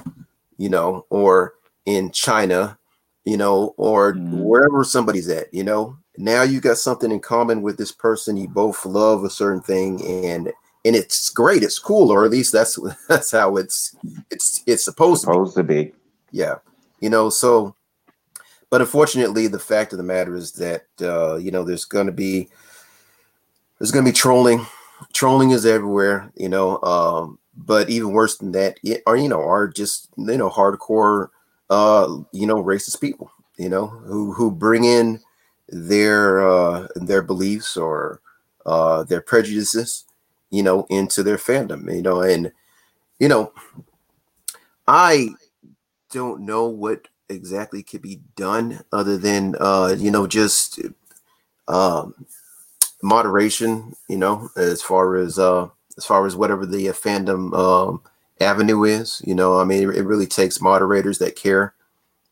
you 0.57 0.69
know, 0.69 1.05
or 1.10 1.55
in 1.86 2.12
China, 2.12 2.77
you 3.23 3.38
know, 3.38 3.73
or 3.77 4.13
mm. 4.13 4.43
wherever 4.43 4.83
somebody's 4.83 5.29
at, 5.29 5.51
you 5.53 5.63
know. 5.63 5.97
Now 6.17 6.43
you 6.43 6.60
got 6.60 6.77
something 6.77 7.12
in 7.12 7.19
common 7.19 7.62
with 7.62 7.77
this 7.77 7.91
person. 7.91 8.38
You 8.38 8.47
both 8.47 8.86
love 8.86 9.23
a 9.23 9.29
certain 9.29 9.62
thing, 9.62 10.05
and 10.05 10.51
and 10.85 10.95
it's 10.95 11.29
great. 11.29 11.63
It's 11.63 11.79
cool, 11.79 12.11
or 12.11 12.25
at 12.25 12.31
least 12.31 12.53
that's 12.53 12.79
that's 13.07 13.31
how 13.31 13.57
it's 13.57 13.95
it's 14.31 14.63
it's 14.65 14.83
supposed, 14.83 15.21
supposed 15.21 15.55
to, 15.55 15.63
be. 15.63 15.75
to 15.75 15.91
be. 15.91 15.95
Yeah, 16.31 16.55
you 16.99 17.09
know. 17.09 17.29
So, 17.29 17.75
but 18.69 18.81
unfortunately, 18.81 19.47
the 19.47 19.59
fact 19.59 19.93
of 19.93 19.97
the 19.97 20.03
matter 20.03 20.35
is 20.35 20.53
that 20.53 20.85
uh, 21.01 21.35
you 21.35 21.51
know 21.51 21.63
there's 21.63 21.85
going 21.85 22.07
to 22.07 22.13
be 22.13 22.49
there's 23.79 23.91
going 23.91 24.05
to 24.05 24.11
be 24.11 24.15
trolling. 24.15 24.65
Trolling 25.13 25.51
is 25.51 25.65
everywhere, 25.65 26.31
you 26.35 26.49
know. 26.49 26.81
Um, 26.81 27.39
but 27.55 27.89
even 27.89 28.11
worse 28.11 28.37
than 28.37 28.51
that, 28.53 28.79
are 29.05 29.17
you 29.17 29.29
know, 29.29 29.41
are 29.41 29.67
just 29.67 30.09
you 30.17 30.37
know 30.37 30.49
hardcore, 30.49 31.29
uh, 31.69 32.17
you 32.31 32.45
know, 32.45 32.63
racist 32.63 33.01
people, 33.01 33.31
you 33.57 33.69
know, 33.69 33.87
who 33.87 34.31
who 34.31 34.51
bring 34.51 34.83
in 34.83 35.19
their 35.69 36.47
uh, 36.47 36.87
their 36.95 37.21
beliefs 37.21 37.75
or 37.75 38.21
uh, 38.65 39.03
their 39.03 39.21
prejudices, 39.21 40.05
you 40.51 40.63
know, 40.63 40.86
into 40.89 41.23
their 41.23 41.38
fandom, 41.38 41.93
you 41.93 42.01
know, 42.01 42.21
and 42.21 42.51
you 43.19 43.27
know, 43.29 43.53
I 44.88 45.29
don't 46.12 46.41
know 46.41 46.67
what 46.67 47.07
exactly 47.29 47.83
could 47.83 48.01
be 48.01 48.21
done 48.36 48.81
other 48.93 49.17
than 49.17 49.55
uh, 49.60 49.95
you 49.97 50.12
know 50.12 50.27
just 50.27 50.79
um, 51.67 52.15
moderation, 53.03 53.95
you 54.10 54.17
know, 54.17 54.49
as 54.57 54.83
far 54.83 55.17
as 55.17 55.39
uh, 55.39 55.69
as 55.97 56.05
far 56.05 56.27
as 56.27 56.36
whatever 56.38 56.65
the 56.65 56.89
uh, 56.89 56.93
fandom 56.93 57.53
um, 57.57 58.01
avenue 58.41 58.86
is. 58.86 59.21
You 59.25 59.36
know, 59.36 59.60
I 59.60 59.65
mean, 59.65 59.83
it, 59.83 60.05
really 60.05 60.27
takes 60.27 60.62
moderators 60.62 61.19
that 61.19 61.38
care, 61.38 61.75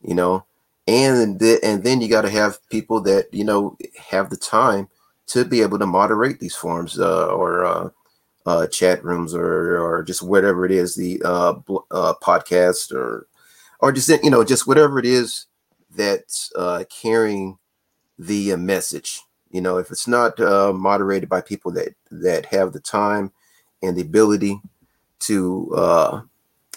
you 0.01 0.15
know, 0.15 0.45
and 0.87 1.39
th- 1.39 1.61
and 1.63 1.83
then 1.83 2.01
you 2.01 2.09
got 2.09 2.23
to 2.23 2.29
have 2.31 2.59
people 2.69 3.01
that 3.03 3.33
you 3.33 3.43
know 3.45 3.77
have 4.11 4.29
the 4.29 4.37
time 4.37 4.89
to 5.27 5.45
be 5.45 5.61
able 5.61 5.79
to 5.79 5.87
moderate 5.87 6.39
these 6.39 6.55
forums 6.55 6.99
uh, 6.99 7.27
or 7.27 7.65
uh, 7.65 7.89
uh, 8.45 8.67
chat 8.67 9.03
rooms 9.03 9.33
or 9.33 9.79
or 9.79 10.03
just 10.03 10.21
whatever 10.21 10.65
it 10.65 10.71
is, 10.71 10.95
the 10.95 11.21
uh, 11.25 11.53
bl- 11.53 11.77
uh, 11.91 12.13
podcast 12.21 12.91
or 12.93 13.27
or 13.79 13.91
just 13.91 14.09
you 14.23 14.29
know 14.29 14.43
just 14.43 14.67
whatever 14.67 14.99
it 14.99 15.05
is 15.05 15.47
that's 15.95 16.51
uh, 16.55 16.83
carrying 16.89 17.57
the 18.19 18.53
uh, 18.53 18.57
message. 18.57 19.21
You 19.51 19.61
know, 19.61 19.77
if 19.77 19.89
it's 19.91 20.07
not 20.07 20.39
uh, 20.39 20.73
moderated 20.73 21.29
by 21.29 21.41
people 21.41 21.71
that 21.71 21.95
that 22.11 22.45
have 22.47 22.73
the 22.73 22.79
time 22.79 23.31
and 23.81 23.95
the 23.95 24.01
ability 24.01 24.59
to 25.19 25.73
uh, 25.75 26.21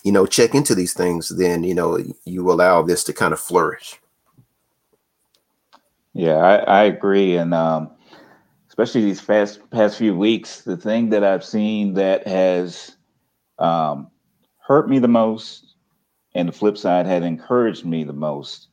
you 0.04 0.12
know 0.12 0.26
check 0.26 0.54
into 0.54 0.74
these 0.74 0.94
things, 0.94 1.28
then 1.30 1.64
you 1.64 1.74
know 1.74 1.98
you 2.24 2.50
allow 2.50 2.82
this 2.82 3.04
to 3.04 3.12
kind 3.12 3.32
of 3.32 3.40
flourish. 3.40 4.00
Yeah, 6.14 6.36
I, 6.36 6.56
I 6.56 6.82
agree, 6.84 7.36
and 7.36 7.54
um, 7.54 7.90
especially 8.78 9.04
these 9.04 9.20
past 9.20 9.58
past 9.70 9.98
few 9.98 10.16
weeks, 10.16 10.62
the 10.62 10.76
thing 10.76 11.10
that 11.10 11.24
I've 11.24 11.44
seen 11.44 11.94
that 11.94 12.28
has 12.28 12.96
um, 13.58 14.08
hurt 14.58 14.88
me 14.88 15.00
the 15.00 15.08
most, 15.08 15.74
and 16.36 16.48
the 16.48 16.52
flip 16.52 16.78
side 16.78 17.04
had 17.04 17.24
encouraged 17.24 17.84
me 17.84 18.04
the 18.04 18.12
most, 18.12 18.68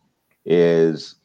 is 0.46 1.15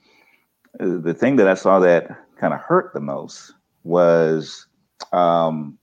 uh, 0.81 0.97
the 1.03 1.13
thing 1.13 1.37
that 1.37 1.47
I 1.47 1.53
saw 1.55 1.79
that 1.81 2.09
kind 2.39 2.55
of 2.55 2.61
hurt 2.61 2.95
the 2.95 3.01
most 3.01 3.53
was 3.85 4.67
um, 5.13 5.77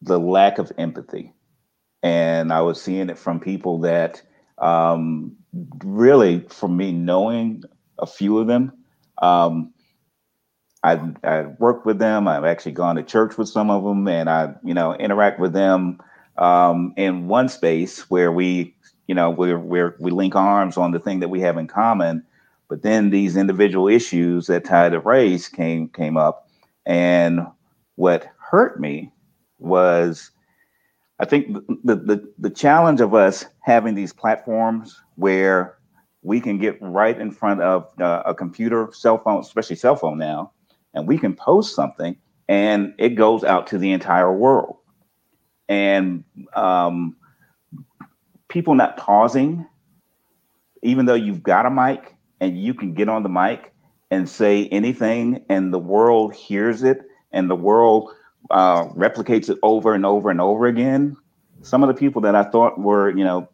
the 0.00 0.20
lack 0.20 0.58
of 0.58 0.70
empathy. 0.78 1.32
And 2.04 2.52
I 2.52 2.60
was 2.60 2.80
seeing 2.80 3.10
it 3.10 3.18
from 3.18 3.40
people 3.40 3.80
that 3.80 4.22
um, 4.58 5.34
really, 5.82 6.46
for 6.50 6.68
me, 6.68 6.92
knowing 6.92 7.64
a 7.98 8.06
few 8.06 8.38
of 8.38 8.46
them, 8.46 8.70
um, 9.22 9.72
I, 10.86 11.00
I 11.24 11.40
worked 11.58 11.84
with 11.84 11.98
them. 11.98 12.28
I've 12.28 12.44
actually 12.44 12.72
gone 12.72 12.94
to 12.94 13.02
church 13.02 13.36
with 13.36 13.48
some 13.48 13.70
of 13.70 13.82
them, 13.82 14.06
and 14.06 14.30
I, 14.30 14.54
you 14.62 14.72
know, 14.72 14.94
interact 14.94 15.40
with 15.40 15.52
them 15.52 15.98
um, 16.38 16.94
in 16.96 17.26
one 17.26 17.48
space 17.48 18.08
where 18.08 18.30
we, 18.30 18.76
you 19.08 19.14
know, 19.14 19.30
we're, 19.30 19.58
we're 19.58 19.96
we 19.98 20.12
link 20.12 20.36
arms 20.36 20.76
on 20.76 20.92
the 20.92 21.00
thing 21.00 21.18
that 21.20 21.28
we 21.28 21.40
have 21.40 21.58
in 21.58 21.66
common. 21.66 22.24
But 22.68 22.82
then 22.82 23.10
these 23.10 23.36
individual 23.36 23.88
issues 23.88 24.46
that 24.46 24.64
tie 24.64 24.88
to 24.88 25.00
race 25.00 25.48
came 25.48 25.88
came 25.88 26.16
up, 26.16 26.48
and 26.84 27.40
what 27.96 28.28
hurt 28.38 28.78
me 28.78 29.12
was 29.58 30.30
I 31.18 31.24
think 31.24 31.52
the, 31.82 31.96
the 31.96 32.32
the 32.38 32.50
challenge 32.50 33.00
of 33.00 33.12
us 33.12 33.44
having 33.60 33.96
these 33.96 34.12
platforms 34.12 35.00
where 35.16 35.78
we 36.22 36.40
can 36.40 36.58
get 36.58 36.78
right 36.80 37.20
in 37.20 37.32
front 37.32 37.60
of 37.60 37.88
uh, 38.00 38.22
a 38.24 38.34
computer, 38.34 38.88
cell 38.92 39.18
phone, 39.18 39.40
especially 39.40 39.76
cell 39.76 39.96
phone 39.96 40.18
now, 40.18 40.52
and 40.96 41.06
we 41.06 41.18
can 41.18 41.36
post 41.36 41.76
something 41.76 42.16
and 42.48 42.94
it 42.98 43.10
goes 43.10 43.44
out 43.44 43.68
to 43.68 43.78
the 43.78 43.92
entire 43.92 44.32
world. 44.32 44.78
And 45.68 46.24
um, 46.54 47.16
people 48.48 48.74
not 48.74 48.96
pausing, 48.96 49.66
even 50.82 51.06
though 51.06 51.14
you've 51.14 51.42
got 51.42 51.66
a 51.66 51.70
mic 51.70 52.14
and 52.40 52.60
you 52.60 52.74
can 52.74 52.94
get 52.94 53.08
on 53.08 53.22
the 53.22 53.28
mic 53.28 53.72
and 54.10 54.28
say 54.28 54.68
anything, 54.68 55.44
and 55.48 55.74
the 55.74 55.80
world 55.80 56.32
hears 56.32 56.84
it, 56.84 57.00
and 57.32 57.50
the 57.50 57.56
world 57.56 58.10
uh, 58.52 58.84
replicates 58.90 59.50
it 59.50 59.58
over 59.64 59.94
and 59.94 60.06
over 60.06 60.30
and 60.30 60.40
over 60.40 60.66
again. 60.66 61.16
Some 61.62 61.82
of 61.82 61.88
the 61.88 61.94
people 61.94 62.22
that 62.22 62.36
I 62.36 62.44
thought 62.44 62.78
were, 62.78 63.10
you 63.10 63.24
know, 63.24 63.48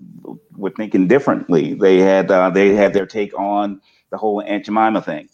were 0.54 0.70
thinking 0.70 1.08
differently. 1.08 1.72
They 1.72 2.00
had 2.00 2.30
uh, 2.30 2.50
they 2.50 2.74
had 2.74 2.92
their 2.92 3.06
take 3.06 3.32
on 3.38 3.80
the 4.10 4.18
whole 4.18 4.42
Aunt 4.42 4.66
Jemima 4.66 5.00
thing, 5.00 5.30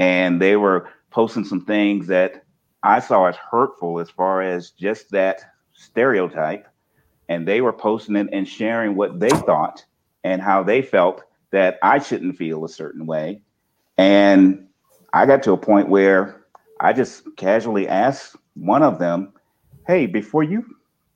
and 0.00 0.42
they 0.42 0.56
were 0.56 0.88
posting 1.16 1.44
some 1.44 1.64
things 1.64 2.08
that 2.08 2.44
I 2.82 3.00
saw 3.00 3.24
as 3.24 3.36
hurtful 3.36 4.00
as 4.00 4.10
far 4.10 4.42
as 4.42 4.72
just 4.72 5.10
that 5.12 5.40
stereotype. 5.72 6.68
And 7.30 7.48
they 7.48 7.62
were 7.62 7.72
posting 7.72 8.16
it 8.16 8.28
and 8.34 8.46
sharing 8.46 8.96
what 8.96 9.18
they 9.18 9.30
thought 9.30 9.82
and 10.24 10.42
how 10.42 10.62
they 10.62 10.82
felt 10.82 11.22
that 11.52 11.78
I 11.82 12.00
shouldn't 12.00 12.36
feel 12.36 12.66
a 12.66 12.68
certain 12.68 13.06
way. 13.06 13.40
And 13.96 14.66
I 15.14 15.24
got 15.24 15.42
to 15.44 15.52
a 15.52 15.56
point 15.56 15.88
where 15.88 16.44
I 16.80 16.92
just 16.92 17.24
casually 17.38 17.88
asked 17.88 18.36
one 18.52 18.82
of 18.82 18.98
them, 18.98 19.32
"Hey, 19.86 20.04
before 20.04 20.42
you 20.42 20.66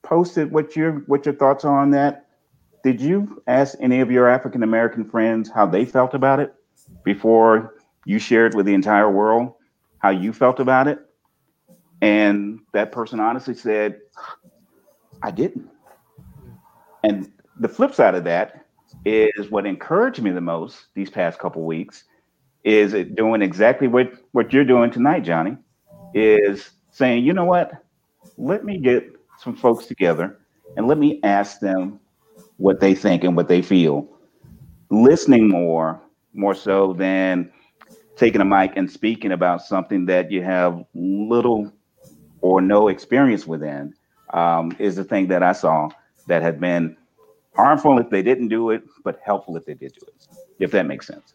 posted 0.01 0.51
what 0.51 0.77
your 0.77 0.93
what 1.09 1.27
your 1.27 1.35
thoughts 1.35 1.67
are 1.67 1.79
on 1.79 1.91
that, 1.91 2.27
did 2.83 3.03
you 3.03 3.43
ask 3.47 3.77
any 3.81 4.01
of 4.01 4.11
your 4.11 4.29
African 4.29 4.63
American 4.63 5.05
friends 5.05 5.51
how 5.51 5.67
they 5.67 5.85
felt 5.85 6.15
about 6.15 6.41
it 6.41 6.55
before 7.05 7.75
you 8.07 8.19
shared 8.19 8.55
with 8.55 8.65
the 8.65 8.73
entire 8.73 9.11
world 9.11 9.53
how 10.01 10.11
you 10.11 10.33
felt 10.33 10.61
about 10.61 10.89
it?" 10.89 10.99
And 12.03 12.61
that 12.73 12.93
person 12.93 13.21
honestly 13.21 13.55
said, 13.55 14.01
"I 15.23 15.31
didn't." 15.31 15.69
And 17.05 17.31
the 17.59 17.69
flip 17.69 17.95
side 17.95 18.15
of 18.15 18.25
that 18.25 18.67
is 19.05 19.51
what 19.51 19.67
encouraged 19.67 20.23
me 20.23 20.31
the 20.31 20.41
most 20.41 20.87
these 20.95 21.11
past 21.11 21.39
couple 21.39 21.65
weeks 21.65 22.05
is 22.65 22.93
it 22.93 23.15
doing 23.15 23.43
exactly 23.43 23.89
what 23.89 24.13
what 24.33 24.53
you're 24.53 24.65
doing 24.65 24.91
tonight, 24.91 25.21
Johnny, 25.21 25.57
is 26.15 26.71
saying, 26.91 27.25
you 27.25 27.33
know 27.33 27.45
what? 27.45 27.73
Let 28.37 28.65
me 28.65 28.79
get 28.79 29.11
some 29.39 29.57
folks 29.57 29.87
together 29.87 30.39
and 30.77 30.87
let 30.87 30.99
me 30.99 31.21
ask 31.23 31.61
them 31.61 31.99
what 32.59 32.81
they 32.81 32.95
think 32.95 33.25
and 33.25 33.37
what 33.37 33.49
they 33.49 33.63
feel. 33.63 34.07
Listening 34.91 35.49
more, 35.49 36.01
more 36.35 36.55
so 36.55 36.93
than 36.93 37.51
taking 38.16 38.40
a 38.40 38.44
mic 38.44 38.73
and 38.77 38.90
speaking 38.90 39.33
about 39.33 39.62
something 39.62 40.07
that 40.07 40.31
you 40.31 40.42
have 40.42 40.85
little 40.94 41.73
or 42.40 42.61
no 42.61 42.88
experience 42.88 43.46
within, 43.46 43.94
um, 44.33 44.75
is 44.79 44.96
the 44.96 45.05
thing 45.05 45.29
that 45.29 45.42
I 45.42 45.53
saw 45.53 45.88
that 46.27 46.42
had 46.42 46.61
been 46.61 46.96
harmful 47.55 47.99
if 47.99 48.11
they 48.11 48.23
didn't 48.23 48.49
do 48.49 48.70
it, 48.70 48.83
but 49.05 49.20
helpful 49.25 49.57
if 49.57 49.64
they 49.64 49.75
did 49.75 49.92
do 49.92 50.07
it, 50.07 50.29
if 50.59 50.70
that 50.73 50.87
makes 50.87 51.07
sense. 51.07 51.35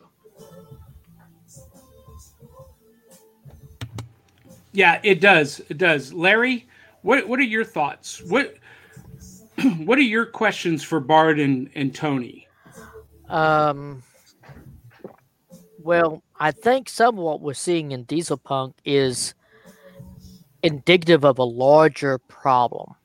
Yeah, 4.76 5.00
it 5.04 5.22
does. 5.22 5.62
It 5.70 5.78
does. 5.78 6.12
Larry, 6.12 6.68
what 7.02 7.28
what 7.30 7.40
are 7.40 7.44
your 7.44 7.64
thoughts? 7.64 8.22
What 8.24 8.56
what 9.78 9.98
are 9.98 10.02
your 10.02 10.26
questions 10.26 10.84
for 10.84 11.00
Bard 11.00 11.40
and, 11.40 11.70
and 11.76 11.96
Tony? 11.96 12.48
Um 13.30 14.04
well, 15.82 16.22
I 16.40 16.52
think 16.52 16.90
some 16.90 17.18
of 17.18 17.24
what 17.24 17.42
we're 17.42 17.54
seeing 17.54 17.92
in 17.92 18.04
diesel 18.04 18.38
punk 18.38 18.76
is 18.84 19.34
indicative 20.64 21.24
of 21.24 21.40
a 21.40 21.44
larger 21.44 22.18
problem. 22.18 22.96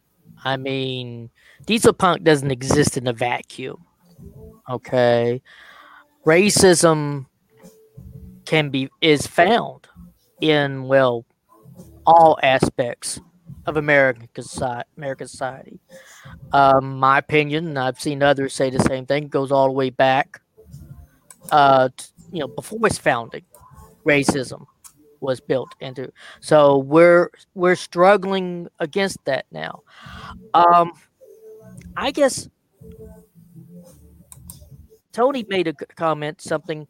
I 0.44 0.56
mean, 0.56 1.30
diesel 1.66 1.92
punk 1.92 2.24
doesn't 2.24 2.50
exist 2.50 2.96
in 2.96 3.06
a 3.06 3.12
vacuum. 3.12 3.84
Okay. 4.68 5.42
Racism 6.26 7.26
can 8.46 8.70
be 8.70 8.88
is 9.00 9.26
found 9.26 9.86
in 10.40 10.84
well 10.84 11.24
all 12.06 12.38
aspects 12.42 13.20
of 13.66 13.76
American 13.76 14.28
society. 14.42 14.88
American 14.96 15.28
society. 15.28 15.78
Um, 16.52 16.98
my 16.98 17.18
opinion, 17.18 17.76
I've 17.76 18.00
seen 18.00 18.22
others 18.22 18.54
say 18.54 18.70
the 18.70 18.80
same 18.80 19.06
thing, 19.06 19.28
goes 19.28 19.52
all 19.52 19.66
the 19.66 19.72
way 19.72 19.90
back. 19.90 20.40
Uh, 21.50 21.88
you 22.32 22.40
know, 22.40 22.48
before 22.48 22.86
its 22.86 22.98
founding, 22.98 23.44
racism 24.06 24.66
was 25.20 25.40
built 25.40 25.74
into. 25.80 26.12
So 26.40 26.78
we're 26.78 27.30
we're 27.54 27.76
struggling 27.76 28.68
against 28.78 29.18
that 29.26 29.46
now. 29.50 29.82
Um, 30.54 30.92
I 31.96 32.10
guess 32.10 32.48
Tony 35.12 35.44
made 35.48 35.68
a 35.68 35.72
comment 35.72 36.40
something 36.40 36.86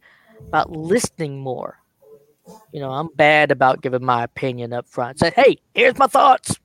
about 0.49 0.71
listening 0.71 1.41
more. 1.41 1.79
You 2.73 2.81
know, 2.81 2.91
I'm 2.91 3.09
bad 3.15 3.51
about 3.51 3.83
giving 3.83 4.05
my 4.05 4.25
opinion 4.25 4.73
up 4.73 4.89
front. 4.89 5.19
Said, 5.19 5.35
"Hey, 5.35 5.59
here's 5.75 5.99
my 5.99 6.07
thoughts." 6.07 6.57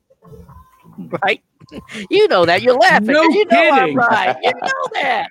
Right? 1.22 1.42
you 2.10 2.26
know 2.28 2.46
that. 2.46 2.62
You're 2.62 2.78
laughing. 2.78 3.08
No 3.08 3.22
you 3.22 3.44
know 3.46 3.70
I'm 3.70 3.80
kidding. 3.80 3.96
right. 3.96 4.36
You 4.42 4.52
know 4.62 4.88
that. 4.94 5.28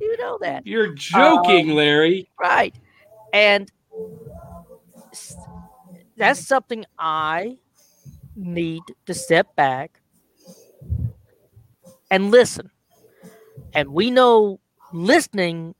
You 0.00 0.16
know 0.18 0.38
that. 0.40 0.66
You're 0.66 0.94
joking, 0.94 1.70
Um, 1.70 1.76
Larry. 1.76 2.28
Right. 2.40 2.74
And 3.32 3.70
that's 6.16 6.46
something 6.46 6.84
I 6.98 7.58
need 8.36 8.82
to 9.06 9.14
step 9.14 9.54
back 9.56 10.00
and 12.10 12.30
listen. 12.30 12.70
And 13.74 13.88
we 13.90 14.10
know 14.10 14.60
listening 14.92 15.74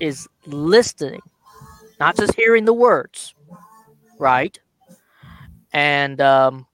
is 0.00 0.28
listening, 0.46 1.20
not 1.98 2.16
just 2.16 2.34
hearing 2.34 2.64
the 2.64 2.72
words, 2.72 3.34
right? 4.18 4.58
And 5.72 6.20
um, 6.20 6.66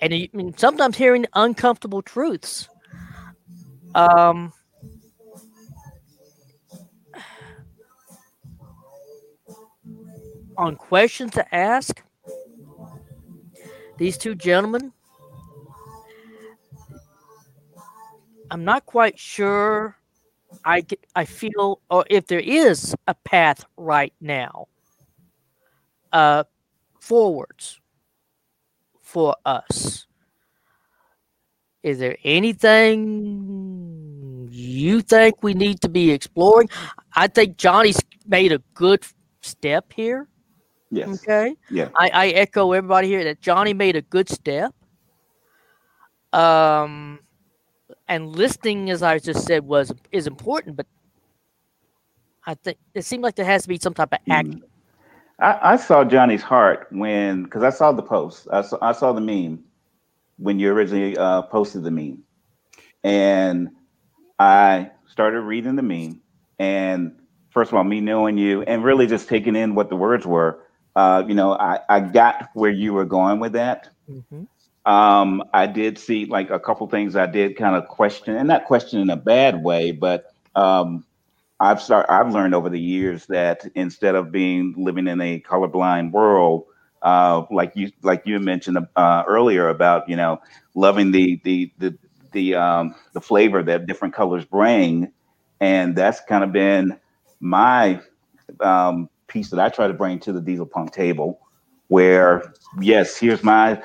and 0.00 0.14
I 0.14 0.28
mean, 0.32 0.56
sometimes 0.56 0.96
hearing 0.96 1.26
uncomfortable 1.34 2.02
truths. 2.02 2.68
Um, 3.94 4.52
on 10.58 10.76
questions 10.76 11.32
to 11.32 11.54
ask. 11.54 12.02
These 13.96 14.18
two 14.18 14.34
gentlemen 14.34 14.92
i'm 18.50 18.64
not 18.64 18.86
quite 18.86 19.18
sure 19.18 19.96
i 20.64 20.82
i 21.14 21.24
feel 21.24 21.80
or 21.90 22.04
if 22.08 22.26
there 22.26 22.40
is 22.40 22.94
a 23.06 23.14
path 23.14 23.64
right 23.76 24.14
now 24.20 24.66
uh 26.12 26.42
forwards 27.00 27.80
for 29.08 29.34
us. 29.46 30.06
Is 31.82 31.98
there 31.98 32.18
anything 32.24 33.06
you 34.50 35.00
think 35.00 35.42
we 35.42 35.54
need 35.54 35.80
to 35.80 35.88
be 35.88 36.10
exploring? 36.10 36.68
I 37.14 37.28
think 37.28 37.56
johnny's 37.56 37.98
made 38.26 38.52
a 38.52 38.58
good 38.74 39.02
step 39.40 39.92
here 39.94 40.28
Yes. 40.90 41.08
okay 41.22 41.54
Yeah. 41.70 41.88
I, 41.94 42.10
I 42.12 42.28
echo 42.28 42.72
everybody 42.72 43.08
here 43.08 43.24
that 43.24 43.40
Johnny 43.40 43.74
made 43.74 43.96
a 43.96 44.02
good 44.02 44.28
step. 44.28 44.74
Um, 46.32 47.20
and 48.06 48.34
listening, 48.34 48.90
as 48.90 49.02
I 49.02 49.18
just 49.18 49.46
said, 49.46 49.64
was 49.64 49.92
is 50.12 50.26
important, 50.26 50.76
but 50.76 50.86
I 52.46 52.54
think 52.54 52.78
it 52.94 53.04
seemed 53.04 53.22
like 53.22 53.34
there 53.36 53.44
has 53.44 53.62
to 53.62 53.68
be 53.68 53.78
some 53.78 53.94
type 53.94 54.12
of 54.12 54.18
action. 54.30 54.62
I, 55.40 55.58
I 55.72 55.76
saw 55.76 56.04
Johnny's 56.04 56.42
heart 56.42 56.88
when, 56.90 57.44
because 57.44 57.62
I 57.62 57.70
saw 57.70 57.92
the 57.92 58.02
post. 58.02 58.48
I 58.52 58.62
saw, 58.62 58.78
I 58.82 58.92
saw 58.92 59.12
the 59.12 59.20
meme 59.20 59.64
when 60.36 60.58
you 60.58 60.72
originally 60.72 61.16
uh, 61.16 61.42
posted 61.42 61.82
the 61.82 61.90
meme, 61.90 62.22
and 63.04 63.68
I 64.38 64.90
started 65.06 65.40
reading 65.42 65.76
the 65.76 65.82
meme. 65.82 66.20
And 66.58 67.16
first 67.50 67.70
of 67.70 67.76
all, 67.76 67.84
me 67.84 68.00
knowing 68.00 68.38
you 68.38 68.62
and 68.62 68.82
really 68.82 69.06
just 69.06 69.28
taking 69.28 69.56
in 69.56 69.74
what 69.74 69.90
the 69.90 69.96
words 69.96 70.26
were, 70.26 70.64
uh, 70.98 71.24
you 71.28 71.34
know, 71.34 71.52
I, 71.54 71.80
I 71.88 72.00
got 72.00 72.50
where 72.54 72.70
you 72.70 72.94
were 72.94 73.06
going 73.06 73.40
with 73.40 73.54
that. 73.54 73.90
hmm 74.08 74.44
Um, 74.86 75.42
I 75.52 75.66
did 75.66 75.98
see 75.98 76.26
like 76.26 76.50
a 76.50 76.58
couple 76.60 76.86
things 76.88 77.16
I 77.16 77.26
did 77.26 77.56
kind 77.56 77.76
of 77.76 77.88
question, 77.88 78.36
and 78.36 78.48
not 78.48 78.64
question 78.64 79.00
in 79.00 79.10
a 79.10 79.16
bad 79.16 79.62
way, 79.62 79.92
but 79.92 80.24
um, 80.54 81.04
I've 81.60 81.80
start 81.82 82.06
I've 82.08 82.32
learned 82.32 82.54
over 82.54 82.70
the 82.70 82.80
years 82.80 83.26
that 83.26 83.66
instead 83.74 84.14
of 84.16 84.32
being 84.32 84.74
living 84.76 85.08
in 85.08 85.20
a 85.20 85.40
colorblind 85.40 86.12
world, 86.12 86.64
uh, 87.02 87.44
like 87.50 87.72
you 87.76 87.90
like 88.02 88.22
you 88.26 88.40
mentioned 88.40 88.78
uh, 88.96 89.24
earlier 89.26 89.68
about 89.68 90.08
you 90.08 90.16
know 90.16 90.40
loving 90.74 91.12
the 91.12 91.40
the 91.44 91.72
the 91.78 91.98
the 92.32 92.54
um, 92.54 92.94
the 93.12 93.20
flavor 93.20 93.62
that 93.62 93.86
different 93.86 94.14
colors 94.14 94.44
bring, 94.44 95.12
and 95.60 95.96
that's 95.96 96.20
kind 96.20 96.44
of 96.44 96.52
been 96.52 96.98
my 97.40 98.00
um, 98.60 99.08
piece 99.28 99.50
that 99.50 99.60
I 99.60 99.68
try 99.68 99.86
to 99.86 99.94
bring 99.94 100.18
to 100.20 100.32
the 100.32 100.40
diesel 100.40 100.66
punk 100.66 100.92
table, 100.92 101.40
where 101.88 102.52
yes, 102.80 103.16
here's 103.16 103.44
my 103.44 103.82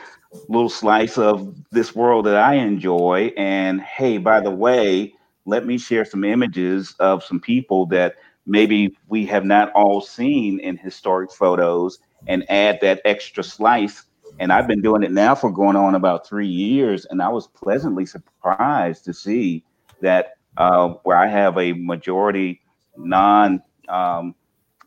little 0.47 0.69
slice 0.69 1.17
of 1.17 1.56
this 1.71 1.95
world 1.95 2.25
that 2.25 2.36
I 2.36 2.56
enjoy. 2.56 3.32
And 3.38 3.82
hey, 3.82 4.17
by 4.17 4.39
the 4.39 4.51
way, 4.51 5.13
let 5.45 5.65
me 5.65 5.77
share 5.77 6.06
some 6.06 6.23
images 6.23 6.95
of 6.99 7.23
some 7.23 7.39
people 7.39 7.86
that 7.88 8.15
maybe 8.45 8.97
we 9.08 9.25
have 9.27 9.45
not 9.45 9.71
all 9.73 10.01
seen 10.01 10.60
in 10.60 10.77
historic 10.77 11.32
photos 11.32 11.99
and 12.27 12.49
add 12.49 12.79
that 12.82 13.01
extra 13.06 13.43
slice. 13.43 14.03
And 14.39 14.51
I've 14.51 14.67
been 14.67 14.82
doing 14.82 15.03
it 15.03 15.12
now 15.12 15.36
for 15.36 15.51
going 15.51 15.75
on 15.75 15.95
about 15.95 16.27
three 16.27 16.47
years. 16.47 17.06
And 17.06 17.21
I 17.21 17.29
was 17.29 17.47
pleasantly 17.47 18.06
surprised 18.06 19.06
to 19.06 19.13
see 19.13 19.63
that 20.01 20.34
uh, 20.58 20.89
where 21.03 21.17
I 21.17 21.27
have 21.27 21.58
a 21.58 21.73
majority 21.73 22.62
non 22.97 23.62
um, 23.89 24.36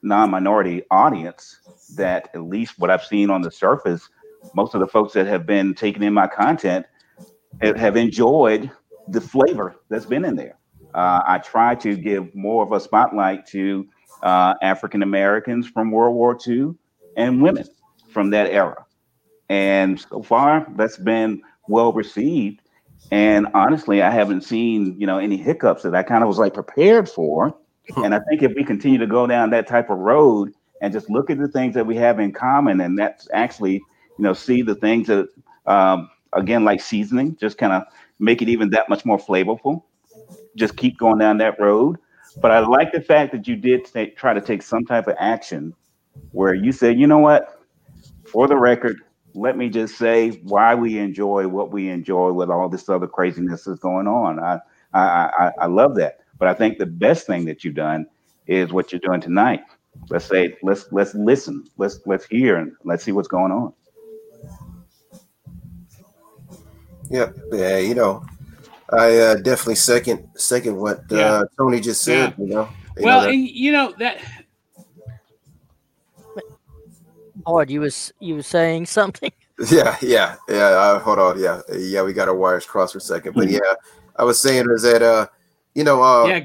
non-minority 0.06 0.82
audience 0.90 1.60
that 1.96 2.30
at 2.34 2.42
least 2.42 2.78
what 2.78 2.90
I've 2.90 3.04
seen 3.04 3.30
on 3.30 3.42
the 3.42 3.50
surface 3.50 4.08
most 4.54 4.74
of 4.74 4.80
the 4.80 4.86
folks 4.86 5.12
that 5.14 5.26
have 5.26 5.46
been 5.46 5.74
taking 5.74 6.02
in 6.02 6.14
my 6.14 6.26
content 6.26 6.86
have 7.60 7.96
enjoyed 7.96 8.70
the 9.08 9.20
flavor 9.20 9.76
that's 9.88 10.06
been 10.06 10.24
in 10.24 10.36
there. 10.36 10.58
Uh, 10.94 11.22
I 11.26 11.38
try 11.38 11.74
to 11.76 11.96
give 11.96 12.34
more 12.34 12.62
of 12.62 12.72
a 12.72 12.80
spotlight 12.80 13.46
to 13.48 13.86
uh, 14.22 14.54
African 14.62 15.02
Americans 15.02 15.66
from 15.68 15.90
World 15.90 16.14
War 16.14 16.38
II 16.46 16.74
and 17.16 17.42
women 17.42 17.66
from 18.10 18.30
that 18.30 18.50
era. 18.50 18.84
And 19.48 20.00
so 20.00 20.22
far, 20.22 20.66
that's 20.76 20.96
been 20.96 21.42
well 21.68 21.92
received. 21.92 22.62
And 23.10 23.46
honestly, 23.54 24.02
I 24.02 24.10
haven't 24.10 24.42
seen 24.42 24.98
you 24.98 25.06
know 25.06 25.18
any 25.18 25.36
hiccups 25.36 25.82
that 25.82 25.94
I 25.94 26.02
kind 26.02 26.22
of 26.22 26.28
was 26.28 26.38
like 26.38 26.54
prepared 26.54 27.08
for. 27.08 27.56
And 27.96 28.14
I 28.14 28.20
think 28.28 28.42
if 28.42 28.52
we 28.54 28.64
continue 28.64 28.98
to 28.98 29.06
go 29.06 29.26
down 29.26 29.50
that 29.50 29.66
type 29.66 29.90
of 29.90 29.98
road 29.98 30.52
and 30.80 30.92
just 30.92 31.08
look 31.10 31.30
at 31.30 31.38
the 31.38 31.48
things 31.48 31.74
that 31.74 31.86
we 31.86 31.96
have 31.96 32.20
in 32.20 32.32
common, 32.32 32.80
and 32.80 32.98
that's 32.98 33.28
actually 33.32 33.74
you 33.74 34.22
know 34.22 34.32
see 34.32 34.62
the 34.62 34.74
things 34.74 35.06
that 35.08 35.28
um, 35.66 36.10
again 36.32 36.64
like 36.64 36.80
seasoning 36.80 37.36
just 37.36 37.58
kind 37.58 37.72
of 37.72 37.82
make 38.18 38.42
it 38.42 38.48
even 38.48 38.70
that 38.70 38.88
much 38.88 39.04
more 39.04 39.18
flavorful. 39.18 39.82
Just 40.56 40.76
keep 40.76 40.98
going 40.98 41.18
down 41.18 41.38
that 41.38 41.58
road. 41.60 41.96
But 42.40 42.50
i 42.50 42.58
like 42.60 42.92
the 42.92 43.00
fact 43.00 43.32
that 43.32 43.48
you 43.48 43.56
did 43.56 43.86
say, 43.86 44.10
try 44.10 44.34
to 44.34 44.40
take 44.40 44.62
some 44.62 44.84
type 44.84 45.06
of 45.06 45.16
action 45.18 45.74
where 46.32 46.54
you 46.54 46.72
said 46.72 46.98
you 46.98 47.06
know 47.06 47.18
what? 47.18 47.60
For 48.30 48.48
the 48.48 48.56
record 48.56 49.00
let 49.36 49.56
me 49.58 49.68
just 49.68 49.98
say 49.98 50.30
why 50.44 50.74
we 50.74 50.98
enjoy 50.98 51.46
what 51.46 51.70
we 51.70 51.90
enjoy 51.90 52.32
with 52.32 52.48
all 52.48 52.68
this 52.70 52.88
other 52.88 53.06
craziness 53.06 53.64
that's 53.64 53.78
going 53.78 54.06
on. 54.06 54.40
I 54.40 54.58
i 54.94 55.00
i, 55.38 55.50
I 55.62 55.66
love 55.66 55.94
that 55.96 56.20
but 56.38 56.48
i 56.48 56.54
think 56.54 56.78
the 56.78 56.86
best 56.86 57.26
thing 57.26 57.44
that 57.44 57.64
you've 57.64 57.74
done 57.74 58.06
is 58.46 58.72
what 58.72 58.92
you're 58.92 59.00
doing 59.00 59.20
tonight 59.20 59.60
let's 60.10 60.26
say 60.26 60.56
let's 60.62 60.86
let's 60.92 61.14
listen 61.14 61.64
let's 61.78 62.00
let's 62.06 62.26
hear 62.26 62.56
and 62.56 62.72
let's 62.84 63.04
see 63.04 63.12
what's 63.12 63.28
going 63.28 63.52
on 63.52 63.72
Yep. 67.10 67.36
Yeah. 67.52 67.78
You 67.78 67.94
know, 67.94 68.24
I 68.92 69.18
uh, 69.18 69.34
definitely 69.36 69.76
second 69.76 70.28
second 70.34 70.76
what 70.76 71.00
uh, 71.10 71.16
Yeah. 71.16 71.42
Tony 71.58 71.80
just 71.80 72.02
said. 72.02 72.34
You 72.38 72.46
know. 72.46 72.68
You 72.96 73.02
know 73.02 73.06
well, 73.06 73.20
that- 73.22 73.30
and 73.30 73.48
you 73.48 73.72
know 73.72 73.94
that 73.98 74.18
Boyd, 77.36 77.70
you 77.70 77.80
was 77.80 78.12
you 78.18 78.34
was 78.34 78.46
saying 78.46 78.86
something. 78.86 79.30
yeah, 79.70 79.96
yeah, 80.02 80.36
yeah. 80.48 80.66
Uh, 80.66 80.98
hold 80.98 81.18
on. 81.18 81.38
Yeah, 81.38 81.60
yeah. 81.72 82.02
We 82.02 82.12
got 82.12 82.28
our 82.28 82.34
wires 82.34 82.66
crossed 82.66 82.92
for 82.92 82.98
a 82.98 83.00
second, 83.00 83.34
but 83.34 83.48
yeah, 83.48 83.60
I 84.16 84.24
was 84.24 84.40
saying 84.40 84.66
is 84.74 84.82
that 84.82 85.02
uh, 85.02 85.28
you 85.76 85.84
know, 85.84 86.02
uh, 86.02 86.26
yeah. 86.26 86.40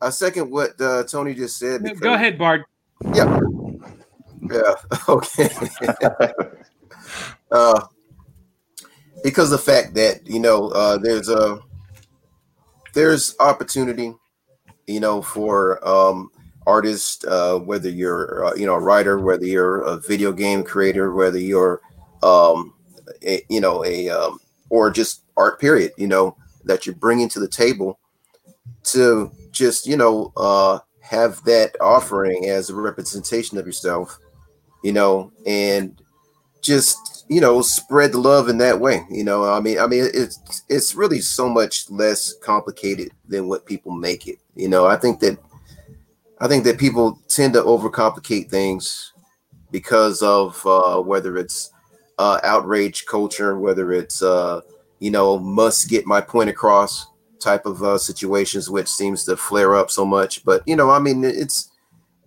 I 0.00 0.10
second 0.10 0.48
what 0.48 0.80
uh, 0.80 1.02
Tony 1.04 1.34
just 1.34 1.58
said. 1.58 1.82
Go 2.00 2.14
ahead, 2.14 2.38
Bard. 2.38 2.64
Yeah. 3.12 3.40
Yeah. 4.50 4.74
Okay. 5.08 5.48
uh, 7.50 7.80
because 9.24 9.50
the 9.50 9.58
fact 9.58 9.94
that 9.94 10.24
you 10.24 10.38
know 10.38 10.68
uh, 10.68 10.98
there's 10.98 11.28
a 11.28 11.58
there's 12.94 13.34
opportunity, 13.40 14.14
you 14.86 15.00
know, 15.00 15.20
for 15.20 15.86
um, 15.86 16.30
artists, 16.64 17.24
uh, 17.24 17.58
whether 17.58 17.88
you're 17.88 18.46
uh, 18.46 18.54
you 18.54 18.66
know 18.66 18.74
a 18.74 18.80
writer, 18.80 19.18
whether 19.18 19.46
you're 19.46 19.80
a 19.80 19.96
video 19.96 20.30
game 20.30 20.62
creator, 20.62 21.12
whether 21.12 21.40
you're 21.40 21.80
um, 22.22 22.72
a, 23.24 23.42
you 23.48 23.60
know 23.60 23.84
a 23.84 24.08
um, 24.10 24.38
or 24.70 24.92
just 24.92 25.22
art 25.36 25.60
period, 25.60 25.90
you 25.96 26.06
know, 26.06 26.36
that 26.66 26.84
you're 26.84 26.94
bringing 26.94 27.28
to 27.30 27.40
the 27.40 27.48
table 27.48 27.98
to 28.84 29.30
just 29.50 29.86
you 29.86 29.96
know 29.96 30.32
uh, 30.36 30.78
have 31.00 31.42
that 31.44 31.76
offering 31.80 32.48
as 32.48 32.68
a 32.68 32.74
representation 32.74 33.58
of 33.58 33.66
yourself, 33.66 34.18
you 34.82 34.92
know, 34.92 35.32
and 35.46 36.00
just 36.62 37.24
you 37.28 37.40
know 37.40 37.62
spread 37.62 38.12
the 38.12 38.18
love 38.18 38.48
in 38.48 38.58
that 38.58 38.80
way. 38.80 39.04
You 39.10 39.24
know, 39.24 39.44
I 39.44 39.60
mean, 39.60 39.78
I 39.78 39.86
mean, 39.86 40.08
it's 40.12 40.62
it's 40.68 40.94
really 40.94 41.20
so 41.20 41.48
much 41.48 41.90
less 41.90 42.34
complicated 42.34 43.10
than 43.28 43.48
what 43.48 43.66
people 43.66 43.92
make 43.92 44.26
it. 44.26 44.38
You 44.54 44.68
know, 44.68 44.86
I 44.86 44.96
think 44.96 45.20
that 45.20 45.38
I 46.40 46.48
think 46.48 46.64
that 46.64 46.78
people 46.78 47.18
tend 47.28 47.54
to 47.54 47.62
overcomplicate 47.62 48.50
things 48.50 49.12
because 49.70 50.22
of 50.22 50.64
uh, 50.66 51.00
whether 51.00 51.36
it's 51.36 51.70
uh, 52.18 52.40
outrage 52.42 53.06
culture, 53.06 53.58
whether 53.58 53.92
it's 53.92 54.22
uh, 54.22 54.60
you 54.98 55.10
know 55.10 55.38
must 55.38 55.88
get 55.88 56.06
my 56.06 56.20
point 56.20 56.50
across 56.50 57.06
type 57.40 57.66
of 57.66 57.82
uh, 57.82 57.98
situations, 57.98 58.70
which 58.70 58.88
seems 58.88 59.24
to 59.24 59.36
flare 59.36 59.76
up 59.76 59.90
so 59.90 60.04
much. 60.04 60.44
But 60.44 60.62
you 60.66 60.76
know, 60.76 60.90
I 60.90 60.98
mean, 60.98 61.24
it's 61.24 61.70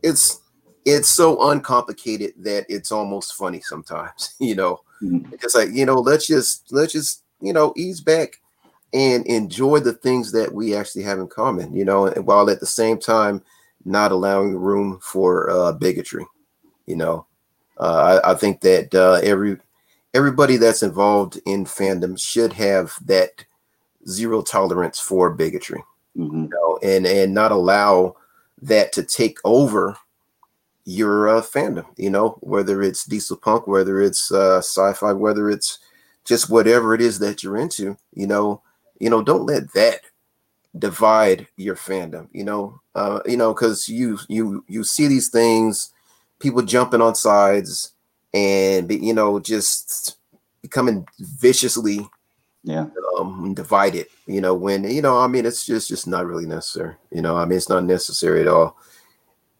it's 0.03 0.41
it's 0.85 1.09
so 1.09 1.49
uncomplicated 1.49 2.33
that 2.37 2.65
it's 2.69 2.91
almost 2.91 3.35
funny 3.35 3.61
sometimes. 3.61 4.35
You 4.39 4.55
know, 4.55 4.81
mm-hmm. 5.01 5.33
it's 5.33 5.55
like 5.55 5.69
you 5.71 5.85
know, 5.85 5.99
let's 5.99 6.27
just 6.27 6.71
let's 6.71 6.93
just 6.93 7.23
you 7.41 7.53
know 7.53 7.73
ease 7.75 8.01
back 8.01 8.41
and 8.93 9.25
enjoy 9.27 9.79
the 9.79 9.93
things 9.93 10.31
that 10.31 10.51
we 10.51 10.75
actually 10.75 11.03
have 11.03 11.19
in 11.19 11.27
common. 11.27 11.75
You 11.75 11.85
know, 11.85 12.09
while 12.11 12.49
at 12.49 12.59
the 12.59 12.65
same 12.65 12.97
time 12.99 13.43
not 13.85 14.11
allowing 14.11 14.55
room 14.55 14.99
for 15.01 15.49
uh, 15.49 15.71
bigotry. 15.73 16.25
You 16.85 16.95
know, 16.95 17.25
uh, 17.77 18.19
I, 18.23 18.31
I, 18.31 18.35
think 18.35 18.61
that 18.61 18.93
uh, 18.93 19.19
every 19.23 19.57
everybody 20.13 20.57
that's 20.57 20.83
involved 20.83 21.39
in 21.45 21.65
fandom 21.65 22.19
should 22.19 22.53
have 22.53 22.93
that 23.05 23.45
zero 24.07 24.41
tolerance 24.41 24.99
for 24.99 25.29
bigotry, 25.31 25.83
mm-hmm. 26.17 26.43
you 26.43 26.49
know, 26.49 26.79
and 26.83 27.05
and 27.05 27.33
not 27.33 27.51
allow 27.51 28.15
that 28.61 28.91
to 28.93 29.03
take 29.03 29.37
over 29.43 29.97
your 30.85 31.27
uh, 31.27 31.41
fandom. 31.41 31.85
You 31.97 32.09
know, 32.09 32.37
whether 32.41 32.81
it's 32.81 33.05
diesel 33.05 33.37
punk, 33.37 33.67
whether 33.67 34.01
it's 34.01 34.31
uh, 34.31 34.59
sci-fi, 34.59 35.13
whether 35.13 35.49
it's 35.49 35.79
just 36.25 36.49
whatever 36.49 36.93
it 36.93 37.01
is 37.01 37.19
that 37.19 37.43
you're 37.43 37.57
into. 37.57 37.97
You 38.13 38.27
know, 38.27 38.61
you 38.99 39.09
know, 39.09 39.21
don't 39.21 39.45
let 39.45 39.73
that 39.73 40.01
divide 40.77 41.47
your 41.57 41.75
fandom. 41.75 42.27
You 42.31 42.43
know, 42.43 42.81
uh, 42.95 43.19
you 43.25 43.37
know, 43.37 43.53
because 43.53 43.87
you 43.87 44.19
you 44.27 44.63
you 44.67 44.83
see 44.83 45.07
these 45.07 45.29
things, 45.29 45.93
people 46.39 46.61
jumping 46.61 47.01
on 47.01 47.15
sides 47.15 47.93
and 48.33 48.91
you 48.91 49.13
know 49.13 49.39
just 49.39 50.17
becoming 50.61 51.05
viciously 51.19 52.07
yeah. 52.63 52.85
um 53.17 53.53
divided 53.53 54.05
you 54.27 54.41
know 54.41 54.53
when 54.53 54.83
you 54.83 55.01
know 55.01 55.17
i 55.17 55.27
mean 55.27 55.45
it's 55.45 55.65
just 55.65 55.87
just 55.87 56.07
not 56.07 56.25
really 56.25 56.45
necessary 56.45 56.95
you 57.11 57.21
know 57.21 57.37
i 57.37 57.45
mean 57.45 57.57
it's 57.57 57.69
not 57.69 57.83
necessary 57.83 58.41
at 58.41 58.47
all. 58.47 58.77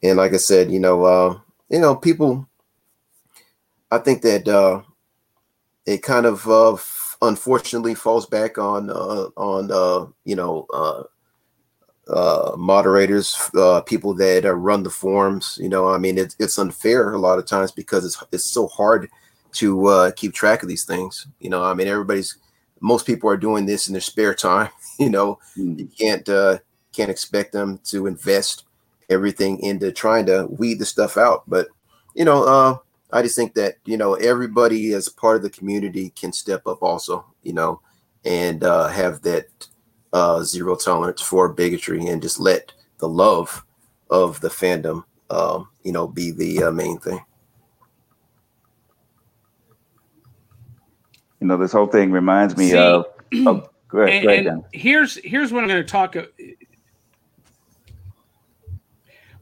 And 0.04 0.18
like 0.18 0.34
i 0.34 0.38
said 0.38 0.72
you 0.72 0.80
know 0.80 1.04
uh 1.04 1.40
you 1.70 1.80
know 1.80 1.96
people 1.96 2.48
i 3.92 3.98
think 3.98 4.22
that 4.22 4.48
uh 4.48 4.82
it 5.86 6.04
kind 6.04 6.26
of 6.26 6.48
uh 6.48 6.78
unfortunately 7.22 7.96
falls 7.96 8.26
back 8.26 8.58
on 8.58 8.90
uh 8.90 9.30
on 9.36 9.72
uh 9.72 10.06
you 10.26 10.36
know 10.36 10.68
uh 10.74 11.04
uh, 12.10 12.53
moderators, 12.57 13.38
uh, 13.55 13.82
people 13.82 14.14
that 14.16 14.45
uh, 14.45 14.53
run 14.53 14.84
the 14.84 14.89
forums. 14.89 15.57
You 15.62 15.70
know, 15.70 15.89
I 15.89 15.97
mean, 15.97 16.18
it, 16.18 16.36
it's 16.39 16.57
unfair 16.57 17.14
a 17.14 17.20
lot 17.20 17.39
of 17.39 17.45
times 17.45 17.72
because 17.72 18.05
it's 18.05 18.22
it's 18.32 18.45
so 18.45 18.68
hard 18.68 19.10
to 19.53 19.88
uh, 19.88 20.12
keep 20.12 20.34
track 20.34 20.64
of 20.64 20.70
these 20.70 20.86
things. 20.86 21.28
You 21.39 21.49
know, 21.49 21.64
I 21.64 21.74
mean, 21.74 21.88
everybody's 21.88 22.38
most 22.82 23.05
people 23.05 23.30
are 23.30 23.38
doing 23.38 23.66
this 23.66 23.88
in 23.88 23.93
their 23.93 24.01
spare 24.01 24.34
time. 24.34 24.70
You 24.99 25.10
know, 25.10 25.39
mm. 25.57 25.80
you 25.80 25.88
can't 25.97 26.28
uh, 26.28 26.57
can't 26.91 27.10
expect 27.10 27.53
them 27.53 27.80
to 27.86 28.05
invest 28.05 28.66
everything 29.10 29.62
into 29.62 29.93
trying 29.93 30.26
to 30.26 30.45
weed 30.49 30.78
the 30.78 30.86
stuff 30.86 31.16
out. 31.16 31.43
But 31.47 31.70
you 32.16 32.26
know, 32.26 32.43
uh, 32.43 32.78
I 33.14 33.22
just 33.22 33.38
think 33.38 33.53
that 33.53 33.76
you 33.86 33.95
know 33.95 34.16
everybody 34.16 34.91
as 34.91 35.07
part 35.07 35.38
of 35.38 35.41
the 35.41 35.49
community 35.51 36.10
can 36.20 36.34
step 36.34 36.68
up 36.68 36.84
also. 36.84 37.26
You 37.43 37.53
know, 37.53 37.80
and 38.26 38.62
uh, 38.66 38.89
have 38.89 39.22
that 39.22 39.45
uh, 40.14 40.43
zero 40.43 40.76
tolerance 40.76 41.22
for 41.22 41.49
bigotry 41.49 42.07
and 42.07 42.22
just 42.22 42.39
let 42.39 42.72
the 42.97 43.07
love 43.07 43.66
of 44.10 44.39
the 44.41 44.49
fandom, 44.49 45.03
um, 45.30 45.68
you 45.84 45.91
know, 45.91 46.07
be 46.07 46.32
the 46.32 46.64
uh, 46.64 46.72
main 46.72 46.97
thing. 46.99 47.24
You 51.39 51.47
know, 51.47 51.57
this 51.57 51.72
whole 51.72 51.88
thing 51.88 52.12
reminds 52.12 52.57
me 52.57 52.72
See, 52.72 52.78
of. 52.78 53.05
Oh, 53.34 53.70
go 53.88 53.99
ahead, 54.03 54.16
and, 54.16 54.24
go 54.24 54.32
ahead, 54.32 54.45
and 54.47 54.64
here's 54.74 55.16
here's 55.24 55.53
what 55.53 55.64
I'm 55.64 55.70
going 55.70 55.82
to 55.82 55.89
talk. 55.89 56.16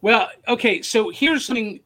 Well, 0.01 0.29
okay, 0.47 0.81
so 0.81 1.09
here's 1.09 1.45
something. 1.45 1.79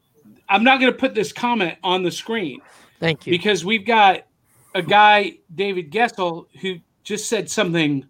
I'm 0.50 0.64
not 0.66 0.82
going 0.82 0.92
to 0.92 0.98
put 0.98 1.16
this 1.16 1.32
comment 1.32 1.78
on 1.82 2.04
the 2.04 2.12
screen. 2.12 2.60
Thank 3.00 3.26
you. 3.26 3.32
Because 3.32 3.64
we've 3.64 3.86
got 3.86 4.28
a 4.76 4.82
guy, 4.82 5.38
David 5.56 5.92
Gessel, 5.92 6.48
who 6.60 6.76
just 7.04 7.30
said 7.30 7.50
something 7.50 8.06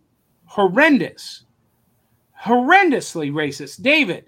horrendous, 0.52 1.46
horrendously 2.44 3.32
racist. 3.32 3.82
David, 3.82 4.26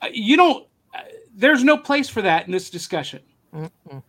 uh, 0.00 0.08
you 0.10 0.36
don't. 0.38 0.66
Uh, 0.94 1.00
there's 1.34 1.62
no 1.62 1.76
place 1.76 2.08
for 2.08 2.22
that 2.22 2.46
in 2.46 2.52
this 2.52 2.70
discussion. 2.70 3.20
Mm-mm. 3.54 4.02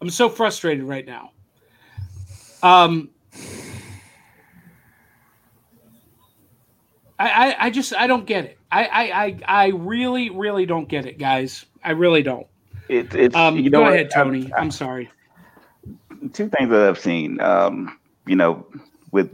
I'm 0.00 0.10
so 0.10 0.30
frustrated 0.30 0.84
right 0.84 1.04
now. 1.04 1.32
Um, 2.62 3.10
I, 7.18 7.28
I, 7.28 7.56
I 7.66 7.70
just 7.70 7.94
I 7.94 8.06
don't 8.06 8.24
get 8.24 8.46
it. 8.46 8.58
I, 8.70 8.84
I, 8.86 9.38
I, 9.46 9.66
really, 9.68 10.30
really 10.30 10.64
don't 10.64 10.88
get 10.88 11.04
it, 11.04 11.18
guys. 11.18 11.66
I 11.84 11.90
really 11.90 12.22
don't. 12.22 12.46
It, 12.88 13.14
it's 13.14 13.36
um, 13.36 13.58
you 13.58 13.68
know 13.68 13.80
go 13.80 13.82
what? 13.82 13.92
ahead, 13.92 14.10
Tony. 14.10 14.46
I'm, 14.46 14.62
I'm, 14.64 14.70
sorry. 14.70 15.10
Two 16.32 16.48
things 16.48 16.70
that 16.70 16.88
I've 16.88 16.98
seen. 16.98 17.38
Um, 17.40 17.98
you 18.26 18.34
know, 18.34 18.66
with 19.12 19.30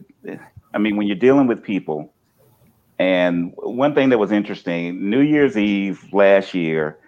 I 0.74 0.78
mean, 0.78 0.96
when 0.96 1.06
you're 1.06 1.16
dealing 1.16 1.46
with 1.46 1.62
people, 1.62 2.12
and 2.98 3.52
one 3.56 3.94
thing 3.94 4.10
that 4.10 4.18
was 4.18 4.32
interesting, 4.32 5.08
New 5.08 5.20
Year's 5.20 5.56
Eve 5.56 6.04
last 6.12 6.52
year, 6.52 6.98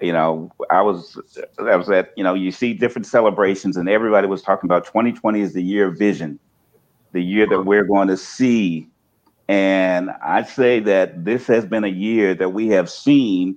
you 0.00 0.12
know, 0.12 0.52
I 0.70 0.82
was 0.82 1.18
I 1.58 1.76
was 1.76 1.88
at, 1.88 2.12
you 2.16 2.24
know, 2.24 2.34
you 2.34 2.52
see 2.52 2.74
different 2.74 3.06
celebrations, 3.06 3.76
and 3.76 3.88
everybody 3.88 4.26
was 4.26 4.42
talking 4.42 4.68
about 4.68 4.84
2020 4.84 5.40
is 5.40 5.54
the 5.54 5.62
year 5.62 5.86
of 5.86 5.98
vision, 5.98 6.38
the 7.12 7.22
year 7.22 7.46
that 7.48 7.62
we're 7.62 7.84
going 7.84 8.08
to 8.08 8.16
see. 8.16 8.88
And 9.48 10.10
I'd 10.22 10.48
say 10.48 10.80
that 10.80 11.24
this 11.24 11.46
has 11.46 11.64
been 11.64 11.84
a 11.84 11.88
year 11.88 12.34
that 12.34 12.50
we 12.50 12.68
have 12.68 12.90
seen 12.90 13.56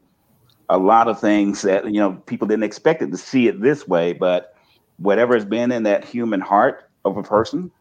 a 0.69 0.77
lot 0.77 1.07
of 1.07 1.19
things 1.19 1.63
that 1.63 1.85
you 1.85 1.99
know 1.99 2.13
people 2.27 2.47
didn't 2.47 2.63
expect 2.63 3.01
it 3.01 3.11
to 3.11 3.17
see 3.17 3.47
it 3.47 3.59
this 3.59 3.87
way, 3.87 4.13
but 4.13 4.55
whatever 4.97 5.33
has 5.33 5.45
been 5.45 5.71
in 5.71 5.83
that 5.83 6.05
human 6.05 6.39
heart 6.39 6.89
of 7.03 7.17
a 7.17 7.23
person 7.23 7.71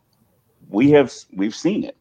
we 0.68 0.90
have 0.90 1.12
we've 1.32 1.54
seen 1.54 1.84
it. 1.84 1.96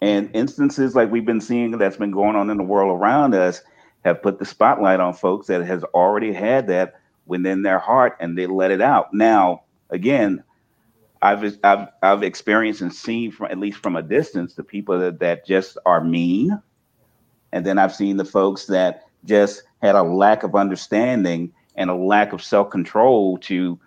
And 0.00 0.30
instances 0.34 0.96
like 0.96 1.10
we've 1.10 1.24
been 1.24 1.40
seeing 1.40 1.70
that's 1.72 1.96
been 1.96 2.10
going 2.10 2.36
on 2.36 2.50
in 2.50 2.56
the 2.56 2.64
world 2.64 2.98
around 3.00 3.34
us 3.34 3.62
have 4.04 4.22
put 4.22 4.38
the 4.38 4.44
spotlight 4.44 4.98
on 4.98 5.14
folks 5.14 5.46
that 5.46 5.64
has 5.64 5.84
already 5.84 6.32
had 6.32 6.66
that 6.66 6.94
within 7.26 7.62
their 7.62 7.78
heart 7.78 8.16
and 8.18 8.36
they 8.36 8.46
let 8.46 8.70
it 8.70 8.80
out. 8.80 9.14
Now 9.14 9.62
again 9.90 10.42
I've, 11.24 11.56
I've, 11.62 11.86
I've 12.02 12.24
experienced 12.24 12.80
and 12.80 12.92
seen 12.92 13.30
from 13.30 13.46
at 13.52 13.58
least 13.58 13.78
from 13.78 13.94
a 13.94 14.02
distance 14.02 14.54
the 14.54 14.64
people 14.64 14.98
that, 14.98 15.20
that 15.20 15.46
just 15.46 15.78
are 15.86 16.02
mean. 16.02 16.60
And 17.52 17.64
then 17.64 17.78
i've 17.78 17.94
seen 17.94 18.16
the 18.16 18.24
folks 18.24 18.66
that 18.66 19.04
just 19.24 19.62
had 19.82 19.94
a 19.94 20.02
lack 20.02 20.42
of 20.42 20.56
understanding 20.56 21.52
and 21.76 21.90
a 21.90 21.94
lack 21.94 22.32
of 22.32 22.42
self-control 22.42 23.38
to 23.38 23.78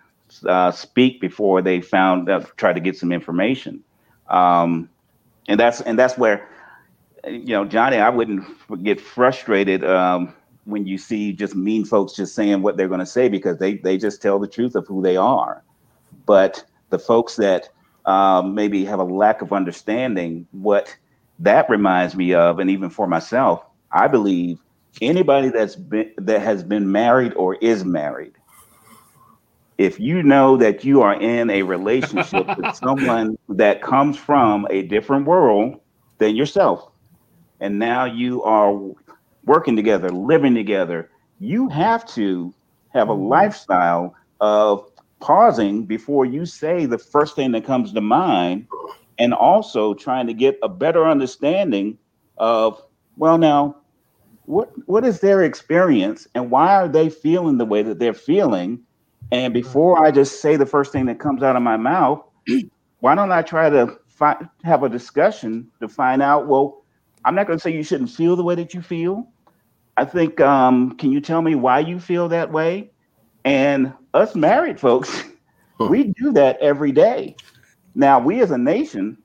uh, 0.46 0.70
speak 0.70 1.20
before 1.20 1.60
they 1.62 1.80
found 1.80 2.28
uh, 2.30 2.40
tried 2.56 2.72
to 2.72 2.80
get 2.80 2.96
some 2.96 3.12
information 3.12 3.82
um, 4.28 4.88
and 5.48 5.58
that's 5.60 5.80
and 5.82 5.98
that's 5.98 6.18
where 6.18 6.48
you 7.26 7.48
know 7.48 7.64
Johnny, 7.64 7.98
I 7.98 8.08
wouldn't 8.10 8.44
get 8.84 9.00
frustrated 9.00 9.84
um, 9.84 10.34
when 10.64 10.86
you 10.86 10.98
see 10.98 11.32
just 11.32 11.54
mean 11.54 11.84
folks 11.84 12.14
just 12.14 12.34
saying 12.34 12.62
what 12.62 12.76
they're 12.76 12.88
going 12.88 13.00
to 13.00 13.06
say 13.06 13.28
because 13.28 13.58
they 13.58 13.76
they 13.76 13.98
just 13.98 14.22
tell 14.22 14.38
the 14.38 14.48
truth 14.48 14.74
of 14.74 14.86
who 14.86 15.02
they 15.02 15.16
are. 15.16 15.62
But 16.26 16.64
the 16.90 16.98
folks 16.98 17.36
that 17.36 17.68
um, 18.06 18.54
maybe 18.54 18.84
have 18.84 19.00
a 19.00 19.04
lack 19.04 19.42
of 19.42 19.52
understanding, 19.52 20.46
what 20.52 20.96
that 21.40 21.68
reminds 21.68 22.16
me 22.16 22.34
of, 22.34 22.58
and 22.58 22.70
even 22.70 22.90
for 22.90 23.06
myself, 23.06 23.64
I 23.92 24.08
believe 24.08 24.58
anybody 25.02 25.50
that's 25.50 25.76
been 25.76 26.12
that 26.18 26.40
has 26.42 26.62
been 26.64 26.90
married 26.90 27.34
or 27.34 27.56
is 27.56 27.84
married, 27.84 28.32
if 29.78 30.00
you 30.00 30.22
know 30.22 30.56
that 30.56 30.84
you 30.84 31.02
are 31.02 31.20
in 31.20 31.50
a 31.50 31.62
relationship 31.62 32.46
with 32.56 32.74
someone 32.82 33.36
that 33.48 33.82
comes 33.82 34.16
from 34.16 34.66
a 34.70 34.82
different 34.82 35.26
world 35.26 35.80
than 36.18 36.34
yourself, 36.34 36.90
and 37.60 37.78
now 37.78 38.04
you 38.04 38.42
are 38.42 38.78
working 39.44 39.76
together, 39.76 40.10
living 40.10 40.54
together, 40.54 41.10
you 41.38 41.68
have 41.68 42.06
to 42.06 42.54
have 42.92 43.08
a 43.08 43.12
mm-hmm. 43.12 43.28
lifestyle 43.28 44.14
of 44.40 44.90
pausing 45.20 45.84
before 45.84 46.24
you 46.24 46.44
say 46.44 46.86
the 46.86 46.98
first 46.98 47.36
thing 47.36 47.52
that 47.52 47.64
comes 47.64 47.92
to 47.92 48.00
mind 48.00 48.66
and 49.18 49.32
also 49.32 49.94
trying 49.94 50.26
to 50.26 50.34
get 50.34 50.58
a 50.62 50.68
better 50.68 51.06
understanding 51.06 51.96
of 52.36 52.82
well 53.16 53.38
now 53.38 53.74
what 54.44 54.70
what 54.86 55.06
is 55.06 55.20
their 55.20 55.42
experience 55.42 56.28
and 56.34 56.50
why 56.50 56.74
are 56.74 56.88
they 56.88 57.08
feeling 57.08 57.56
the 57.56 57.64
way 57.64 57.82
that 57.82 57.98
they're 57.98 58.12
feeling 58.12 58.78
and 59.32 59.52
before 59.52 60.04
i 60.04 60.10
just 60.10 60.40
say 60.40 60.56
the 60.56 60.66
first 60.66 60.92
thing 60.92 61.06
that 61.06 61.18
comes 61.18 61.42
out 61.42 61.56
of 61.56 61.62
my 61.62 61.76
mouth 61.76 62.22
why 63.00 63.14
don't 63.14 63.32
i 63.32 63.42
try 63.42 63.68
to 63.70 63.98
fi- 64.06 64.36
have 64.64 64.82
a 64.82 64.88
discussion 64.88 65.66
to 65.80 65.88
find 65.88 66.22
out 66.22 66.46
well 66.46 66.82
i'm 67.24 67.34
not 67.34 67.46
going 67.46 67.58
to 67.58 67.62
say 67.62 67.72
you 67.72 67.82
shouldn't 67.82 68.10
feel 68.10 68.36
the 68.36 68.44
way 68.44 68.54
that 68.54 68.74
you 68.74 68.82
feel. 68.82 69.26
I 69.96 70.04
think 70.04 70.40
um, 70.40 70.96
can 70.98 71.10
you 71.10 71.20
tell 71.20 71.40
me 71.40 71.54
why 71.54 71.80
you 71.80 71.98
feel 71.98 72.28
that 72.28 72.52
way? 72.52 72.90
And 73.44 73.94
us 74.12 74.34
married 74.34 74.78
folks 74.78 75.24
we 75.78 76.12
do 76.18 76.32
that 76.32 76.58
every 76.60 76.92
day. 76.92 77.36
Now, 77.94 78.18
we 78.18 78.40
as 78.40 78.50
a 78.50 78.58
nation 78.58 79.16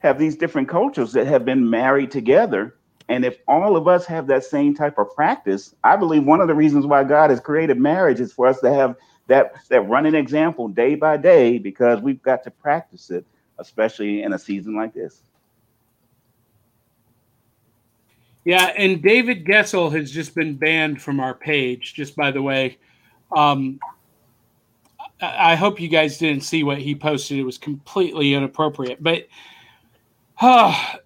have 0.00 0.18
these 0.18 0.36
different 0.36 0.68
cultures 0.68 1.12
that 1.12 1.26
have 1.26 1.44
been 1.44 1.68
married 1.68 2.10
together. 2.10 2.76
And 3.08 3.24
if 3.24 3.38
all 3.48 3.76
of 3.76 3.88
us 3.88 4.04
have 4.06 4.26
that 4.26 4.44
same 4.44 4.74
type 4.74 4.98
of 4.98 5.14
practice, 5.14 5.74
I 5.84 5.96
believe 5.96 6.24
one 6.24 6.40
of 6.40 6.48
the 6.48 6.54
reasons 6.54 6.86
why 6.86 7.04
God 7.04 7.30
has 7.30 7.40
created 7.40 7.78
marriage 7.78 8.20
is 8.20 8.32
for 8.32 8.46
us 8.46 8.60
to 8.60 8.72
have 8.72 8.96
that, 9.28 9.52
that 9.68 9.82
running 9.82 10.14
example 10.14 10.68
day 10.68 10.94
by 10.94 11.16
day 11.16 11.58
because 11.58 12.00
we've 12.00 12.22
got 12.22 12.42
to 12.44 12.50
practice 12.50 13.10
it, 13.10 13.24
especially 13.58 14.22
in 14.22 14.32
a 14.32 14.38
season 14.38 14.74
like 14.74 14.92
this. 14.92 15.22
Yeah, 18.44 18.72
and 18.76 19.02
David 19.02 19.46
Gessel 19.46 19.90
has 19.90 20.10
just 20.10 20.34
been 20.34 20.56
banned 20.56 21.02
from 21.02 21.20
our 21.20 21.34
page, 21.34 21.94
just 21.94 22.16
by 22.16 22.30
the 22.30 22.40
way. 22.40 22.78
Um, 23.36 23.78
I 25.20 25.54
hope 25.54 25.80
you 25.80 25.88
guys 25.88 26.18
didn't 26.18 26.44
see 26.44 26.62
what 26.62 26.78
he 26.78 26.94
posted. 26.94 27.38
It 27.38 27.44
was 27.44 27.58
completely 27.58 28.34
inappropriate. 28.34 29.02
But, 29.02 29.26
uh, 30.40 30.96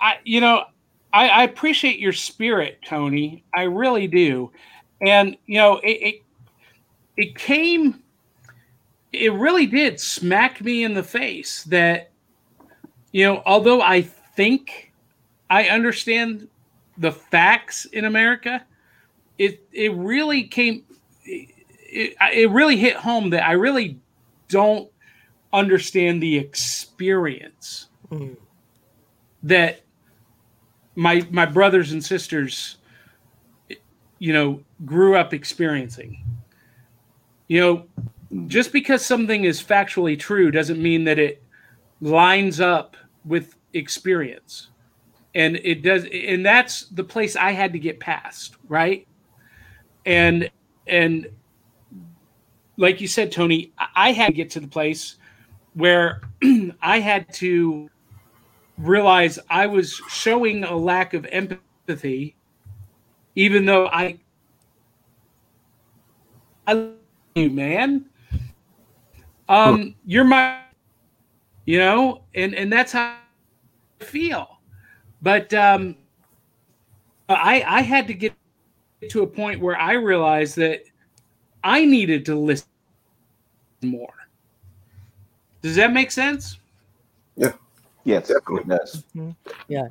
I, 0.00 0.18
you 0.24 0.40
know, 0.40 0.64
I, 1.12 1.28
I 1.28 1.42
appreciate 1.44 1.98
your 1.98 2.12
spirit, 2.12 2.80
Tony. 2.84 3.44
I 3.54 3.62
really 3.62 4.06
do. 4.06 4.50
And 5.00 5.36
you 5.46 5.58
know, 5.58 5.78
it, 5.78 5.88
it 5.88 6.21
it 7.16 7.36
came. 7.36 8.02
It 9.12 9.32
really 9.32 9.66
did 9.66 10.00
smack 10.00 10.62
me 10.62 10.84
in 10.84 10.94
the 10.94 11.02
face 11.02 11.64
that, 11.64 12.10
you 13.12 13.24
know, 13.26 13.42
although 13.44 13.82
I 13.82 14.02
think 14.02 14.92
I 15.50 15.64
understand 15.64 16.48
the 16.96 17.12
facts 17.12 17.84
in 17.86 18.04
America, 18.04 18.64
it 19.38 19.66
it 19.72 19.92
really 19.94 20.44
came 20.44 20.84
it, 21.24 22.16
it 22.32 22.50
really 22.50 22.76
hit 22.76 22.96
home 22.96 23.30
that 23.30 23.46
I 23.46 23.52
really 23.52 23.98
don't 24.48 24.90
understand 25.52 26.22
the 26.22 26.36
experience 26.38 27.88
mm. 28.10 28.36
that 29.42 29.80
my 30.94 31.26
my 31.30 31.44
brothers 31.44 31.92
and 31.92 32.02
sisters 32.02 32.78
you 34.18 34.32
know 34.32 34.60
grew 34.84 35.16
up 35.16 35.34
experiencing 35.34 36.22
you 37.48 37.60
know 37.60 37.86
just 38.46 38.72
because 38.72 39.04
something 39.04 39.44
is 39.44 39.62
factually 39.62 40.18
true 40.18 40.50
doesn't 40.50 40.80
mean 40.80 41.04
that 41.04 41.18
it 41.18 41.42
lines 42.00 42.60
up 42.60 42.96
with 43.24 43.56
experience. 43.74 44.68
And 45.34 45.56
it 45.56 45.82
does 45.82 46.06
and 46.12 46.44
that's 46.44 46.86
the 46.88 47.04
place 47.04 47.36
i 47.36 47.52
had 47.52 47.72
to 47.72 47.78
get 47.78 47.98
past 48.00 48.56
right? 48.68 49.06
And 50.04 50.50
and 50.86 51.28
like 52.76 53.00
you 53.00 53.06
said, 53.06 53.30
Tony, 53.30 53.72
I 53.94 54.12
had 54.12 54.28
to 54.28 54.32
get 54.32 54.50
to 54.52 54.60
the 54.60 54.66
place 54.66 55.16
where 55.74 56.22
I 56.82 57.00
had 57.00 57.32
to 57.34 57.88
realize 58.78 59.38
I 59.50 59.66
was 59.66 60.00
showing 60.08 60.64
a 60.64 60.74
lack 60.74 61.14
of 61.14 61.26
empathy, 61.26 62.34
even 63.36 63.66
though 63.66 63.86
I, 63.88 64.18
I 66.66 66.92
you, 67.34 67.50
man. 67.50 68.06
Um, 69.48 69.94
you're 70.06 70.24
my, 70.24 70.60
you 71.66 71.78
know, 71.78 72.22
and 72.34 72.54
and 72.54 72.72
that's 72.72 72.92
how 72.92 73.16
I 74.00 74.04
feel. 74.04 74.58
But 75.20 75.52
um, 75.54 75.96
I 77.28 77.64
I 77.66 77.80
had 77.82 78.06
to 78.06 78.14
get 78.14 78.34
to 79.08 79.22
a 79.22 79.26
point 79.26 79.60
where 79.60 79.76
I 79.78 79.92
realized 79.92 80.56
that 80.56 80.84
I 81.64 81.84
needed 81.84 82.24
to 82.26 82.34
listen 82.36 82.66
more. 83.82 84.14
Does 85.60 85.76
that 85.76 85.92
make 85.92 86.10
sense? 86.10 86.58
Yeah. 87.36 87.52
Yes, 88.04 88.28
definitely 88.28 88.64
does. 88.64 89.04
Mm-hmm. 89.14 89.30
Yeah. 89.68 89.86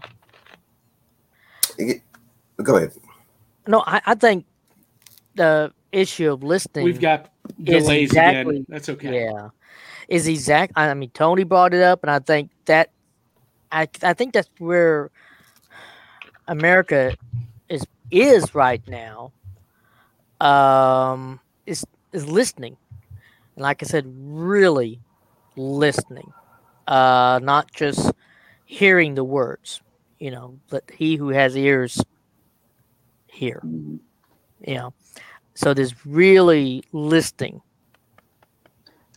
Go 2.62 2.76
ahead. 2.76 2.92
No, 3.68 3.84
I, 3.88 4.02
I 4.06 4.16
think 4.16 4.46
the 5.36 5.72
issue 5.92 6.32
of 6.32 6.44
listening. 6.44 6.86
We've 6.86 7.00
got 7.02 7.30
delays 7.62 8.10
exactly, 8.10 8.58
again. 8.58 8.66
That's 8.70 8.90
okay. 8.90 9.26
Yeah, 9.26 9.50
is 10.08 10.28
exact. 10.28 10.74
I 10.76 10.94
mean, 10.94 11.12
Tony 11.12 11.44
brought 11.44 11.74
it 11.74 11.82
up, 11.82 12.04
and 12.04 12.12
I 12.12 12.20
think 12.20 12.52
that 12.66 12.92
I 13.72 13.88
I 14.04 14.14
think 14.14 14.34
that's 14.34 14.50
where 14.58 15.12
America 16.48 17.16
is 17.70 17.86
is 18.12 18.54
right 18.56 18.86
now. 18.88 19.32
Um, 20.40 21.40
is 21.66 21.86
is 22.12 22.28
listening, 22.28 22.78
and 23.56 23.64
like 23.64 23.84
I 23.84 23.86
said, 23.86 24.06
really 24.08 25.00
listening, 25.56 26.32
uh, 26.88 27.40
not 27.44 27.72
just 27.72 28.12
hearing 28.66 29.16
the 29.16 29.24
words. 29.24 29.82
You 30.20 30.32
know, 30.32 30.60
let 30.72 30.90
he 30.92 31.16
who 31.16 31.30
has 31.30 31.56
ears 31.56 32.02
hear. 33.28 33.62
You 33.64 34.76
know, 34.76 34.94
so 35.56 35.74
there's 35.74 36.06
really 36.06 36.84
listing. 36.92 37.62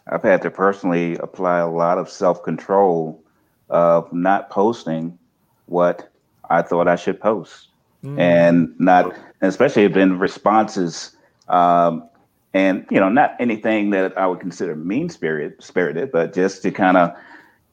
I've 0.06 0.22
had 0.22 0.42
to 0.42 0.50
personally 0.50 1.16
apply 1.16 1.58
a 1.58 1.68
lot 1.68 1.98
of 1.98 2.08
self 2.10 2.42
control 2.42 3.22
of 3.70 4.12
not 4.12 4.50
posting 4.50 5.18
what 5.66 6.10
I 6.50 6.62
thought 6.62 6.88
I 6.88 6.96
should 6.96 7.20
post, 7.20 7.68
mm. 8.04 8.18
and 8.18 8.74
not, 8.78 9.16
especially 9.40 9.84
in 9.84 10.18
responses 10.18 11.16
um, 11.48 12.08
and 12.52 12.86
you 12.90 13.00
know, 13.00 13.08
not 13.08 13.34
anything 13.40 13.90
that 13.90 14.16
I 14.16 14.26
would 14.26 14.40
consider 14.40 14.76
mean 14.76 15.08
spirit 15.08 15.62
spirited, 15.62 16.12
but 16.12 16.32
just 16.32 16.62
to 16.62 16.70
kind 16.70 16.96
of, 16.96 17.12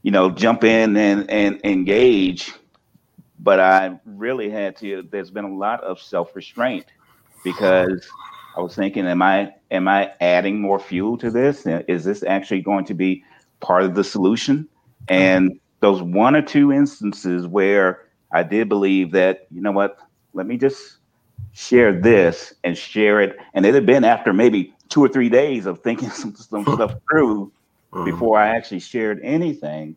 you 0.01 0.11
know, 0.11 0.29
jump 0.31 0.63
in 0.63 0.97
and 0.97 1.29
and 1.29 1.61
engage. 1.63 2.51
But 3.39 3.59
I 3.59 3.99
really 4.05 4.49
had 4.49 4.75
to. 4.77 5.07
There's 5.09 5.31
been 5.31 5.45
a 5.45 5.55
lot 5.55 5.83
of 5.83 6.01
self 6.01 6.35
restraint 6.35 6.85
because 7.43 8.07
I 8.55 8.61
was 8.61 8.75
thinking, 8.75 9.05
am 9.05 9.21
I 9.21 9.53
am 9.69 9.87
I 9.87 10.11
adding 10.19 10.61
more 10.61 10.79
fuel 10.79 11.17
to 11.17 11.31
this? 11.31 11.65
Is 11.65 12.03
this 12.03 12.23
actually 12.23 12.61
going 12.61 12.85
to 12.85 12.93
be 12.93 13.23
part 13.59 13.83
of 13.83 13.95
the 13.95 14.03
solution? 14.03 14.67
And 15.07 15.59
those 15.79 16.01
one 16.01 16.35
or 16.35 16.41
two 16.41 16.71
instances 16.71 17.47
where 17.47 18.07
I 18.33 18.43
did 18.43 18.69
believe 18.69 19.11
that, 19.11 19.47
you 19.51 19.61
know 19.61 19.71
what, 19.71 19.97
let 20.33 20.45
me 20.45 20.57
just 20.57 20.97
share 21.53 21.99
this 21.99 22.53
and 22.63 22.77
share 22.77 23.19
it. 23.21 23.37
And 23.53 23.65
it 23.65 23.73
had 23.73 23.85
been 23.85 24.03
after 24.03 24.31
maybe 24.33 24.73
two 24.89 25.03
or 25.03 25.07
three 25.07 25.29
days 25.29 25.65
of 25.65 25.81
thinking 25.81 26.09
some, 26.11 26.35
some 26.35 26.63
stuff 26.63 26.93
through 27.09 27.51
mm-hmm. 27.91 28.05
before 28.05 28.37
I 28.37 28.55
actually 28.55 28.79
shared 28.79 29.19
anything. 29.23 29.95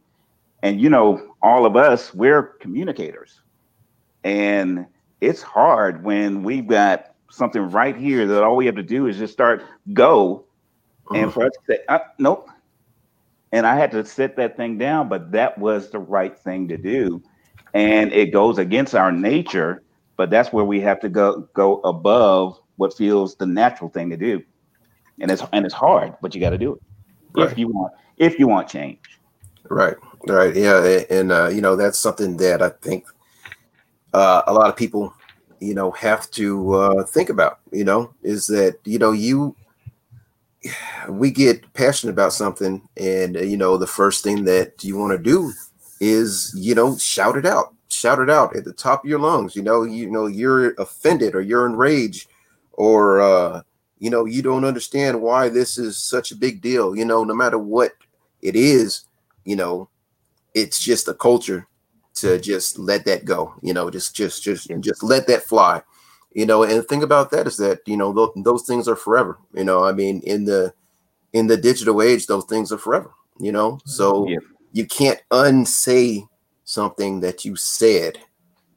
And 0.62 0.80
you 0.80 0.88
know, 0.88 1.34
all 1.42 1.66
of 1.66 1.76
us, 1.76 2.14
we're 2.14 2.42
communicators. 2.42 3.40
And 4.22 4.86
it's 5.20 5.42
hard 5.42 6.02
when 6.02 6.42
we've 6.42 6.66
got 6.66 7.13
something 7.34 7.62
right 7.62 7.96
here 7.96 8.26
that 8.26 8.42
all 8.42 8.56
we 8.56 8.66
have 8.66 8.76
to 8.76 8.82
do 8.82 9.06
is 9.06 9.18
just 9.18 9.32
start 9.32 9.62
go. 9.92 10.44
Mm-hmm. 11.06 11.16
And 11.16 11.32
for 11.32 11.46
us 11.46 11.52
to 11.52 11.74
say, 11.74 11.78
uh, 11.88 11.98
nope. 12.18 12.48
And 13.52 13.66
I 13.66 13.76
had 13.76 13.90
to 13.92 14.04
set 14.04 14.36
that 14.36 14.56
thing 14.56 14.78
down, 14.78 15.08
but 15.08 15.30
that 15.32 15.58
was 15.58 15.90
the 15.90 15.98
right 15.98 16.36
thing 16.36 16.68
to 16.68 16.76
do. 16.76 17.22
And 17.72 18.12
it 18.12 18.32
goes 18.32 18.58
against 18.58 18.94
our 18.94 19.12
nature 19.12 19.84
but 20.16 20.30
that's 20.30 20.52
where 20.52 20.64
we 20.64 20.80
have 20.80 21.00
to 21.00 21.08
go 21.08 21.48
go 21.54 21.80
above 21.80 22.60
what 22.76 22.96
feels 22.96 23.36
the 23.36 23.46
natural 23.46 23.90
thing 23.90 24.10
to 24.10 24.16
do 24.16 24.42
and 25.20 25.30
it's 25.30 25.42
and 25.52 25.64
it's 25.64 25.74
hard 25.74 26.14
but 26.20 26.34
you 26.34 26.40
got 26.40 26.50
to 26.50 26.58
do 26.58 26.74
it 26.74 26.82
right. 27.40 27.50
if 27.50 27.58
you 27.58 27.68
want 27.68 27.92
if 28.16 28.38
you 28.38 28.46
want 28.46 28.68
change 28.68 28.98
right 29.68 29.96
right 30.28 30.54
yeah 30.54 31.02
and 31.10 31.32
uh, 31.32 31.48
you 31.48 31.60
know 31.60 31.76
that's 31.76 31.98
something 31.98 32.36
that 32.36 32.62
i 32.62 32.68
think 32.68 33.06
uh, 34.12 34.42
a 34.46 34.52
lot 34.52 34.68
of 34.68 34.76
people 34.76 35.12
you 35.64 35.74
know 35.74 35.90
have 35.92 36.30
to 36.32 36.74
uh, 36.74 37.04
think 37.04 37.30
about. 37.30 37.60
You 37.72 37.84
know, 37.84 38.14
is 38.22 38.46
that 38.48 38.78
you 38.84 38.98
know 38.98 39.12
you 39.12 39.56
we 41.08 41.30
get 41.30 41.72
passionate 41.74 42.12
about 42.12 42.32
something, 42.32 42.86
and 42.96 43.36
uh, 43.36 43.40
you 43.40 43.56
know 43.56 43.76
the 43.76 43.86
first 43.86 44.22
thing 44.22 44.44
that 44.44 44.84
you 44.84 44.96
want 44.96 45.16
to 45.16 45.22
do 45.22 45.52
is 46.00 46.54
you 46.56 46.74
know 46.74 46.96
shout 46.98 47.36
it 47.36 47.46
out, 47.46 47.74
shout 47.88 48.18
it 48.18 48.30
out 48.30 48.54
at 48.56 48.64
the 48.64 48.72
top 48.72 49.04
of 49.04 49.10
your 49.10 49.18
lungs. 49.18 49.56
You 49.56 49.62
know, 49.62 49.82
you 49.82 50.10
know 50.10 50.26
you're 50.26 50.74
offended 50.74 51.34
or 51.34 51.40
you're 51.40 51.66
enraged 51.66 52.28
or 52.72 53.20
uh, 53.20 53.62
you 53.98 54.10
know 54.10 54.24
you 54.24 54.42
don't 54.42 54.64
understand 54.64 55.20
why 55.20 55.48
this 55.48 55.78
is 55.78 55.98
such 55.98 56.30
a 56.30 56.36
big 56.36 56.60
deal. 56.60 56.96
You 56.96 57.04
know, 57.04 57.24
no 57.24 57.34
matter 57.34 57.58
what 57.58 57.92
it 58.42 58.56
is, 58.56 59.04
you 59.44 59.56
know, 59.56 59.88
it's 60.54 60.78
just 60.80 61.08
a 61.08 61.14
culture 61.14 61.66
to 62.14 62.38
just 62.38 62.78
let 62.78 63.04
that 63.06 63.24
go. 63.24 63.54
You 63.62 63.74
know, 63.74 63.90
just 63.90 64.14
just 64.14 64.42
just 64.42 64.70
just 64.80 65.02
let 65.02 65.26
that 65.26 65.42
fly. 65.42 65.82
You 66.32 66.46
know, 66.46 66.62
and 66.62 66.72
the 66.72 66.82
thing 66.82 67.02
about 67.02 67.30
that 67.30 67.46
is 67.46 67.56
that 67.58 67.80
you 67.86 67.96
know 67.96 68.12
th- 68.12 68.44
those 68.44 68.64
things 68.64 68.88
are 68.88 68.96
forever. 68.96 69.38
You 69.52 69.64
know, 69.64 69.84
I 69.84 69.92
mean, 69.92 70.20
in 70.22 70.44
the 70.44 70.74
in 71.32 71.46
the 71.46 71.56
digital 71.56 72.02
age, 72.02 72.26
those 72.26 72.44
things 72.44 72.72
are 72.72 72.78
forever. 72.78 73.12
You 73.38 73.52
know, 73.52 73.78
so 73.84 74.28
yeah. 74.28 74.38
you 74.72 74.86
can't 74.86 75.20
unsay 75.30 76.24
something 76.64 77.20
that 77.20 77.44
you 77.44 77.56
said. 77.56 78.18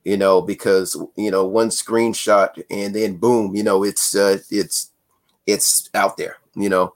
You 0.04 0.18
know, 0.18 0.42
because 0.42 0.96
you 1.16 1.32
know 1.32 1.46
one 1.46 1.70
screenshot 1.70 2.62
and 2.70 2.96
then 2.96 3.18
boom, 3.18 3.56
you 3.56 3.64
know, 3.64 3.84
it's 3.84 4.16
uh, 4.16 4.38
it's 4.50 4.92
it's 5.46 5.90
out 5.94 6.16
there. 6.18 6.38
You 6.56 6.70
know, 6.70 6.94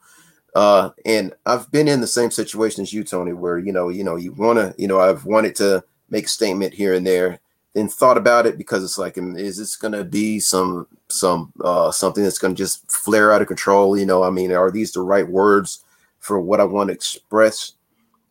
uh, 0.55 0.91
and 1.05 1.33
I've 1.45 1.71
been 1.71 1.87
in 1.87 2.01
the 2.01 2.07
same 2.07 2.31
situation 2.31 2.83
as 2.83 2.93
you, 2.93 3.03
Tony, 3.03 3.33
where 3.33 3.57
you 3.57 3.71
know, 3.71 3.89
you 3.89 4.03
know, 4.03 4.15
you 4.15 4.33
want 4.33 4.59
to, 4.59 4.75
you 4.77 4.87
know, 4.87 4.99
I've 4.99 5.25
wanted 5.25 5.55
to 5.57 5.83
make 6.11 6.25
a 6.25 6.29
statement 6.29 6.73
here 6.73 6.93
and 6.93 7.07
there, 7.07 7.39
then 7.73 7.87
thought 7.87 8.17
about 8.17 8.45
it 8.45 8.57
because 8.57 8.83
it's 8.83 8.97
like, 8.97 9.17
is 9.17 9.57
this 9.57 9.75
going 9.75 9.93
to 9.93 10.03
be 10.03 10.39
some 10.39 10.87
some 11.07 11.51
uh, 11.63 11.89
something 11.91 12.23
that's 12.23 12.37
going 12.37 12.53
to 12.53 12.61
just 12.61 12.89
flare 12.91 13.31
out 13.31 13.41
of 13.41 13.47
control? 13.47 13.97
You 13.97 14.05
know, 14.05 14.23
I 14.23 14.29
mean, 14.29 14.51
are 14.51 14.69
these 14.69 14.91
the 14.91 15.01
right 15.01 15.27
words 15.27 15.83
for 16.19 16.39
what 16.39 16.59
I 16.59 16.65
want 16.65 16.89
to 16.89 16.93
express? 16.93 17.73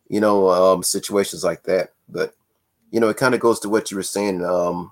You 0.07 0.21
know, 0.21 0.49
um, 0.49 0.83
situations 0.83 1.43
like 1.43 1.63
that. 1.63 1.93
But 2.07 2.35
you 2.91 2.99
know, 2.99 3.09
it 3.09 3.17
kind 3.17 3.33
of 3.33 3.41
goes 3.41 3.59
to 3.61 3.69
what 3.69 3.89
you 3.89 3.97
were 3.97 4.03
saying 4.03 4.45
um, 4.45 4.91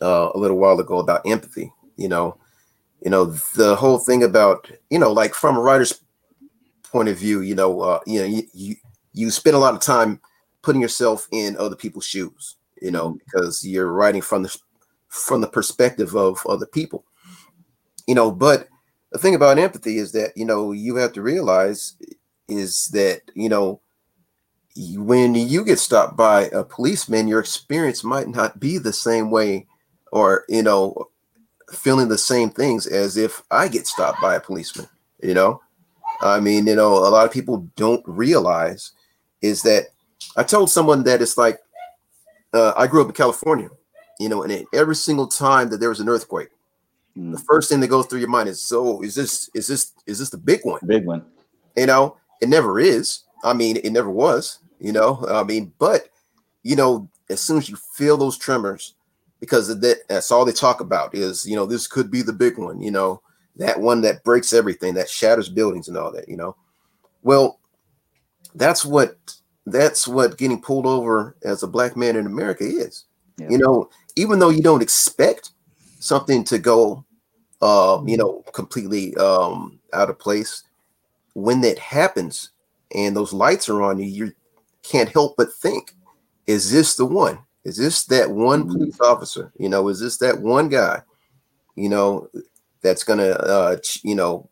uh, 0.00 0.30
a 0.34 0.38
little 0.38 0.58
while 0.58 0.78
ago 0.78 0.98
about 0.98 1.26
empathy. 1.26 1.72
You 1.96 2.08
know, 2.08 2.38
you 3.02 3.10
know 3.10 3.24
the 3.56 3.74
whole 3.74 3.98
thing 3.98 4.22
about 4.22 4.70
you 4.90 4.98
know, 4.98 5.12
like 5.12 5.34
from 5.34 5.56
a 5.56 5.60
writer's 5.60 6.00
point 6.84 7.08
of 7.08 7.18
view, 7.18 7.40
you 7.40 7.54
know, 7.54 7.80
uh, 7.80 8.00
you 8.06 8.20
know, 8.20 8.26
you, 8.26 8.42
you 8.52 8.76
you 9.12 9.30
spend 9.30 9.56
a 9.56 9.60
lot 9.60 9.74
of 9.74 9.80
time 9.80 10.20
putting 10.62 10.80
yourself 10.80 11.26
in 11.32 11.56
other 11.56 11.76
people's 11.76 12.06
shoes, 12.06 12.56
you 12.80 12.90
know, 12.90 13.10
mm-hmm. 13.10 13.18
because 13.24 13.66
you're 13.66 13.92
writing 13.92 14.22
from 14.22 14.42
the 14.42 14.58
from 15.08 15.40
the 15.40 15.48
perspective 15.48 16.14
of 16.14 16.44
other 16.46 16.66
people. 16.66 17.04
You 18.06 18.14
know, 18.14 18.30
but 18.30 18.68
the 19.12 19.18
thing 19.18 19.34
about 19.34 19.58
empathy 19.58 19.98
is 19.98 20.12
that, 20.12 20.32
you 20.36 20.44
know, 20.44 20.72
you 20.72 20.96
have 20.96 21.12
to 21.14 21.22
realize 21.22 21.96
is 22.48 22.86
that, 22.88 23.22
you 23.34 23.48
know, 23.48 23.80
when 24.76 25.34
you 25.34 25.64
get 25.64 25.78
stopped 25.78 26.16
by 26.16 26.42
a 26.52 26.62
policeman, 26.62 27.28
your 27.28 27.40
experience 27.40 28.04
might 28.04 28.28
not 28.28 28.60
be 28.60 28.78
the 28.78 28.92
same 28.92 29.30
way 29.30 29.66
or, 30.12 30.44
you 30.48 30.62
know, 30.62 31.08
feeling 31.72 32.08
the 32.08 32.18
same 32.18 32.50
things 32.50 32.86
as 32.86 33.16
if 33.16 33.42
I 33.50 33.68
get 33.68 33.86
stopped 33.86 34.20
by 34.20 34.36
a 34.36 34.40
policeman, 34.40 34.88
you 35.22 35.34
know? 35.34 35.60
I 36.20 36.40
mean, 36.40 36.66
you 36.66 36.76
know, 36.76 36.94
a 36.94 37.10
lot 37.10 37.26
of 37.26 37.32
people 37.32 37.68
don't 37.76 38.02
realize 38.06 38.92
is 39.42 39.62
that 39.62 39.86
I 40.36 40.42
told 40.42 40.70
someone 40.70 41.02
that 41.04 41.22
it's 41.22 41.38
like 41.38 41.60
uh, 42.52 42.72
I 42.76 42.86
grew 42.86 43.02
up 43.02 43.08
in 43.08 43.14
California, 43.14 43.68
you 44.18 44.28
know, 44.28 44.42
and 44.42 44.64
every 44.72 44.96
single 44.96 45.26
time 45.26 45.70
that 45.70 45.78
there 45.78 45.88
was 45.88 46.00
an 46.00 46.08
earthquake, 46.08 46.48
mm. 47.16 47.32
the 47.32 47.38
first 47.38 47.68
thing 47.68 47.80
that 47.80 47.88
goes 47.88 48.06
through 48.06 48.20
your 48.20 48.28
mind 48.28 48.48
is, 48.48 48.62
"So 48.62 49.02
is 49.02 49.14
this 49.14 49.50
is 49.54 49.66
this 49.66 49.92
is 50.06 50.18
this 50.18 50.30
the 50.30 50.38
big 50.38 50.60
one?" 50.64 50.80
Big 50.86 51.04
one. 51.04 51.24
You 51.76 51.86
know, 51.86 52.16
it 52.40 52.48
never 52.48 52.78
is. 52.78 53.24
I 53.44 53.52
mean, 53.52 53.76
it 53.78 53.90
never 53.90 54.10
was. 54.10 54.58
You 54.80 54.92
know, 54.92 55.24
I 55.28 55.42
mean, 55.42 55.72
but 55.78 56.08
you 56.62 56.76
know, 56.76 57.08
as 57.28 57.40
soon 57.40 57.58
as 57.58 57.68
you 57.68 57.76
feel 57.76 58.16
those 58.16 58.38
tremors, 58.38 58.94
because 59.40 59.68
that 59.68 60.08
that's 60.08 60.30
all 60.30 60.44
they 60.44 60.52
talk 60.52 60.80
about 60.80 61.14
is, 61.14 61.46
you 61.46 61.56
know, 61.56 61.66
this 61.66 61.86
could 61.86 62.10
be 62.10 62.22
the 62.22 62.32
big 62.32 62.58
one. 62.58 62.80
You 62.80 62.90
know, 62.90 63.22
that 63.56 63.80
one 63.80 64.00
that 64.02 64.24
breaks 64.24 64.52
everything, 64.52 64.94
that 64.94 65.08
shatters 65.08 65.48
buildings 65.48 65.88
and 65.88 65.96
all 65.96 66.12
that. 66.12 66.28
You 66.28 66.36
know, 66.36 66.56
well, 67.22 67.58
that's 68.54 68.84
what 68.84 69.16
that's 69.72 70.08
what 70.08 70.38
getting 70.38 70.60
pulled 70.60 70.86
over 70.86 71.36
as 71.44 71.62
a 71.62 71.68
black 71.68 71.96
man 71.96 72.16
in 72.16 72.26
America 72.26 72.64
is. 72.64 73.04
Yeah. 73.38 73.48
You 73.50 73.58
know, 73.58 73.90
even 74.16 74.38
though 74.38 74.50
you 74.50 74.62
don't 74.62 74.82
expect 74.82 75.50
something 75.98 76.44
to 76.44 76.58
go, 76.58 77.04
uh, 77.62 78.02
you 78.06 78.16
know, 78.16 78.42
completely 78.52 79.14
um, 79.16 79.80
out 79.92 80.10
of 80.10 80.18
place, 80.18 80.64
when 81.34 81.60
that 81.62 81.78
happens 81.78 82.50
and 82.94 83.16
those 83.16 83.32
lights 83.32 83.68
are 83.68 83.82
on 83.82 83.98
you, 83.98 84.06
you 84.06 84.32
can't 84.82 85.08
help 85.08 85.36
but 85.36 85.52
think, 85.52 85.94
is 86.46 86.70
this 86.72 86.96
the 86.96 87.06
one? 87.06 87.38
Is 87.64 87.76
this 87.76 88.04
that 88.06 88.30
one 88.30 88.62
mm-hmm. 88.62 88.72
police 88.72 89.00
officer? 89.00 89.52
You 89.58 89.68
know, 89.68 89.88
is 89.88 90.00
this 90.00 90.16
that 90.18 90.40
one 90.40 90.68
guy? 90.68 91.02
You 91.76 91.88
know, 91.88 92.28
that's 92.82 93.04
gonna, 93.04 93.30
uh, 93.30 93.76
you 94.02 94.14
know, 94.14 94.48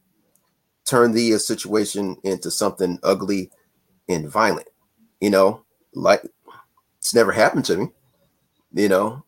turn 0.84 1.12
the 1.12 1.34
uh, 1.34 1.38
situation 1.38 2.16
into 2.24 2.50
something 2.50 2.98
ugly 3.02 3.50
and 4.08 4.28
violent 4.28 4.68
you 5.20 5.30
know, 5.30 5.62
like 5.94 6.22
it's 6.98 7.14
never 7.14 7.32
happened 7.32 7.64
to 7.66 7.76
me, 7.76 7.88
you 8.74 8.88
know, 8.88 9.24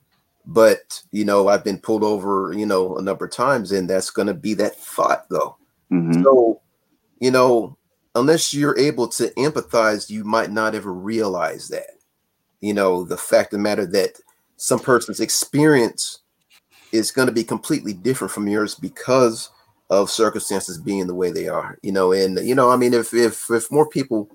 but 0.47 1.03
you 1.13 1.25
know, 1.25 1.49
I've 1.49 1.65
been 1.65 1.79
pulled 1.79 2.05
over, 2.05 2.53
you 2.57 2.67
know, 2.67 2.97
a 2.97 3.03
number 3.03 3.25
of 3.25 3.33
times, 3.33 3.73
and 3.73 3.89
that's 3.89 4.11
gonna 4.11 4.35
be 4.35 4.55
that 4.55 4.77
thought 4.77 5.27
though. 5.29 5.57
Mm-hmm. 5.93 6.23
So, 6.23 6.61
you 7.21 7.31
know, 7.31 7.77
unless 8.15 8.55
you're 8.55 8.79
able 8.79 9.09
to 9.09 9.29
empathize, 9.31 10.11
you 10.11 10.25
might 10.25 10.51
not 10.51 10.75
ever 10.75 10.93
realize 10.93 11.69
that. 11.69 11.91
You 12.61 12.75
know, 12.75 13.05
the 13.05 13.17
fact 13.17 13.53
of 13.53 13.59
the 13.59 13.63
matter 13.63 13.87
that 13.87 14.21
some 14.57 14.79
person's 14.79 15.21
experience 15.21 16.21
is 16.93 17.11
going 17.11 17.27
to 17.27 17.33
be 17.33 17.45
completely 17.45 17.93
different 17.93 18.33
from 18.33 18.49
yours 18.49 18.75
because 18.75 19.51
of 19.89 20.11
circumstances 20.11 20.79
being 20.79 21.07
the 21.07 21.15
way 21.15 21.31
they 21.31 21.49
are. 21.49 21.79
You 21.83 21.93
know, 21.93 22.13
and 22.13 22.39
you 22.47 22.55
know, 22.55 22.71
I 22.71 22.77
mean, 22.77 22.95
if 22.95 23.15
if 23.15 23.51
if 23.51 23.71
more 23.71 23.89
people 23.89 24.31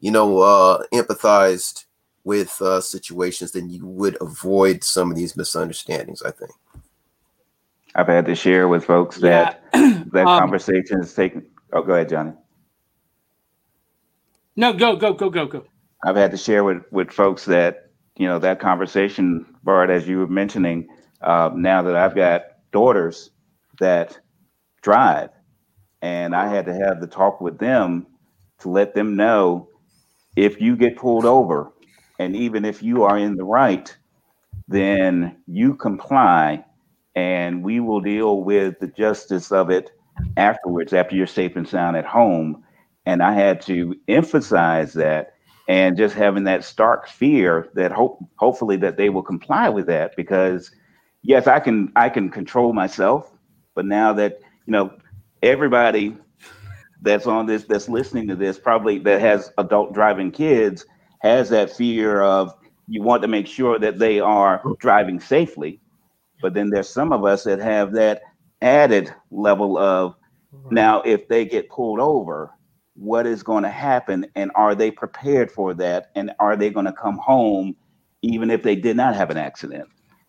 you 0.00 0.10
know, 0.10 0.40
uh, 0.40 0.82
empathized 0.92 1.84
with 2.24 2.60
uh, 2.60 2.80
situations, 2.80 3.52
then 3.52 3.70
you 3.70 3.86
would 3.86 4.16
avoid 4.20 4.82
some 4.84 5.10
of 5.10 5.16
these 5.16 5.36
misunderstandings. 5.36 6.22
I 6.22 6.30
think. 6.30 6.50
I've 7.94 8.08
had 8.08 8.26
to 8.26 8.34
share 8.34 8.68
with 8.68 8.84
folks 8.84 9.16
that 9.18 9.62
yeah. 9.74 10.02
that 10.12 10.26
um, 10.26 10.40
conversation 10.40 11.00
is 11.00 11.14
taken. 11.14 11.46
Oh, 11.72 11.82
go 11.82 11.94
ahead, 11.94 12.10
Johnny. 12.10 12.32
No, 14.54 14.72
go, 14.72 14.96
go, 14.96 15.14
go, 15.14 15.30
go, 15.30 15.46
go. 15.46 15.64
I've 16.04 16.16
had 16.16 16.30
to 16.32 16.36
share 16.36 16.62
with 16.62 16.82
with 16.90 17.10
folks 17.10 17.46
that 17.46 17.90
you 18.16 18.26
know 18.26 18.38
that 18.38 18.60
conversation, 18.60 19.46
Bard, 19.62 19.90
as 19.90 20.06
you 20.06 20.18
were 20.18 20.26
mentioning. 20.26 20.88
Uh, 21.22 21.50
now 21.54 21.82
that 21.82 21.96
I've 21.96 22.14
got 22.14 22.42
daughters 22.70 23.30
that 23.80 24.18
drive, 24.82 25.30
and 26.02 26.36
I 26.36 26.48
had 26.48 26.66
to 26.66 26.74
have 26.74 27.00
the 27.00 27.06
talk 27.06 27.40
with 27.40 27.58
them 27.58 28.06
to 28.58 28.68
let 28.68 28.94
them 28.94 29.16
know 29.16 29.68
if 30.36 30.60
you 30.60 30.76
get 30.76 30.96
pulled 30.96 31.24
over, 31.24 31.72
and 32.18 32.36
even 32.36 32.64
if 32.64 32.82
you 32.82 33.02
are 33.02 33.18
in 33.18 33.36
the 33.36 33.44
right, 33.44 33.94
then 34.68 35.36
you 35.46 35.74
comply 35.74 36.64
and 37.14 37.64
we 37.64 37.80
will 37.80 38.00
deal 38.00 38.42
with 38.42 38.78
the 38.78 38.88
justice 38.88 39.50
of 39.50 39.70
it 39.70 39.90
afterwards 40.36 40.92
after 40.92 41.16
you're 41.16 41.26
safe 41.26 41.56
and 41.56 41.66
sound 41.66 41.96
at 41.96 42.04
home. 42.04 42.62
And 43.06 43.22
I 43.22 43.32
had 43.32 43.60
to 43.62 43.94
emphasize 44.08 44.92
that 44.94 45.34
and 45.68 45.96
just 45.96 46.14
having 46.14 46.44
that 46.44 46.64
stark 46.64 47.08
fear 47.08 47.68
that 47.74 47.90
hope 47.90 48.18
hopefully 48.36 48.76
that 48.76 48.96
they 48.96 49.08
will 49.08 49.22
comply 49.22 49.68
with 49.68 49.86
that 49.86 50.14
because 50.16 50.70
yes, 51.22 51.46
I 51.46 51.58
can 51.60 51.92
I 51.96 52.08
can 52.08 52.30
control 52.30 52.72
myself, 52.72 53.32
but 53.74 53.84
now 53.84 54.12
that 54.12 54.40
you 54.66 54.72
know 54.72 54.92
everybody 55.42 56.16
that's 57.06 57.26
on 57.26 57.46
this 57.46 57.64
that's 57.64 57.88
listening 57.88 58.28
to 58.28 58.36
this 58.36 58.58
probably 58.58 58.98
that 58.98 59.20
has 59.20 59.50
adult 59.58 59.94
driving 59.94 60.30
kids 60.30 60.84
has 61.20 61.48
that 61.48 61.70
fear 61.70 62.22
of 62.22 62.52
you 62.88 63.02
want 63.02 63.22
to 63.22 63.28
make 63.28 63.46
sure 63.46 63.78
that 63.78 63.98
they 63.98 64.20
are 64.20 64.62
driving 64.78 65.18
safely. 65.18 65.80
But 66.40 66.54
then 66.54 66.70
there's 66.70 66.88
some 66.88 67.12
of 67.12 67.24
us 67.24 67.44
that 67.44 67.58
have 67.58 67.92
that 67.94 68.22
added 68.62 69.12
level 69.30 69.78
of 69.78 70.14
mm-hmm. 70.54 70.74
now 70.74 71.02
if 71.02 71.26
they 71.28 71.44
get 71.44 71.68
pulled 71.68 71.98
over 72.00 72.52
what 72.96 73.26
is 73.26 73.42
going 73.42 73.62
to 73.62 73.70
happen? 73.70 74.26
And 74.34 74.50
are 74.54 74.74
they 74.74 74.90
prepared 74.90 75.50
for 75.50 75.74
that? 75.74 76.10
And 76.14 76.32
are 76.38 76.56
they 76.56 76.70
going 76.70 76.86
to 76.86 76.92
come 76.92 77.18
home 77.18 77.76
even 78.22 78.50
if 78.50 78.62
they 78.62 78.76
did 78.76 78.96
not 78.96 79.14
have 79.14 79.30
an 79.30 79.36
accident? 79.36 79.88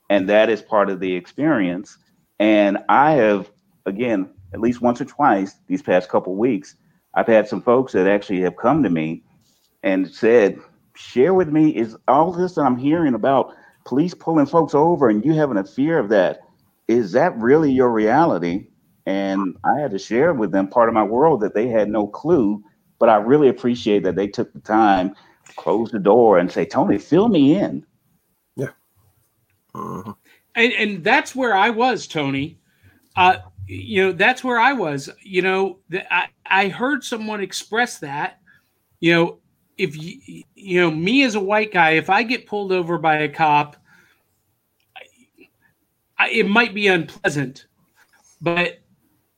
And 0.10 0.30
that 0.30 0.50
is 0.50 0.62
part 0.62 0.90
of 0.90 1.00
the 1.00 1.16
experience. 1.16 1.98
And 2.40 2.78
i 2.88 3.14
have 3.14 3.52
again 3.86 4.30
at 4.54 4.60
least 4.60 4.82
once 4.82 5.02
or 5.02 5.06
twice 5.06 5.56
these 5.68 5.82
past 5.82 6.10
couple 6.10 6.36
weeks, 6.36 6.76
I've 7.14 7.28
had 7.28 7.48
some 7.48 7.62
folks 7.62 7.94
that 7.94 8.08
actually 8.08 8.42
have 8.42 8.56
come 8.58 8.84
to 8.84 8.90
me 8.90 9.24
and 9.84 10.08
said, 10.08 10.60
share 10.96 11.34
with 11.34 11.50
me 11.50 11.76
is 11.76 11.96
all 12.08 12.32
this 12.32 12.56
that 12.56 12.62
I'm 12.62 12.78
hearing 12.78 13.14
about 13.14 13.54
police 13.86 14.14
pulling 14.14 14.46
folks 14.46 14.76
over 14.76 15.10
and 15.10 15.24
you 15.24 15.34
having 15.34 15.58
a 15.58 15.64
fear 15.64 16.00
of 16.00 16.10
that. 16.10 16.42
is 16.88 17.12
that 17.14 17.38
really 17.38 17.72
your 17.72 17.92
reality? 17.92 18.68
And 19.06 19.56
I 19.64 19.80
had 19.80 19.92
to 19.92 20.00
share 20.00 20.34
with 20.34 20.52
them 20.52 20.68
part 20.68 20.90
of 20.90 20.96
my 20.96 21.04
world 21.04 21.42
that 21.42 21.54
they 21.54 21.68
had 21.68 21.90
no 21.90 22.08
clue. 22.08 22.62
But 23.00 23.10
I 23.10 23.18
really 23.18 23.48
appreciate 23.48 24.04
that 24.04 24.16
they 24.16 24.28
took 24.28 24.52
the 24.54 24.60
time, 24.60 25.16
close 25.56 25.92
the 25.92 26.00
door, 26.00 26.38
and 26.40 26.52
say, 26.52 26.66
Tony, 26.66 26.98
fill 26.98 27.30
me 27.30 27.56
in. 27.58 27.86
Yeah. 28.56 28.70
Uh-huh. 29.76 30.14
And, 30.56 30.74
and 30.74 31.04
that's 31.04 31.36
where 31.36 31.56
I 31.56 31.70
was, 31.70 32.08
Tony. 32.08 32.60
Uh, 33.16 33.38
you 33.68 34.06
know, 34.06 34.12
that's 34.12 34.44
where 34.44 34.60
I 34.60 34.74
was. 34.74 35.10
You 35.22 35.42
know, 35.42 35.80
the, 35.90 36.12
I, 36.14 36.30
I 36.46 36.68
heard 36.70 37.04
someone 37.04 37.42
express 37.42 38.00
that, 38.00 38.40
you 39.00 39.14
know, 39.14 39.38
if 39.78 39.96
you, 39.96 40.44
you 40.56 40.82
know, 40.82 40.90
me 40.90 41.24
as 41.24 41.36
a 41.36 41.40
white 41.40 41.72
guy, 41.72 41.92
if 41.92 42.10
I 42.10 42.24
get 42.24 42.48
pulled 42.48 42.72
over 42.72 42.98
by 42.98 43.18
a 43.18 43.30
cop, 43.30 43.78
I, 46.18 46.30
it 46.30 46.48
might 46.48 46.74
be 46.74 46.88
unpleasant, 46.88 47.68
but 48.42 48.80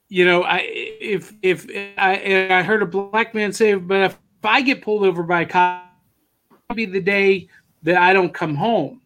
you 0.07 0.25
know, 0.25 0.43
I 0.43 0.61
if 0.65 1.33
if 1.41 1.67
I 1.97 2.47
I 2.49 2.63
heard 2.63 2.81
a 2.81 2.85
black 2.85 3.35
man 3.35 3.51
say, 3.51 3.75
but 3.75 4.01
if, 4.01 4.11
if 4.13 4.45
I 4.45 4.61
get 4.61 4.81
pulled 4.81 5.03
over 5.03 5.23
by 5.23 5.41
a 5.41 5.45
cop, 5.45 5.93
be 6.73 6.85
the 6.85 7.01
day 7.01 7.49
that 7.83 7.97
I 7.97 8.13
don't 8.13 8.33
come 8.33 8.55
home, 8.55 9.01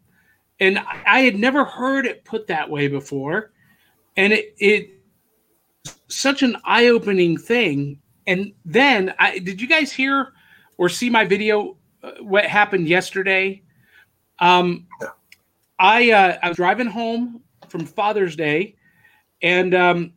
and 0.59 0.80
I 0.80 1.21
had 1.21 1.36
never 1.36 1.65
heard 1.65 2.05
it 2.05 2.24
put 2.24 2.47
that 2.47 2.69
way 2.69 2.88
before, 2.88 3.51
and 4.17 4.32
it 4.32 4.53
it 4.59 4.93
such 6.16 6.43
an 6.43 6.57
eye 6.64 6.88
opening 6.88 7.38
thing. 7.38 7.99
And 8.28 8.53
then 8.66 9.14
I 9.20 9.39
did 9.39 9.61
you 9.61 9.68
guys 9.68 9.91
hear 9.91 10.34
or 10.78 10.89
see 10.89 11.09
my 11.09 11.26
video? 11.26 11.78
Uh, 12.01 12.11
what 12.22 12.45
happened 12.45 12.88
yesterday? 12.88 13.61
Um, 14.39 14.88
I 15.80 16.11
uh, 16.11 16.38
I 16.41 16.47
was 16.49 16.57
driving 16.57 16.88
home 16.88 17.41
from 17.68 17.86
Father's 17.86 18.36
Day, 18.36 18.76
and 19.41 19.74
um, 19.74 20.14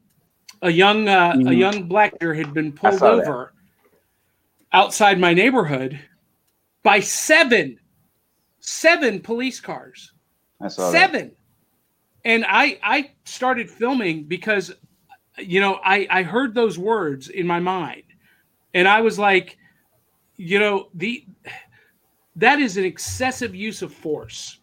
a 0.63 0.71
young 0.71 1.09
uh, 1.09 1.33
mm-hmm. 1.33 1.49
a 1.49 1.53
young 1.53 1.89
black 1.89 2.19
deer 2.19 2.35
had 2.35 2.55
been 2.55 2.73
pulled 2.73 3.03
over 3.03 3.53
that. 3.53 4.79
outside 4.79 5.19
my 5.19 5.35
neighborhood 5.35 5.99
by 6.83 7.01
seven 7.01 7.79
seven 8.61 9.21
police 9.21 9.61
cars. 9.61 10.13
I 10.61 10.69
saw 10.69 10.91
seven. 10.91 11.29
That. 11.29 11.37
And 12.25 12.45
I 12.49 12.79
I 12.83 13.11
started 13.25 13.71
filming 13.71 14.25
because 14.25 14.73
you 15.39 15.61
know 15.61 15.81
I 15.85 16.07
I 16.11 16.23
heard 16.23 16.55
those 16.55 16.79
words 16.79 17.29
in 17.29 17.47
my 17.47 17.61
mind, 17.61 18.03
and 18.75 18.89
I 18.89 19.01
was 19.01 19.19
like, 19.19 19.59
you 20.37 20.59
know 20.59 20.89
the 20.95 21.25
that 22.37 22.61
is 22.61 22.77
an 22.77 22.85
excessive 22.85 23.55
use 23.55 23.83
of 23.83 23.93
force. 23.93 24.59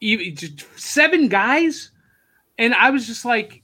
Even, 0.00 0.36
seven 0.76 1.28
guys, 1.28 1.92
and 2.58 2.74
I 2.74 2.90
was 2.90 3.06
just 3.06 3.24
like, 3.24 3.62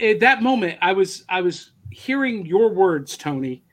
at 0.00 0.20
that 0.20 0.42
moment, 0.42 0.78
I 0.80 0.92
was 0.92 1.24
I 1.28 1.40
was 1.40 1.72
hearing 1.90 2.46
your 2.46 2.70
words, 2.70 3.16
Tony, 3.16 3.64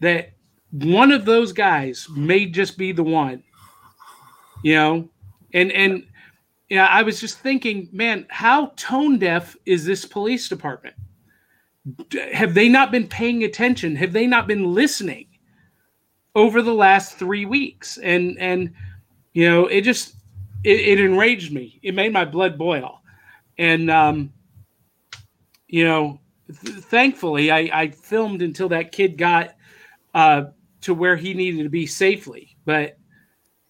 that 0.00 0.32
one 0.70 1.12
of 1.12 1.24
those 1.24 1.52
guys 1.52 2.08
may 2.14 2.46
just 2.46 2.76
be 2.76 2.92
the 2.92 3.04
one. 3.04 3.42
You 4.62 4.74
know, 4.74 5.08
and 5.52 5.70
and 5.72 6.06
yeah, 6.68 6.86
I 6.86 7.02
was 7.02 7.20
just 7.20 7.38
thinking, 7.38 7.88
man, 7.92 8.26
how 8.30 8.72
tone 8.76 9.18
deaf 9.18 9.56
is 9.66 9.84
this 9.84 10.04
police 10.04 10.48
department? 10.48 10.96
Have 12.32 12.54
they 12.54 12.68
not 12.68 12.90
been 12.90 13.06
paying 13.06 13.44
attention? 13.44 13.96
Have 13.96 14.12
they 14.12 14.26
not 14.26 14.46
been 14.46 14.72
listening 14.74 15.26
over 16.34 16.62
the 16.62 16.72
last 16.72 17.18
three 17.18 17.44
weeks? 17.44 17.98
And 17.98 18.38
and 18.38 18.72
you 19.32 19.48
know, 19.48 19.66
it 19.66 19.82
just 19.82 20.16
it, 20.62 20.80
it 20.80 21.00
enraged 21.00 21.52
me. 21.52 21.78
It 21.82 21.94
made 21.94 22.12
my 22.12 22.24
blood 22.24 22.56
boil. 22.56 23.00
And 23.58 23.90
um, 23.90 24.32
you 25.68 25.84
know, 25.84 26.20
th- 26.64 26.76
thankfully, 26.76 27.50
I, 27.50 27.68
I, 27.72 27.90
filmed 27.90 28.42
until 28.42 28.68
that 28.70 28.92
kid 28.92 29.18
got 29.18 29.54
uh, 30.14 30.44
to 30.82 30.94
where 30.94 31.16
he 31.16 31.34
needed 31.34 31.62
to 31.64 31.68
be 31.68 31.86
safely. 31.86 32.56
But 32.64 32.98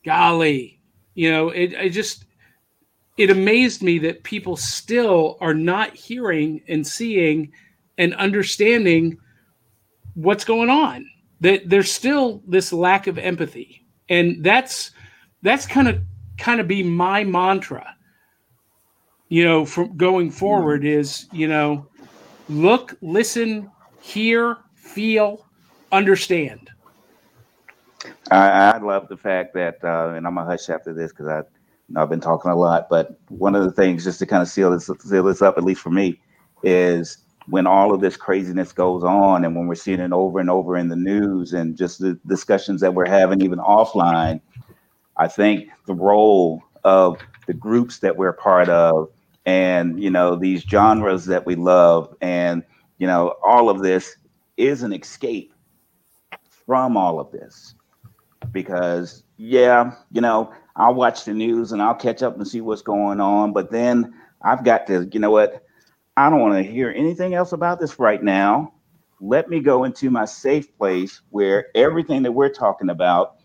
golly, 0.04 0.80
you 1.14 1.30
know, 1.30 1.48
it, 1.48 1.72
it 1.72 1.90
just 1.90 2.24
it 3.16 3.30
amazed 3.30 3.82
me 3.82 3.98
that 4.00 4.22
people 4.22 4.56
still 4.56 5.36
are 5.40 5.54
not 5.54 5.94
hearing 5.94 6.62
and 6.68 6.86
seeing 6.86 7.52
and 7.98 8.14
understanding 8.14 9.18
what's 10.14 10.44
going 10.44 10.70
on. 10.70 11.08
That 11.40 11.68
there's 11.68 11.92
still 11.92 12.42
this 12.46 12.72
lack 12.72 13.06
of 13.06 13.18
empathy, 13.18 13.84
and 14.08 14.42
that's 14.44 14.92
that's 15.42 15.66
kind 15.66 15.88
of 15.88 16.00
kind 16.38 16.60
of 16.60 16.66
be 16.66 16.82
my 16.82 17.22
mantra 17.22 17.94
you 19.28 19.44
know 19.44 19.64
from 19.64 19.96
going 19.96 20.28
forward 20.30 20.84
is 20.84 21.26
you 21.32 21.46
know 21.46 21.86
look, 22.48 22.96
listen, 23.00 23.70
hear, 24.00 24.58
feel, 24.74 25.46
understand. 25.92 26.70
I, 28.30 28.72
I 28.72 28.78
love 28.78 29.08
the 29.08 29.16
fact 29.16 29.54
that, 29.54 29.82
uh, 29.82 30.12
and 30.14 30.26
I'm 30.26 30.34
gonna 30.34 30.46
hush 30.46 30.68
after 30.68 30.92
this 30.92 31.10
because 31.10 31.26
I, 31.26 31.38
you 31.38 31.94
know, 31.94 32.02
I've 32.02 32.10
been 32.10 32.20
talking 32.20 32.50
a 32.50 32.56
lot. 32.56 32.88
But 32.90 33.18
one 33.28 33.54
of 33.54 33.64
the 33.64 33.72
things, 33.72 34.04
just 34.04 34.18
to 34.20 34.26
kind 34.26 34.42
of 34.42 34.48
seal 34.48 34.70
this, 34.70 34.90
seal 35.00 35.22
this 35.22 35.42
up, 35.42 35.56
at 35.56 35.64
least 35.64 35.80
for 35.80 35.90
me, 35.90 36.20
is 36.62 37.18
when 37.48 37.66
all 37.66 37.94
of 37.94 38.00
this 38.00 38.16
craziness 38.16 38.72
goes 38.72 39.04
on, 39.04 39.44
and 39.44 39.54
when 39.54 39.66
we're 39.66 39.74
seeing 39.74 40.00
it 40.00 40.12
over 40.12 40.38
and 40.38 40.50
over 40.50 40.76
in 40.76 40.88
the 40.88 40.96
news, 40.96 41.52
and 41.52 41.76
just 41.76 42.00
the 42.00 42.18
discussions 42.26 42.80
that 42.80 42.94
we're 42.94 43.08
having 43.08 43.42
even 43.42 43.58
offline. 43.58 44.40
I 45.16 45.28
think 45.28 45.68
the 45.86 45.94
role 45.94 46.62
of 46.84 47.18
the 47.46 47.54
groups 47.54 47.98
that 48.00 48.16
we're 48.16 48.32
part 48.32 48.68
of 48.68 49.08
and 49.46 50.02
you 50.02 50.10
know 50.10 50.36
these 50.36 50.62
genres 50.62 51.26
that 51.26 51.44
we 51.44 51.54
love 51.54 52.14
and 52.20 52.62
you 52.98 53.06
know 53.06 53.34
all 53.44 53.68
of 53.68 53.82
this 53.82 54.16
is 54.56 54.82
an 54.82 54.92
escape 54.92 55.52
from 56.48 56.96
all 56.96 57.20
of 57.20 57.30
this 57.32 57.74
because 58.52 59.22
yeah 59.36 59.92
you 60.12 60.20
know 60.20 60.52
i'll 60.76 60.94
watch 60.94 61.24
the 61.24 61.34
news 61.34 61.72
and 61.72 61.82
i'll 61.82 61.94
catch 61.94 62.22
up 62.22 62.36
and 62.36 62.46
see 62.48 62.60
what's 62.60 62.82
going 62.82 63.20
on 63.20 63.52
but 63.52 63.70
then 63.70 64.14
i've 64.42 64.64
got 64.64 64.86
to 64.86 65.08
you 65.12 65.20
know 65.20 65.30
what 65.30 65.64
i 66.16 66.30
don't 66.30 66.40
want 66.40 66.54
to 66.54 66.70
hear 66.70 66.92
anything 66.96 67.34
else 67.34 67.52
about 67.52 67.80
this 67.80 67.98
right 67.98 68.22
now 68.22 68.72
let 69.20 69.48
me 69.48 69.60
go 69.60 69.84
into 69.84 70.10
my 70.10 70.24
safe 70.24 70.76
place 70.76 71.20
where 71.30 71.66
everything 71.74 72.22
that 72.22 72.32
we're 72.32 72.48
talking 72.48 72.90
about 72.90 73.36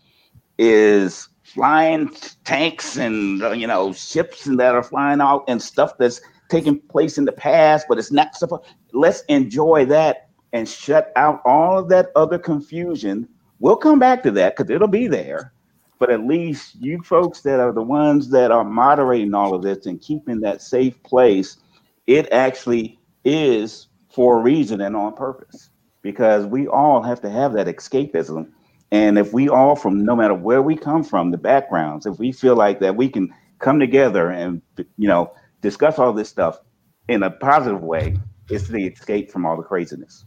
is 0.58 1.28
flying 1.42 2.10
tanks 2.44 2.96
and 2.96 3.40
you 3.58 3.66
know 3.66 3.92
ships 3.92 4.46
and 4.46 4.60
that 4.60 4.74
are 4.74 4.82
flying 4.82 5.20
out 5.20 5.44
and 5.48 5.62
stuff 5.62 5.96
that's 5.98 6.20
taking 6.50 6.80
place 6.80 7.16
in 7.16 7.24
the 7.24 7.32
past, 7.32 7.86
but 7.88 7.98
it's 7.98 8.12
not 8.12 8.34
supposed. 8.34 8.64
Let's 8.92 9.22
enjoy 9.28 9.86
that 9.86 10.28
and 10.52 10.68
shut 10.68 11.12
out 11.16 11.40
all 11.46 11.78
of 11.78 11.88
that 11.88 12.10
other 12.16 12.38
confusion. 12.38 13.28
We'll 13.60 13.76
come 13.76 13.98
back 13.98 14.22
to 14.24 14.30
that 14.32 14.56
because 14.56 14.70
it'll 14.70 14.88
be 14.88 15.06
there. 15.06 15.52
But 15.98 16.10
at 16.10 16.26
least 16.26 16.76
you 16.80 17.02
folks 17.02 17.42
that 17.42 17.60
are 17.60 17.72
the 17.72 17.82
ones 17.82 18.30
that 18.30 18.50
are 18.50 18.64
moderating 18.64 19.34
all 19.34 19.54
of 19.54 19.62
this 19.62 19.86
and 19.86 20.00
keeping 20.00 20.40
that 20.40 20.62
safe 20.62 21.00
place, 21.02 21.58
it 22.06 22.30
actually 22.32 22.98
is 23.24 23.88
for 24.12 24.38
a 24.38 24.42
reason 24.42 24.80
and 24.80 24.96
on 24.96 25.14
purpose 25.14 25.70
because 26.02 26.46
we 26.46 26.66
all 26.66 27.02
have 27.02 27.20
to 27.20 27.30
have 27.30 27.52
that 27.52 27.66
escapism 27.66 28.50
and 28.92 29.18
if 29.18 29.32
we 29.32 29.48
all, 29.48 29.76
from 29.76 30.04
no 30.04 30.16
matter 30.16 30.34
where 30.34 30.62
we 30.62 30.76
come 30.76 31.04
from, 31.04 31.30
the 31.30 31.38
backgrounds, 31.38 32.06
if 32.06 32.18
we 32.18 32.32
feel 32.32 32.56
like 32.56 32.80
that 32.80 32.96
we 32.96 33.08
can 33.08 33.32
come 33.58 33.78
together 33.78 34.30
and 34.30 34.62
you 34.76 35.06
know 35.06 35.32
discuss 35.60 35.98
all 35.98 36.12
this 36.12 36.28
stuff 36.28 36.60
in 37.08 37.22
a 37.22 37.30
positive 37.30 37.82
way, 37.82 38.16
it's 38.48 38.68
the 38.68 38.86
escape 38.86 39.30
from 39.30 39.46
all 39.46 39.56
the 39.56 39.62
craziness. 39.62 40.24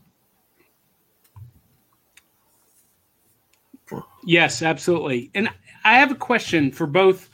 Yes, 4.26 4.62
absolutely. 4.62 5.30
And 5.36 5.50
I 5.84 5.96
have 5.96 6.12
a 6.12 6.16
question 6.16 6.72
for 6.72 6.88
both 6.88 7.30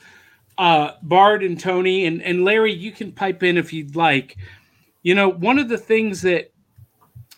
uh, 0.60 0.94
Bard 1.02 1.42
and 1.42 1.58
Tony, 1.58 2.04
and, 2.04 2.22
and 2.22 2.44
Larry. 2.44 2.72
You 2.72 2.92
can 2.92 3.12
pipe 3.12 3.42
in 3.42 3.56
if 3.56 3.72
you'd 3.72 3.96
like. 3.96 4.36
You 5.02 5.14
know, 5.14 5.28
one 5.28 5.58
of 5.58 5.68
the 5.70 5.78
things 5.78 6.20
that 6.22 6.52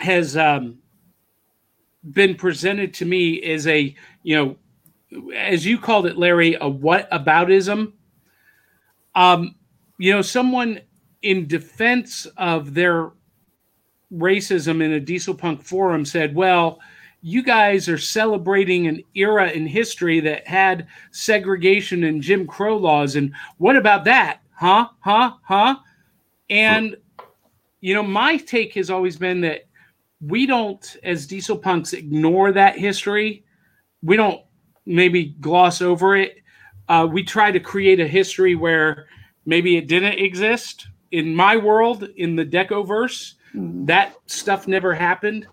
has 0.01 0.37
um, 0.37 0.79
been 2.11 2.35
presented 2.35 2.93
to 2.95 3.05
me 3.05 3.35
is 3.35 3.67
a 3.67 3.95
you 4.25 4.37
know 4.37 4.57
as 5.37 5.65
you 5.65 5.79
called 5.79 6.07
it 6.07 6.19
larry 6.19 6.57
a 6.61 6.69
what 6.69 7.09
aboutism 7.13 7.93
um 9.15 9.55
you 9.99 10.13
know 10.13 10.23
someone 10.23 10.81
in 11.23 11.47
defense 11.47 12.27
of 12.37 12.75
their 12.75 13.13
racism 14.13 14.83
in 14.83 14.93
a 14.93 15.01
diesel 15.01 15.35
punk 15.35 15.63
forum 15.63 16.05
said 16.05 16.35
well 16.35 16.81
you 17.23 17.43
guys 17.43 17.89
are 17.89 17.99
celebrating 17.99 18.87
an 18.87 19.01
era 19.15 19.49
in 19.51 19.67
history 19.67 20.21
that 20.21 20.47
had 20.47 20.87
segregation 21.13 22.05
and 22.05 22.21
jim 22.23 22.47
crow 22.47 22.77
laws 22.77 23.17
and 23.17 23.33
what 23.59 23.77
about 23.77 24.05
that 24.05 24.41
huh 24.55 24.89
huh 25.01 25.33
huh 25.43 25.77
and 26.51 26.97
you 27.81 27.95
know 27.95 28.03
my 28.03 28.37
take 28.37 28.75
has 28.75 28.91
always 28.91 29.17
been 29.17 29.41
that 29.41 29.63
we 30.25 30.47
don't, 30.47 30.97
as 31.03 31.27
diesel 31.27 31.59
punks, 31.59 31.93
ignore 31.93 32.53
that 32.53 32.79
history. 32.79 33.45
We 34.03 34.17
don't 34.17 34.41
maybe 34.87 35.35
gloss 35.41 35.83
over 35.83 36.17
it. 36.17 36.37
Uh, 36.89 37.09
we 37.11 37.25
try 37.25 37.51
to 37.51 37.59
create 37.59 37.99
a 37.99 38.07
history 38.07 38.55
where 38.55 39.07
maybe 39.47 39.77
it 39.77 39.89
didn't 39.89 40.19
exist 40.19 40.87
in 41.11 41.35
my 41.35 41.57
world, 41.57 42.09
in 42.17 42.37
the 42.37 42.45
Decoverse, 42.45 43.35
Mhm. 43.55 43.87
that 43.87 44.15
stuff 44.27 44.69
never 44.69 44.95
happened. 44.95 45.47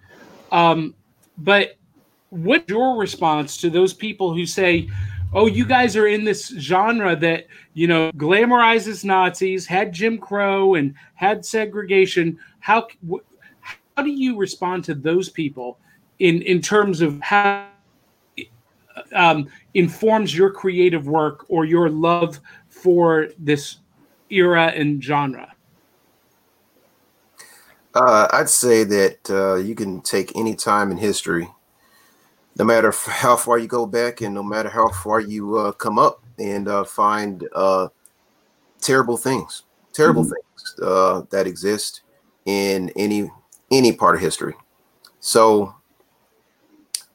Um, 0.51 0.93
but 1.39 1.77
what's 2.29 2.69
your 2.69 2.97
response 2.97 3.57
to 3.57 3.69
those 3.69 3.93
people 3.93 4.33
who 4.33 4.45
say, 4.45 4.89
"Oh, 5.33 5.47
you 5.47 5.65
guys 5.65 5.95
are 5.95 6.07
in 6.07 6.23
this 6.23 6.49
genre 6.57 7.15
that 7.17 7.47
you 7.73 7.87
know 7.87 8.11
glamorizes 8.13 9.03
Nazis, 9.03 9.65
had 9.65 9.91
Jim 9.93 10.17
Crow, 10.17 10.75
and 10.75 10.93
had 11.15 11.45
segregation"? 11.45 12.37
How 12.59 12.87
how 13.97 14.03
do 14.03 14.11
you 14.11 14.37
respond 14.37 14.83
to 14.85 14.95
those 14.95 15.29
people 15.29 15.79
in 16.19 16.41
in 16.43 16.61
terms 16.61 17.01
of 17.01 17.19
how 17.21 17.67
um, 19.13 19.47
informs 19.73 20.35
your 20.35 20.51
creative 20.51 21.07
work 21.07 21.45
or 21.49 21.65
your 21.65 21.89
love 21.89 22.39
for 22.69 23.29
this 23.39 23.77
era 24.29 24.67
and 24.67 25.03
genre? 25.03 25.53
Uh, 27.95 28.27
I'd 28.31 28.49
say 28.49 28.83
that 28.83 29.29
uh, 29.29 29.55
you 29.55 29.73
can 29.75 30.01
take 30.01 30.35
any 30.35 30.55
time 30.55 30.91
in 30.91 30.97
history, 30.97 31.49
no 32.57 32.63
matter 32.65 32.91
how 32.91 33.35
far 33.35 33.57
you 33.57 33.67
go 33.67 33.85
back 33.85 34.21
and 34.21 34.33
no 34.33 34.43
matter 34.43 34.69
how 34.69 34.89
far 34.89 35.19
you 35.19 35.57
uh, 35.57 35.71
come 35.71 35.97
up, 35.97 36.21
and 36.37 36.67
uh, 36.67 36.83
find 36.83 37.47
uh, 37.53 37.87
terrible 38.79 39.17
things, 39.17 39.63
terrible 39.91 40.23
Mhm. 40.23 40.29
things 40.29 40.79
uh, 40.81 41.23
that 41.31 41.47
exist 41.47 42.01
in 42.45 42.89
any 42.95 43.29
any 43.71 43.91
part 43.91 44.15
of 44.15 44.21
history. 44.21 44.55
So, 45.19 45.73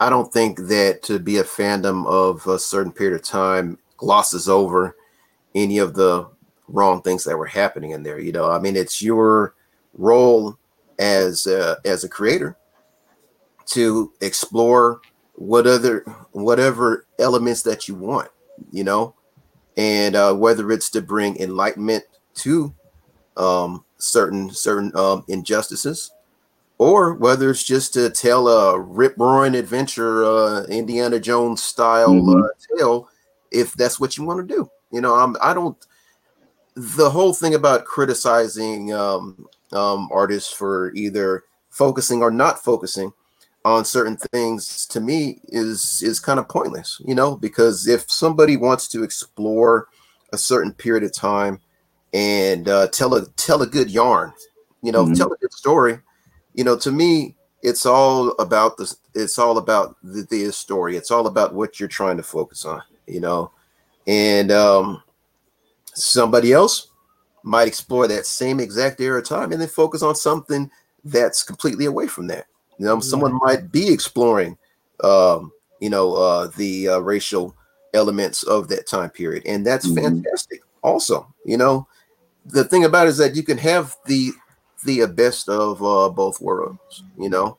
I 0.00 0.10
don't 0.10 0.32
think 0.32 0.58
that 0.68 1.02
to 1.04 1.18
be 1.18 1.38
a 1.38 1.44
fandom 1.44 2.06
of 2.06 2.46
a 2.46 2.58
certain 2.58 2.92
period 2.92 3.14
of 3.14 3.22
time 3.22 3.78
glosses 3.96 4.48
over 4.48 4.96
any 5.54 5.78
of 5.78 5.94
the 5.94 6.26
wrong 6.68 7.00
things 7.00 7.24
that 7.24 7.38
were 7.38 7.46
happening 7.46 7.90
in 7.92 8.02
there. 8.02 8.18
You 8.18 8.32
know, 8.32 8.50
I 8.50 8.58
mean, 8.58 8.76
it's 8.76 9.00
your 9.00 9.54
role 9.96 10.58
as 10.99 11.47
a, 11.47 11.78
as 11.84 12.05
a 12.05 12.09
creator 12.09 12.57
to 13.66 14.12
explore 14.20 15.01
what 15.36 15.66
other 15.66 16.05
whatever 16.32 17.07
elements 17.18 17.62
that 17.62 17.88
you 17.88 17.95
want 17.95 18.28
you 18.70 18.84
know 18.84 19.14
and 19.76 20.14
uh, 20.14 20.32
whether 20.32 20.70
it's 20.70 20.88
to 20.90 21.01
bring 21.03 21.36
enlightenment 21.40 22.05
to 22.34 22.72
um, 23.36 23.84
certain 23.99 24.49
certain 24.51 24.95
um, 24.97 25.24
injustices 25.28 26.12
or 26.78 27.14
whether 27.14 27.51
it's 27.51 27.64
just 27.64 27.95
to 27.95 28.11
tell 28.11 28.47
a 28.49 28.78
rip 28.78 29.14
roaring 29.16 29.55
adventure 29.57 30.24
uh, 30.24 30.64
indiana 30.66 31.18
jones 31.18 31.62
style 31.62 32.22
Mhm. 32.22 32.45
uh, 32.45 32.49
tale 32.76 33.09
if 33.51 33.72
that's 33.74 33.99
what 33.99 34.16
you 34.16 34.24
want 34.24 34.47
to 34.47 34.55
do 34.55 34.70
you 34.92 35.01
know 35.01 35.14
I'm, 35.14 35.36
i 35.42 35.53
don't 35.55 35.76
the 36.76 37.09
whole 37.11 37.32
thing 37.32 37.55
about 37.55 37.84
criticizing 37.84 38.92
um, 38.92 39.47
um, 39.74 40.08
artists 40.12 40.52
for 40.52 40.92
either 40.94 41.44
focusing 41.70 42.22
or 42.22 42.30
not 42.30 42.62
focusing 42.62 43.12
on 43.64 43.84
certain 43.84 44.16
things 44.32 44.86
to 44.86 45.00
me 45.00 45.40
is 45.48 46.02
is 46.02 46.20
kind 46.20 46.38
of 46.38 46.48
pointless 46.48 47.00
you 47.04 47.14
know 47.14 47.34
because 47.36 47.88
if 47.88 48.10
somebody 48.10 48.56
wants 48.56 48.88
to 48.88 49.02
explore 49.02 49.88
a 50.32 50.38
certain 50.38 50.72
period 50.72 51.02
of 51.02 51.12
time 51.12 51.58
and 52.12 52.68
uh, 52.68 52.86
tell 52.88 53.14
a 53.14 53.26
tell 53.36 53.62
a 53.62 53.66
good 53.66 53.90
yarn 53.90 54.32
you 54.82 54.92
know 54.92 55.06
Mhm. 55.06 55.16
tell 55.16 55.32
a 55.32 55.36
good 55.38 55.52
story 55.52 55.98
you 56.54 56.62
know 56.62 56.76
to 56.76 56.92
me 56.92 57.34
it's 57.62 57.86
all 57.86 58.32
about 58.32 58.76
this 58.76 58.96
it's 59.14 59.38
all 59.38 59.56
about 59.58 59.96
the, 60.02 60.26
the 60.30 60.52
story 60.52 60.96
it's 60.96 61.10
all 61.10 61.26
about 61.26 61.54
what 61.54 61.80
you're 61.80 61.88
trying 61.88 62.18
to 62.18 62.22
focus 62.22 62.64
on 62.66 62.82
you 63.06 63.20
know 63.20 63.50
and 64.06 64.52
um 64.52 65.02
somebody 65.94 66.52
else 66.52 66.88
might 67.45 67.68
explore 67.68 68.09
that 68.09 68.26
same 68.26 68.59
exact 68.59 69.01
era 69.01 69.20
of 69.20 69.28
time 69.28 69.53
and 69.53 69.61
then 69.61 69.68
focus 69.68 70.03
on 70.03 70.14
something 70.16 70.70
that's 71.05 71.42
completely 71.42 71.84
away 71.84 72.07
from 72.07 72.26
that. 72.26 72.47
You 72.78 72.86
know, 72.86 72.99
someone 72.99 73.38
might 73.42 73.70
be 73.70 73.92
exploring, 73.92 74.57
um, 75.05 75.53
you 75.78 75.90
know, 75.90 76.14
uh, 76.14 76.51
the 76.57 76.88
uh, 76.88 76.99
racial 76.99 77.55
elements 77.92 78.42
of 78.42 78.66
that 78.68 78.86
time 78.88 79.11
period, 79.11 79.45
and 79.47 79.64
that's 79.64 79.86
Mhm. 79.86 80.03
fantastic. 80.03 80.62
Also, 80.82 81.26
you 81.45 81.57
know, 81.57 81.86
the 82.47 82.64
thing 82.64 82.84
about 82.84 83.07
it 83.07 83.11
is 83.11 83.18
that 83.18 83.36
you 83.36 83.42
can 83.42 83.59
have 83.59 83.97
the 84.07 84.32
the 84.84 85.07
best 85.07 85.49
of 85.49 85.82
uh, 85.82 86.09
both 86.09 86.40
worlds. 86.40 87.05
You 87.18 87.28
know, 87.28 87.59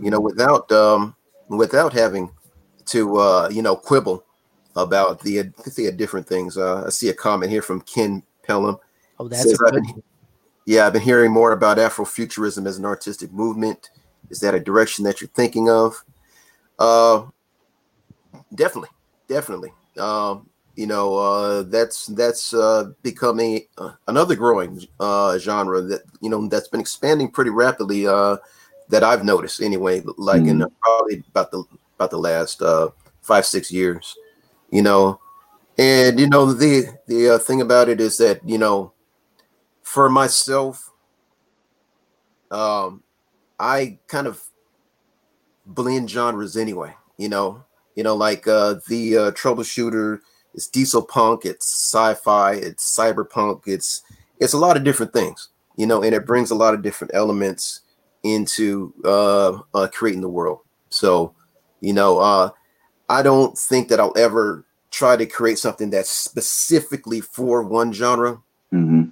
you 0.00 0.10
know, 0.10 0.20
without 0.20 0.70
um, 0.72 1.14
without 1.48 1.92
having 1.92 2.30
to 2.86 3.16
uh, 3.18 3.48
you 3.52 3.62
know 3.62 3.76
quibble 3.76 4.24
about 4.76 5.20
the 5.20 5.52
the 5.74 5.92
different 5.92 6.26
things. 6.26 6.56
Uh, 6.56 6.84
I 6.86 6.90
see 6.90 7.08
a 7.08 7.14
comment 7.14 7.50
here 7.50 7.62
from 7.62 7.80
Ken 7.82 8.22
Pelham. 8.42 8.78
Oh, 9.18 9.28
that's 9.28 9.42
Says 9.42 9.58
I've 9.66 9.72
good. 9.72 9.82
been- 9.82 10.02
Yeah, 10.66 10.86
I've 10.86 10.92
been 10.92 11.02
hearing 11.02 11.30
more 11.32 11.52
about 11.52 11.78
Afrofuturism 11.78 12.66
as 12.66 12.76
an 12.76 12.84
artistic 12.84 13.32
movement. 13.32 13.90
Is 14.30 14.40
that 14.40 14.54
a 14.54 14.60
direction 14.60 15.04
that 15.04 15.20
you're 15.20 15.28
thinking 15.28 15.70
of? 15.70 16.02
Uh, 16.78 17.26
definitely, 18.54 18.88
definitely. 19.28 19.72
Um, 19.98 20.48
you 20.74 20.86
know, 20.86 21.16
uh, 21.16 21.62
that's 21.62 22.06
that's 22.06 22.52
uh, 22.52 22.90
becoming 23.02 23.62
uh, 23.78 23.92
another 24.08 24.34
growing 24.34 24.82
uh, 25.00 25.38
genre 25.38 25.80
that 25.82 26.02
you 26.20 26.28
know 26.28 26.48
that's 26.48 26.68
been 26.68 26.80
expanding 26.80 27.30
pretty 27.30 27.50
rapidly. 27.50 28.06
Uh, 28.06 28.36
that 28.88 29.02
I've 29.02 29.24
noticed 29.24 29.62
anyway, 29.62 30.02
like 30.16 30.42
in 30.42 30.62
uh, 30.62 30.66
probably 30.82 31.24
about 31.30 31.50
the 31.50 31.64
about 31.96 32.10
the 32.10 32.18
last 32.18 32.60
uh, 32.60 32.90
five 33.22 33.46
six 33.46 33.72
years. 33.72 34.14
You 34.70 34.82
know, 34.82 35.20
and 35.78 36.20
you 36.20 36.28
know 36.28 36.52
the 36.52 36.86
the 37.06 37.30
uh, 37.30 37.38
thing 37.38 37.60
about 37.62 37.88
it 37.88 38.00
is 38.00 38.18
that 38.18 38.46
you 38.46 38.58
know 38.58 38.92
for 39.86 40.08
myself 40.08 40.90
um 42.50 43.02
i 43.60 43.96
kind 44.08 44.26
of 44.26 44.42
blend 45.64 46.10
genres 46.10 46.56
anyway 46.56 46.92
you 47.18 47.28
know? 47.28 47.62
You 47.94 48.02
know 48.02 48.14
like 48.16 48.46
uh 48.48 48.74
the 48.88 49.16
uh 49.16 49.30
troubleshooter 49.30 50.20
it's 50.54 50.66
diesel 50.66 51.02
punk 51.02 51.44
it's 51.46 51.66
sci-fi 51.66 52.54
it's 52.54 52.84
cyberpunk 52.98 53.62
it's 53.66 54.02
it's 54.40 54.52
a 54.52 54.58
lot 54.58 54.76
of 54.76 54.84
different 54.84 55.12
things 55.12 55.48
you 55.76 55.86
know 55.86 56.02
and 56.02 56.14
it 56.14 56.26
brings 56.26 56.50
a 56.50 56.54
lot 56.56 56.74
of 56.74 56.82
different 56.82 57.14
elements 57.14 57.80
into 58.24 58.92
uh, 59.04 59.58
uh 59.72 59.86
creating 59.92 60.20
the 60.20 60.28
world. 60.28 60.58
So 60.90 61.32
you 61.80 61.92
know 61.92 62.18
uh 62.18 62.50
i 63.08 63.22
don't 63.22 63.56
think 63.56 63.88
that 63.88 64.00
i'll 64.00 64.16
ever 64.18 64.64
try 64.90 65.16
to 65.16 65.26
create 65.26 65.58
something 65.58 65.90
that's 65.90 66.10
specifically 66.10 67.20
for 67.20 67.62
one 67.62 67.92
genre. 67.92 68.42
Mhm. 68.74 69.05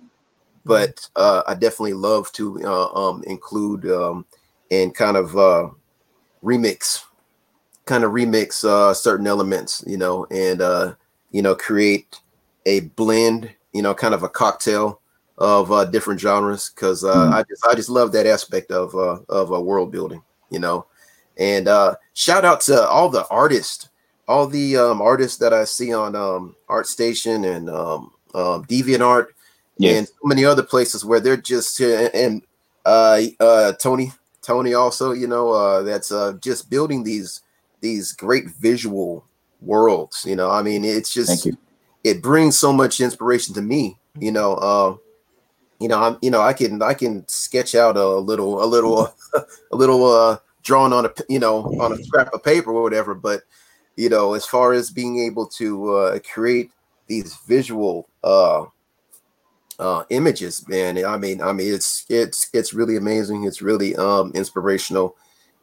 But 0.65 1.09
uh, 1.17 1.43
I 1.47 1.55
definitely 1.55 1.95
love 1.95 2.33
to 2.33 2.61
uh, 2.65 2.89
um, 2.93 3.23
include 3.27 3.87
um, 3.91 4.25
and 4.71 4.95
kind 4.95 5.17
of 5.17 5.37
uh, 5.37 5.69
remix, 6.43 7.05
kind 7.85 8.05
of 8.05 8.13
remix 8.13 8.65
uh, 8.65 8.95
certain 8.95 9.27
elements, 9.27 9.85
you 9.87 9.97
know, 9.97 10.27
and 10.31 10.61
uh, 10.61 10.95
you 11.31 11.43
know, 11.43 11.55
create 11.55 12.21
a 12.67 12.81
blend, 12.81 13.51
you 13.73 13.83
know, 13.83 13.95
kind 13.95 14.15
of 14.15 14.23
a 14.23 14.29
cocktail 14.29 15.01
of 15.39 15.71
uh, 15.73 15.85
different 15.85 16.21
genres. 16.21 16.71
Because 16.75 17.05
uh, 17.05 17.29
Mhm. 17.31 17.33
I 17.35 17.43
just 17.45 17.67
I 17.67 17.75
just 17.75 17.89
love 17.91 18.13
that 18.13 18.27
aspect 18.27 18.71
of 18.71 18.95
uh, 18.95 19.19
of 19.29 19.53
uh, 19.53 19.61
world 19.61 19.93
building, 19.93 20.23
you 20.51 20.59
know. 20.59 20.87
And 21.37 21.69
uh, 21.69 21.97
shout 22.15 22.45
out 22.45 22.61
to 22.63 22.87
all 22.89 23.11
the 23.11 23.27
artists, 23.29 23.89
all 24.29 24.47
the 24.47 24.77
um, 24.77 25.03
artists 25.03 25.39
that 25.39 25.53
I 25.53 25.65
see 25.65 25.93
on 25.93 26.15
um, 26.15 26.55
ArtStation 26.69 27.45
and 27.57 27.69
um, 27.69 28.13
um, 28.35 28.65
DeviantArt 28.67 29.34
and 29.83 30.09
so 30.09 30.15
many 30.25 30.45
other 30.45 30.63
places 30.63 31.05
where 31.05 31.21
they're 31.21 31.37
just 31.37 31.81
and 31.81 32.43
uh 32.85 33.21
uh 33.41 33.73
Tony 33.75 34.13
Tony 34.43 34.75
also 34.75 35.13
you 35.13 35.27
know 35.27 35.51
uh 35.51 35.83
that's 35.83 36.13
uh 36.13 36.35
just 36.41 36.71
building 36.71 37.03
these 37.03 37.41
these 37.81 38.13
great 38.13 38.49
visual 38.61 39.25
worlds 39.61 40.25
you 40.27 40.37
know 40.37 40.51
I 40.51 40.63
mean 40.63 40.85
it's 40.85 41.13
just 41.13 41.49
it 42.05 42.23
brings 42.23 42.59
so 42.59 42.73
much 42.73 43.01
inspiration 43.01 43.55
to 43.55 43.63
me 43.63 43.99
you 44.19 44.31
know 44.31 44.55
uh 44.55 44.97
you 45.81 45.89
know 45.89 46.01
I'm 46.01 46.19
you 46.23 46.31
know 46.31 46.41
I 46.41 46.53
can 46.53 46.83
I 46.83 46.95
can 46.95 47.27
sketch 47.27 47.75
out 47.75 47.97
a 47.97 48.07
little 48.07 48.63
a 48.63 48.67
little 48.67 49.15
a 49.35 49.77
little 49.77 50.05
uh 50.05 50.39
drawn 50.63 50.93
on 50.93 51.07
a 51.07 51.11
you 51.29 51.39
know 51.39 51.65
on 51.81 51.93
a 51.93 52.03
scrap 52.03 52.33
of 52.33 52.43
paper 52.43 52.73
or 52.73 52.83
whatever 52.83 53.15
but 53.15 53.43
you 53.97 54.09
know 54.09 54.35
as 54.35 54.47
far 54.47 54.73
as 54.73 54.91
being 54.91 55.19
able 55.19 55.47
to 55.47 55.95
uh 55.95 56.19
create 56.33 56.71
these 57.07 57.37
visual 57.47 58.09
uh 58.23 58.65
uh 59.79 60.05
images 60.11 60.67
man. 60.69 61.05
I 61.05 61.17
mean 61.19 61.43
i 61.43 61.53
mean 61.53 61.75
it's 61.75 62.05
it's 62.09 62.49
it's 62.53 62.75
really 62.75 62.97
amazing. 62.97 63.45
It's 63.45 63.63
really 63.63 63.97
um 63.97 64.33
inspirational. 64.35 65.17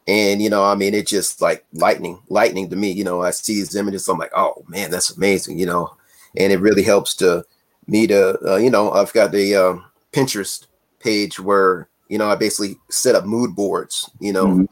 And 0.07 0.41
you 0.41 0.49
know 0.49 0.63
i 0.63 0.75
mean 0.75 0.93
it 0.95 1.07
just 1.07 1.41
like 1.41 1.65
lightning 1.73 2.19
lightning 2.29 2.69
to 2.71 2.75
me. 2.75 2.91
You 2.91 3.03
know 3.03 3.21
i 3.21 3.31
see 3.31 3.55
these 3.55 3.75
images 3.75 4.07
i'm 4.09 4.17
like 4.17 4.31
oh 4.35 4.63
man 4.67 4.91
that's 4.91 5.11
amazing 5.17 5.59
you 5.59 5.65
know? 5.67 5.95
And 6.37 6.51
it 6.53 6.59
really 6.61 6.83
helps 6.83 7.15
to 7.17 7.43
me 7.87 8.07
to 8.07 8.37
uh, 8.47 8.57
you 8.57 8.69
know 8.71 8.91
i've 8.91 9.13
got 9.13 9.31
the 9.31 9.55
um 9.55 9.85
pinterest 10.13 10.67
page 10.99 11.39
where 11.39 11.89
you 12.09 12.17
know 12.17 12.29
i 12.29 12.35
basically 12.35 12.77
set 12.89 13.15
up 13.15 13.25
mood 13.25 13.55
boards 13.55 14.09
you 14.19 14.33
know? 14.33 14.47
Mhm. 14.47 14.67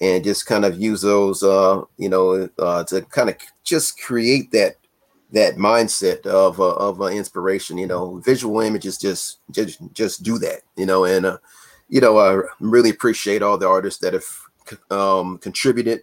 and 0.00 0.24
just 0.24 0.46
kind 0.46 0.64
of 0.64 0.80
use 0.80 1.02
those 1.02 1.42
uh 1.42 1.82
you 1.98 2.08
know 2.08 2.48
uh 2.58 2.84
to 2.84 3.02
kind 3.02 3.30
of 3.30 3.36
just 3.64 4.00
create 4.00 4.50
that 4.52 4.76
that 5.32 5.56
mindset 5.56 6.26
of 6.26 6.60
uh, 6.60 6.74
of 6.74 7.00
uh, 7.00 7.06
inspiration. 7.06 7.78
You 7.78 7.86
know, 7.86 8.16
visual 8.24 8.60
images 8.60 8.98
just 8.98 9.38
just 9.50 9.80
just 9.92 10.22
do 10.22 10.38
that. 10.38 10.60
You 10.76 10.86
know, 10.86 11.04
and 11.04 11.26
uh, 11.26 11.38
you 11.88 12.00
know, 12.00 12.18
I 12.18 12.42
really 12.60 12.90
appreciate 12.90 13.42
all 13.42 13.58
the 13.58 13.68
artists 13.68 14.00
that 14.00 14.12
have 14.12 14.90
um, 14.90 15.38
contributed 15.38 16.02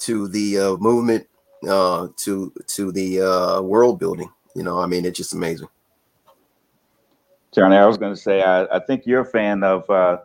to 0.00 0.28
the 0.28 0.58
uh, 0.58 0.76
movement, 0.76 1.26
uh, 1.68 2.08
to 2.16 2.52
to 2.66 2.92
the 2.92 3.20
uh, 3.20 3.62
world 3.62 3.98
building. 3.98 4.30
You 4.54 4.62
know, 4.62 4.78
I 4.78 4.86
mean, 4.86 5.04
it's 5.04 5.16
just 5.16 5.32
amazing. 5.32 5.68
Johnny, 7.52 7.76
I 7.76 7.86
was 7.86 7.96
going 7.96 8.14
to 8.14 8.20
say, 8.20 8.42
I, 8.42 8.64
I 8.64 8.78
think 8.78 9.06
you're 9.06 9.22
a 9.22 9.24
fan 9.24 9.64
of 9.64 9.88
uh, 9.88 10.18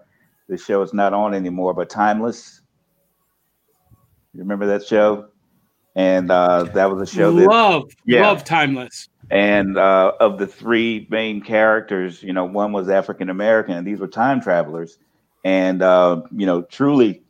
the 0.50 0.58
show. 0.58 0.82
It's 0.82 0.94
not 0.94 1.14
on 1.14 1.34
anymore, 1.34 1.74
but 1.74 1.90
Timeless. 1.90 2.62
You 4.34 4.40
remember 4.40 4.66
that 4.66 4.86
show? 4.86 5.30
And 5.96 6.32
uh, 6.32 6.64
that 6.74 6.92
was 6.92 7.08
a 7.08 7.16
show 7.16 7.32
that 7.34 7.48
love, 7.48 7.92
yeah. 8.06 8.28
love 8.28 8.44
Timeless. 8.44 9.10
And 9.30 9.78
uh, 9.78 10.14
of 10.20 10.40
the 10.40 10.48
three 10.48 11.08
main 11.10 11.42
characters, 11.42 12.24
you 12.24 12.34
know, 12.34 12.46
one 12.46 12.72
was 12.72 12.90
African 12.90 13.30
American, 13.30 13.76
and 13.76 13.86
these 13.86 14.00
were 14.00 14.08
time 14.08 14.42
travelers. 14.42 14.98
And 15.46 15.82
uh, 15.82 16.24
you 16.36 16.46
know, 16.46 16.64
truly, 16.64 17.22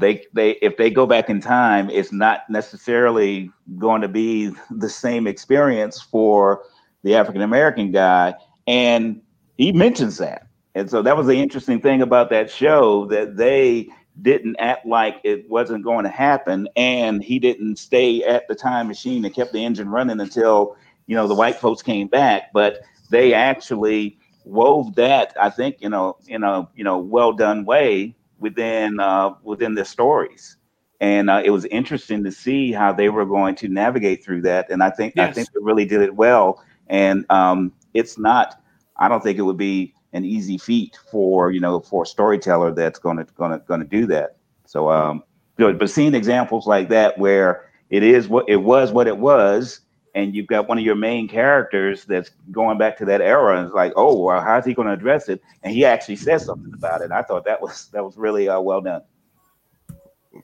they 0.00 0.24
they 0.32 0.52
if 0.62 0.76
they 0.76 0.90
go 0.90 1.06
back 1.06 1.30
in 1.30 1.40
time, 1.40 1.90
it's 1.90 2.12
not 2.12 2.42
necessarily 2.50 3.50
going 3.78 4.02
to 4.02 4.08
be 4.08 4.52
the 4.70 4.88
same 4.88 5.26
experience 5.26 6.00
for 6.00 6.64
the 7.04 7.14
African 7.14 7.42
American 7.42 7.92
guy. 7.92 8.34
And 8.66 9.20
he 9.56 9.72
mentions 9.72 10.18
that. 10.18 10.46
And 10.74 10.90
so 10.90 11.02
that 11.02 11.16
was 11.16 11.26
the 11.26 11.40
interesting 11.40 11.80
thing 11.80 12.02
about 12.02 12.30
that 12.30 12.50
show 12.50 13.06
that 13.06 13.36
they 13.36 13.88
didn't 14.20 14.56
act 14.58 14.84
like 14.84 15.20
it 15.24 15.48
wasn't 15.48 15.82
going 15.82 16.04
to 16.04 16.10
happen. 16.10 16.68
And 16.76 17.22
he 17.22 17.38
didn't 17.38 17.76
stay 17.76 18.22
at 18.24 18.46
the 18.46 18.54
time 18.54 18.88
machine 18.88 19.24
and 19.24 19.34
kept 19.34 19.52
the 19.52 19.64
engine 19.64 19.88
running 19.88 20.20
until, 20.20 20.76
you 21.06 21.16
know, 21.16 21.26
the 21.26 21.34
white 21.34 21.56
folks 21.56 21.82
came 21.82 22.08
back. 22.08 22.52
But 22.52 22.82
they 23.10 23.32
actually 23.32 24.18
wove 24.44 24.94
that, 24.96 25.34
I 25.40 25.50
think, 25.50 25.76
you 25.80 25.88
know, 25.88 26.18
in 26.26 26.42
a, 26.42 26.68
you 26.74 26.84
know, 26.84 26.98
well 26.98 27.32
done 27.32 27.64
way 27.64 28.14
within, 28.38 29.00
uh, 29.00 29.34
within 29.42 29.74
the 29.74 29.84
stories. 29.84 30.56
And 31.00 31.30
uh, 31.30 31.42
it 31.44 31.50
was 31.50 31.64
interesting 31.66 32.22
to 32.24 32.30
see 32.30 32.70
how 32.70 32.92
they 32.92 33.08
were 33.08 33.24
going 33.24 33.54
to 33.56 33.68
navigate 33.68 34.22
through 34.22 34.42
that. 34.42 34.70
And 34.70 34.82
I 34.82 34.90
think, 34.90 35.14
yes. 35.16 35.30
I 35.30 35.32
think 35.32 35.48
they 35.52 35.60
really 35.60 35.84
did 35.84 36.00
it 36.00 36.14
well. 36.14 36.62
And 36.88 37.24
um, 37.30 37.72
it's 37.94 38.18
not, 38.18 38.62
I 38.96 39.08
don't 39.08 39.22
think 39.22 39.38
it 39.38 39.42
would 39.42 39.56
be 39.56 39.94
an 40.12 40.24
easy 40.24 40.58
feat 40.58 40.98
for 41.10 41.50
you 41.50 41.60
know 41.60 41.80
for 41.80 42.04
a 42.04 42.06
storyteller 42.06 42.72
that's 42.72 42.98
going 42.98 43.16
to 43.16 43.24
going 43.34 43.52
to 43.52 43.58
going 43.66 43.80
to 43.80 43.86
do 43.86 44.06
that. 44.06 44.36
So 44.66 44.90
um, 44.90 45.22
but 45.56 45.90
seeing 45.90 46.14
examples 46.14 46.66
like 46.66 46.88
that 46.88 47.18
where 47.18 47.70
it 47.90 48.02
is 48.02 48.28
what 48.28 48.48
it 48.48 48.56
was 48.56 48.92
what 48.92 49.06
it 49.06 49.18
was, 49.18 49.80
and 50.14 50.34
you've 50.34 50.46
got 50.46 50.68
one 50.68 50.78
of 50.78 50.84
your 50.84 50.94
main 50.94 51.28
characters 51.28 52.04
that's 52.04 52.30
going 52.50 52.78
back 52.78 52.96
to 52.98 53.04
that 53.04 53.20
era, 53.20 53.58
and 53.58 53.66
it's 53.66 53.74
like, 53.74 53.92
oh, 53.96 54.18
well, 54.18 54.40
how's 54.40 54.64
he 54.64 54.74
going 54.74 54.88
to 54.88 54.94
address 54.94 55.28
it? 55.28 55.42
And 55.62 55.74
he 55.74 55.84
actually 55.84 56.16
says 56.16 56.44
something 56.44 56.72
about 56.74 57.02
it. 57.02 57.10
I 57.10 57.22
thought 57.22 57.44
that 57.44 57.60
was 57.60 57.88
that 57.92 58.04
was 58.04 58.16
really 58.16 58.48
uh, 58.48 58.60
well 58.60 58.80
done. 58.80 59.02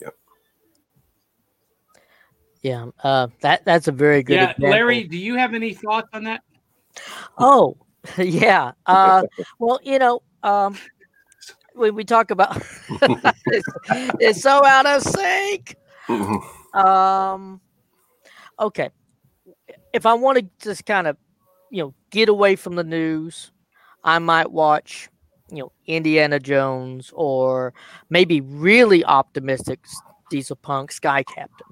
Yep. 0.00 0.14
Yeah, 2.62 2.86
uh, 3.02 3.28
that 3.40 3.64
that's 3.64 3.88
a 3.88 3.92
very 3.92 4.22
good. 4.22 4.34
Yeah, 4.34 4.50
example. 4.50 4.70
Larry, 4.70 5.04
do 5.04 5.16
you 5.16 5.36
have 5.36 5.54
any 5.54 5.72
thoughts 5.72 6.08
on 6.12 6.24
that? 6.24 6.42
Oh, 7.38 7.76
yeah. 8.18 8.72
Uh, 8.86 9.22
well, 9.58 9.80
you 9.82 9.98
know, 9.98 10.22
um, 10.42 10.76
when 11.74 11.94
we 11.94 12.04
talk 12.04 12.30
about 12.30 12.56
it's, 12.56 13.68
it's, 14.20 14.42
so 14.42 14.64
out 14.64 14.86
of 14.86 15.02
sync. 15.02 15.76
Um, 16.74 17.60
okay. 18.58 18.90
If 19.92 20.06
I 20.06 20.14
want 20.14 20.38
to 20.38 20.46
just 20.60 20.84
kind 20.86 21.06
of, 21.06 21.16
you 21.70 21.82
know, 21.82 21.94
get 22.10 22.28
away 22.28 22.56
from 22.56 22.76
the 22.76 22.84
news, 22.84 23.52
I 24.04 24.18
might 24.18 24.50
watch, 24.50 25.08
you 25.50 25.58
know, 25.58 25.72
Indiana 25.86 26.38
Jones 26.38 27.10
or 27.14 27.74
maybe 28.10 28.40
really 28.40 29.04
optimistic 29.04 29.80
Diesel 30.30 30.56
Punk 30.56 30.92
Sky 30.92 31.22
Captain 31.22 31.66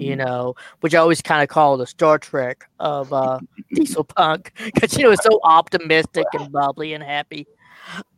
you 0.00 0.16
mm-hmm. 0.16 0.24
know, 0.24 0.54
which 0.80 0.94
I 0.94 0.98
always 0.98 1.22
kind 1.22 1.42
of 1.42 1.48
call 1.48 1.76
the 1.76 1.86
Star 1.86 2.18
Trek 2.18 2.68
of 2.78 3.12
uh, 3.12 3.38
Diesel 3.74 4.04
Punk 4.04 4.52
because 4.64 4.96
you 4.96 5.04
know 5.04 5.12
it's 5.12 5.24
so 5.24 5.40
optimistic 5.44 6.26
and 6.32 6.50
bubbly 6.50 6.94
and 6.94 7.02
happy. 7.02 7.46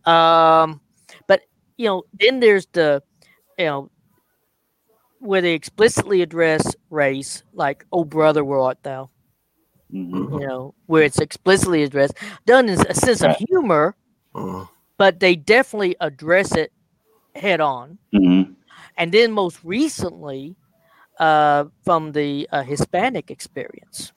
Um, 0.04 0.80
but 1.26 1.42
you 1.76 1.86
know, 1.86 2.04
then 2.18 2.40
there's 2.40 2.66
the 2.72 3.02
you 3.58 3.66
know 3.66 3.90
where 5.20 5.40
they 5.40 5.54
explicitly 5.54 6.22
address 6.22 6.74
race, 6.90 7.42
like 7.52 7.84
"Oh 7.92 8.04
brother, 8.04 8.44
where 8.44 8.60
art 8.60 8.82
thou?" 8.82 9.10
Mm-hmm. 9.92 10.34
You 10.34 10.46
know, 10.46 10.74
where 10.86 11.02
it's 11.02 11.20
explicitly 11.20 11.82
addressed, 11.82 12.14
done 12.46 12.68
in 12.68 12.80
a 12.86 12.94
sense 12.94 13.22
of 13.22 13.36
humor, 13.36 13.94
uh-huh. 14.34 14.66
but 14.98 15.20
they 15.20 15.36
definitely 15.36 15.96
address 16.00 16.54
it 16.56 16.72
head 17.36 17.60
on. 17.60 17.98
Mm-hmm. 18.14 18.52
And 18.96 19.12
then 19.12 19.32
most 19.32 19.58
recently, 19.64 20.56
uh, 21.18 21.64
from 21.84 22.12
the 22.12 22.48
uh, 22.52 22.62
Hispanic 22.62 23.30
experience, 23.30 24.12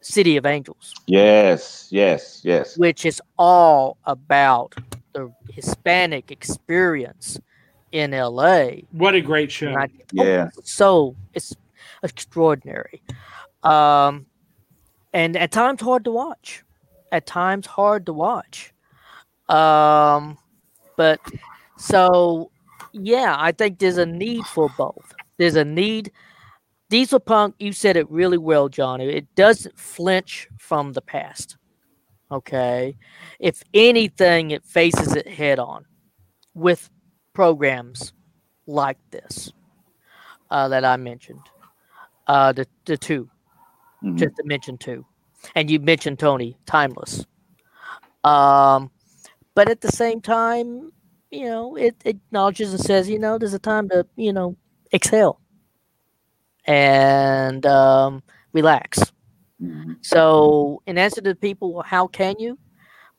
City 0.00 0.36
of 0.36 0.46
Angels. 0.46 0.94
Yes, 1.06 1.88
yes, 1.90 2.40
yes. 2.44 2.76
Which 2.76 3.06
is 3.06 3.20
all 3.38 3.96
about 4.04 4.74
the 5.12 5.32
Hispanic 5.50 6.30
experience 6.30 7.40
in 7.92 8.10
LA. 8.10 8.68
What 8.90 9.14
a 9.14 9.20
great 9.20 9.50
show. 9.50 9.74
I, 9.74 9.88
yeah. 10.12 10.50
Oh, 10.56 10.60
so 10.64 11.16
it's 11.32 11.54
extraordinary. 12.02 13.00
Um, 13.62 14.26
and 15.12 15.36
at 15.36 15.52
times 15.52 15.80
hard 15.80 16.04
to 16.04 16.10
watch. 16.10 16.64
At 17.12 17.26
times 17.26 17.66
hard 17.66 18.06
to 18.06 18.12
watch. 18.12 18.72
Um, 19.48 20.38
but 20.96 21.20
so 21.78 22.50
yeah, 22.92 23.36
I 23.38 23.52
think 23.52 23.78
there's 23.78 23.98
a 23.98 24.06
need 24.06 24.44
for 24.46 24.68
both. 24.76 25.14
There's 25.36 25.56
a 25.56 25.64
need 25.64 26.12
Diesel 26.94 27.18
Punk, 27.18 27.56
you 27.58 27.72
said 27.72 27.96
it 27.96 28.08
really 28.08 28.38
well, 28.38 28.68
Johnny. 28.68 29.08
It 29.08 29.26
doesn't 29.34 29.76
flinch 29.76 30.46
from 30.56 30.92
the 30.92 31.00
past. 31.00 31.56
Okay. 32.30 32.96
If 33.40 33.64
anything, 33.74 34.52
it 34.52 34.64
faces 34.64 35.16
it 35.16 35.26
head 35.26 35.58
on 35.58 35.86
with 36.54 36.88
programs 37.32 38.12
like 38.68 38.98
this 39.10 39.52
uh, 40.52 40.68
that 40.68 40.84
I 40.84 40.96
mentioned. 40.96 41.40
Uh, 42.28 42.52
the, 42.52 42.64
the 42.84 42.96
2 42.96 43.24
mm-hmm. 43.24 44.16
just 44.16 44.36
to 44.36 44.44
mention 44.44 44.78
two. 44.78 45.04
And 45.56 45.68
you 45.68 45.80
mentioned 45.80 46.20
Tony, 46.20 46.56
timeless. 46.64 47.26
Um, 48.22 48.92
but 49.56 49.68
at 49.68 49.80
the 49.80 49.90
same 49.90 50.20
time, 50.20 50.92
you 51.32 51.46
know, 51.46 51.74
it, 51.74 51.96
it 52.04 52.18
acknowledges 52.28 52.72
and 52.72 52.80
says, 52.80 53.08
you 53.08 53.18
know, 53.18 53.36
there's 53.36 53.52
a 53.52 53.58
time 53.58 53.88
to, 53.88 54.06
you 54.14 54.32
know, 54.32 54.56
exhale 54.92 55.40
and 56.66 57.64
um, 57.66 58.22
relax. 58.52 59.00
Mm-hmm. 59.62 59.94
So, 60.02 60.82
in 60.86 60.98
answer 60.98 61.20
to 61.20 61.30
the 61.30 61.34
people, 61.34 61.82
how 61.82 62.06
can 62.06 62.36
you? 62.38 62.58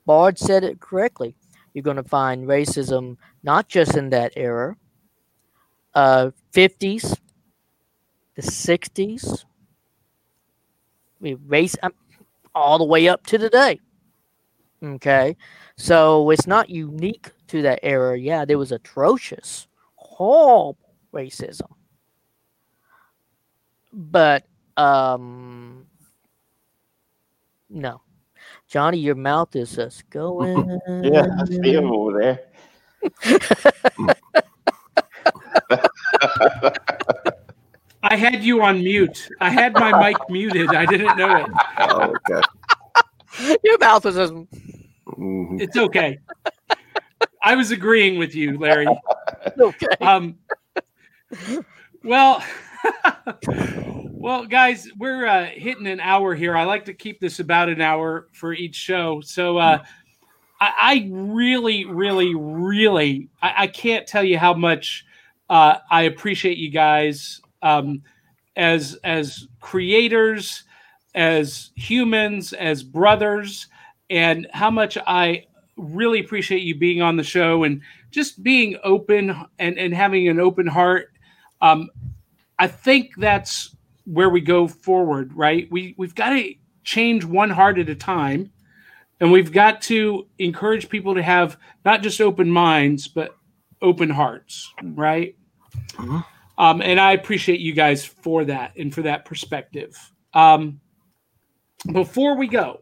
Bard 0.04 0.38
said 0.38 0.64
it 0.64 0.80
correctly. 0.80 1.34
You're 1.74 1.82
going 1.82 1.96
to 1.96 2.04
find 2.04 2.46
racism 2.46 3.16
not 3.42 3.68
just 3.68 3.96
in 3.96 4.10
that 4.10 4.32
era, 4.36 4.76
uh, 5.94 6.30
50s, 6.52 7.18
the 8.34 8.42
60s, 8.42 9.44
we 11.20 11.34
race 11.34 11.76
um, 11.82 11.92
all 12.54 12.78
the 12.78 12.84
way 12.84 13.08
up 13.08 13.26
to 13.26 13.38
today. 13.38 13.80
Okay, 14.82 15.36
so 15.76 16.30
it's 16.30 16.46
not 16.46 16.68
unique 16.68 17.30
to 17.48 17.62
that 17.62 17.80
era. 17.82 18.18
Yeah, 18.18 18.44
there 18.44 18.58
was 18.58 18.72
atrocious, 18.72 19.68
horrible 19.94 20.94
racism 21.14 21.75
but 23.96 24.44
um 24.76 25.86
no. 27.70 28.02
Johnny 28.68 28.98
your 28.98 29.14
mouth 29.14 29.56
is 29.56 29.74
just 29.74 30.08
going. 30.10 30.78
Yeah 31.02 31.26
i 31.40 31.44
see 31.46 31.72
him 31.72 31.90
over 31.90 32.20
there. 32.20 32.40
I 38.02 38.14
had 38.14 38.44
you 38.44 38.62
on 38.62 38.78
mute. 38.78 39.28
I 39.40 39.50
had 39.50 39.72
my 39.74 39.98
mic 39.98 40.16
muted. 40.28 40.68
I 40.74 40.86
didn't 40.86 41.16
know 41.16 41.36
it. 41.36 41.46
Oh, 41.78 42.14
okay. 42.30 43.58
Your 43.64 43.78
mouth 43.78 44.06
is 44.06 44.14
just 44.14 44.32
mm-hmm. 44.34 45.60
it's 45.60 45.76
okay. 45.76 46.18
I 47.42 47.54
was 47.56 47.70
agreeing 47.70 48.18
with 48.18 48.34
you 48.34 48.58
larry. 48.58 48.86
Okay. 49.58 49.86
Um 50.00 50.36
well 52.02 52.42
well, 54.10 54.44
guys, 54.46 54.88
we're 54.98 55.26
uh, 55.26 55.46
hitting 55.46 55.86
an 55.86 56.00
hour 56.00 56.34
here. 56.34 56.56
I 56.56 56.64
like 56.64 56.84
to 56.86 56.94
keep 56.94 57.20
this 57.20 57.40
about 57.40 57.68
an 57.68 57.80
hour 57.80 58.28
for 58.32 58.52
each 58.52 58.74
show. 58.74 59.20
So 59.20 59.58
uh, 59.58 59.82
I, 60.60 60.72
I, 60.80 61.08
really, 61.10 61.84
really, 61.84 62.34
really, 62.34 63.28
I, 63.42 63.54
I, 63.58 63.66
can't 63.66 64.06
tell 64.06 64.24
you 64.24 64.38
how 64.38 64.54
much 64.54 65.04
uh, 65.50 65.76
I 65.90 66.02
appreciate 66.02 66.58
you 66.58 66.70
guys 66.70 67.40
um, 67.62 68.02
as 68.56 68.98
as 69.04 69.48
creators, 69.60 70.64
as 71.14 71.70
humans, 71.74 72.52
as 72.52 72.82
brothers, 72.82 73.66
and 74.10 74.46
how 74.52 74.70
much 74.70 74.96
I 75.06 75.46
really 75.76 76.20
appreciate 76.20 76.62
you 76.62 76.74
being 76.74 77.02
on 77.02 77.16
the 77.16 77.22
show 77.22 77.64
and 77.64 77.82
just 78.10 78.42
being 78.42 78.78
open 78.82 79.36
and, 79.58 79.78
and 79.78 79.92
having 79.94 80.28
an 80.28 80.40
open 80.40 80.66
heart. 80.66 81.12
Um, 81.60 81.90
I 82.58 82.66
think 82.68 83.12
that's 83.16 83.74
where 84.04 84.30
we 84.30 84.40
go 84.40 84.68
forward, 84.68 85.32
right? 85.34 85.68
We 85.70 85.94
we've 85.98 86.14
got 86.14 86.30
to 86.30 86.54
change 86.84 87.24
one 87.24 87.50
heart 87.50 87.78
at 87.78 87.88
a 87.88 87.94
time, 87.94 88.50
and 89.20 89.32
we've 89.32 89.52
got 89.52 89.82
to 89.82 90.26
encourage 90.38 90.88
people 90.88 91.14
to 91.14 91.22
have 91.22 91.58
not 91.84 92.02
just 92.02 92.20
open 92.20 92.50
minds 92.50 93.08
but 93.08 93.36
open 93.82 94.10
hearts, 94.10 94.72
right? 94.82 95.36
Mm-hmm. 95.92 96.18
Um, 96.58 96.80
and 96.80 96.98
I 96.98 97.12
appreciate 97.12 97.60
you 97.60 97.74
guys 97.74 98.04
for 98.04 98.44
that 98.46 98.76
and 98.76 98.94
for 98.94 99.02
that 99.02 99.24
perspective. 99.24 99.94
Um, 100.32 100.80
before 101.92 102.36
we 102.36 102.46
go, 102.46 102.80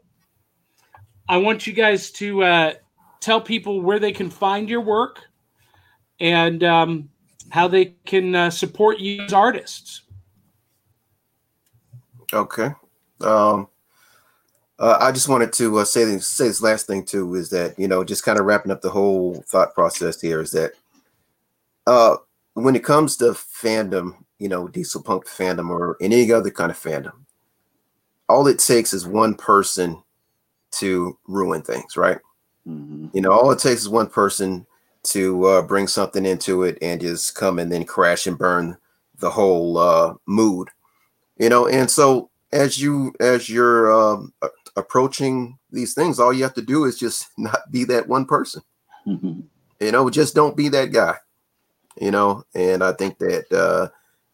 I 1.28 1.38
want 1.38 1.66
you 1.66 1.72
guys 1.72 2.10
to 2.12 2.42
uh, 2.44 2.72
tell 3.20 3.40
people 3.40 3.80
where 3.80 3.98
they 3.98 4.12
can 4.12 4.30
find 4.30 4.68
your 4.68 4.82
work 4.82 5.20
and 6.20 6.62
um, 6.62 7.08
how 7.54 7.68
they 7.68 7.94
can 8.04 8.34
uh, 8.34 8.50
support 8.50 8.98
you 8.98 9.22
as 9.22 9.32
artists. 9.32 10.02
Okay. 12.32 12.70
Um, 13.20 13.68
uh, 14.76 14.98
I 15.00 15.12
just 15.12 15.28
wanted 15.28 15.52
to 15.52 15.78
uh, 15.78 15.84
say 15.84 16.04
this, 16.04 16.26
say 16.26 16.48
this 16.48 16.60
last 16.60 16.88
thing 16.88 17.04
too 17.04 17.32
is 17.36 17.50
that 17.50 17.78
you 17.78 17.86
know 17.86 18.02
just 18.02 18.24
kind 18.24 18.40
of 18.40 18.44
wrapping 18.44 18.72
up 18.72 18.82
the 18.82 18.90
whole 18.90 19.44
thought 19.46 19.72
process 19.72 20.20
here 20.20 20.40
is 20.40 20.50
that 20.50 20.72
uh, 21.86 22.16
when 22.54 22.74
it 22.74 22.82
comes 22.82 23.16
to 23.18 23.26
fandom, 23.26 24.16
you 24.40 24.48
know, 24.48 24.66
diesel 24.66 25.00
punk 25.00 25.28
fandom 25.28 25.70
or 25.70 25.96
any 26.00 26.32
other 26.32 26.50
kind 26.50 26.72
of 26.72 26.76
fandom, 26.76 27.14
all 28.28 28.48
it 28.48 28.58
takes 28.58 28.92
is 28.92 29.06
one 29.06 29.36
person 29.36 30.02
to 30.72 31.16
ruin 31.28 31.62
things, 31.62 31.96
right? 31.96 32.18
Mm-hmm. 32.66 33.16
You 33.16 33.20
know, 33.20 33.30
all 33.30 33.52
it 33.52 33.60
takes 33.60 33.82
is 33.82 33.88
one 33.88 34.08
person 34.08 34.66
to 35.04 35.44
uh, 35.46 35.62
bring 35.62 35.86
something 35.86 36.24
into 36.26 36.62
it 36.62 36.78
and 36.82 37.00
just 37.00 37.34
come 37.34 37.58
and 37.58 37.70
then 37.70 37.84
crash 37.84 38.26
and 38.26 38.38
burn 38.38 38.76
the 39.18 39.30
whole 39.30 39.78
uh, 39.78 40.14
mood 40.26 40.68
you 41.38 41.48
know? 41.48 41.66
And 41.66 41.90
so 41.90 42.30
as 42.52 42.80
you 42.80 43.12
as 43.20 43.48
you're 43.48 43.92
um, 43.92 44.32
approaching 44.76 45.58
these 45.70 45.94
things 45.94 46.20
all 46.20 46.32
you 46.32 46.42
have 46.42 46.54
to 46.54 46.62
do 46.62 46.84
is 46.84 46.98
just 46.98 47.28
not 47.38 47.70
be 47.70 47.84
that 47.84 48.08
one 48.08 48.26
person. 48.26 48.62
Mm-hmm. 49.06 49.40
you 49.80 49.92
know 49.92 50.08
just 50.08 50.34
don't 50.34 50.56
be 50.56 50.70
that 50.70 50.90
guy 50.90 51.16
you 52.00 52.10
know? 52.10 52.42
And 52.54 52.82
i 52.82 52.90
think 52.92 53.18
that 53.18 53.52
uh 53.52 53.88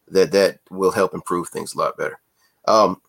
that 0.07 0.31
that 0.31 0.59
will 0.69 0.91
help 0.91 1.13
improve 1.13 1.49
things 1.49 1.73
a 1.73 1.77
lot 1.77 1.97
better. 1.97 2.19
Um 2.67 3.01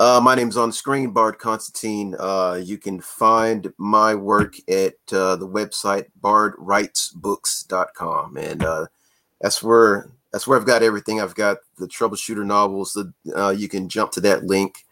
uh, 0.00 0.18
my 0.18 0.34
name's 0.34 0.56
on 0.56 0.72
screen, 0.72 1.10
Bard 1.10 1.38
Constantine. 1.38 2.16
Uh, 2.18 2.58
you 2.62 2.78
can 2.78 3.02
find 3.02 3.70
my 3.76 4.14
work 4.14 4.54
at 4.66 4.94
uh, 5.12 5.36
the 5.36 5.46
website 5.46 6.06
bardwritesbooks.com. 6.22 8.38
And 8.38 8.64
uh, 8.64 8.86
that's 9.42 9.62
where 9.62 10.08
that's 10.32 10.46
where 10.46 10.58
I've 10.58 10.64
got 10.64 10.82
everything. 10.82 11.20
I've 11.20 11.34
got 11.34 11.58
the 11.76 11.86
troubleshooter 11.86 12.46
novels. 12.46 12.94
That 12.94 13.12
uh, 13.36 13.50
you 13.50 13.68
can 13.68 13.90
jump 13.90 14.12
to 14.12 14.22
that 14.22 14.44
link. 14.44 14.86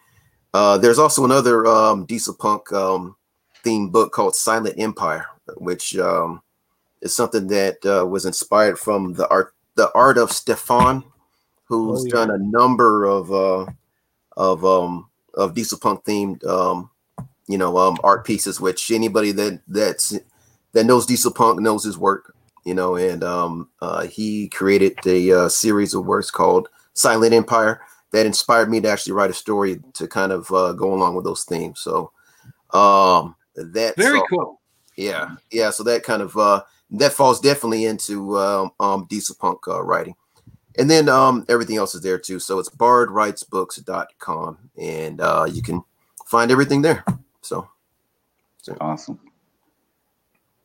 Uh, 0.52 0.76
there's 0.76 0.98
also 0.98 1.24
another 1.24 1.66
um, 1.66 2.04
diesel 2.04 2.34
punk 2.34 2.70
um, 2.74 3.16
theme 3.64 3.88
book 3.88 4.12
called 4.12 4.36
Silent 4.36 4.78
Empire, 4.78 5.24
which 5.56 5.96
um, 5.96 6.42
is 7.00 7.16
something 7.16 7.46
that 7.46 7.78
uh, 7.86 8.04
was 8.06 8.26
inspired 8.26 8.78
from 8.78 9.14
the 9.14 9.26
art 9.28 9.54
the 9.74 9.90
art 9.94 10.18
of 10.18 10.32
Stefan, 10.32 11.02
who's 11.64 12.02
oh, 12.02 12.04
yeah. 12.04 12.12
done 12.12 12.30
a 12.30 12.38
number 12.38 13.06
of 13.06 13.32
uh, 13.32 13.64
of 14.39 14.64
um, 14.64 15.11
of 15.34 15.53
diesel 15.53 15.78
punk 15.78 16.05
themed 16.05 16.43
um, 16.47 16.89
you 17.47 17.59
know 17.59 17.76
um, 17.76 17.99
art 18.03 18.24
pieces. 18.24 18.59
Which 18.59 18.91
anybody 18.91 19.32
that 19.32 19.61
that's 19.68 20.18
that 20.72 20.86
knows 20.86 21.05
diesel 21.05 21.32
punk 21.32 21.61
knows 21.61 21.84
his 21.84 21.99
work 21.99 22.34
you 22.68 22.74
know, 22.74 22.97
and 22.97 23.24
um, 23.24 23.70
uh, 23.80 24.07
he 24.07 24.47
created 24.49 24.99
a 25.07 25.32
uh, 25.32 25.49
series 25.49 25.95
of 25.95 26.05
works 26.05 26.30
called 26.30 26.68
Silent 26.93 27.32
Empire 27.32 27.80
that 28.12 28.26
inspired 28.26 28.70
me 28.70 28.78
to 28.82 28.89
actually 28.91 29.14
write 29.14 29.30
a 29.30 29.34
story 29.34 29.80
to 29.95 30.07
kind 30.07 30.32
of 30.32 30.53
uh, 30.53 30.72
go 30.72 30.93
along 30.93 31.14
with 31.14 31.24
those 31.24 31.45
themes. 31.45 31.80
So 31.80 32.12
um, 32.74 33.36
that's 33.55 33.97
very 33.97 34.20
cool. 34.28 34.61
Yeah, 34.97 35.36
yeah. 35.51 35.70
So 35.70 35.82
that 35.84 36.03
kind 36.03 36.20
of 36.20 36.36
uh, 36.36 36.62
that 36.91 37.14
falls 37.14 37.41
definitely 37.41 37.86
into 37.86 38.36
um, 38.36 38.72
um, 38.80 39.07
diesel 39.09 39.36
punk 39.41 39.66
uh, 39.66 39.82
writing. 39.82 40.14
And 40.79 40.89
then 40.89 41.09
um, 41.09 41.45
everything 41.49 41.76
else 41.76 41.95
is 41.97 42.03
there 42.03 42.18
too. 42.18 42.39
So 42.39 42.61
it's 42.61 42.70
bardwritesbooks.com 42.70 44.59
and 44.81 45.20
uh, 45.20 45.47
you 45.51 45.61
can 45.61 45.83
find 46.24 46.51
everything 46.51 46.83
there. 46.83 47.05
So, 47.41 47.66
so. 48.61 48.76
awesome. 48.81 49.18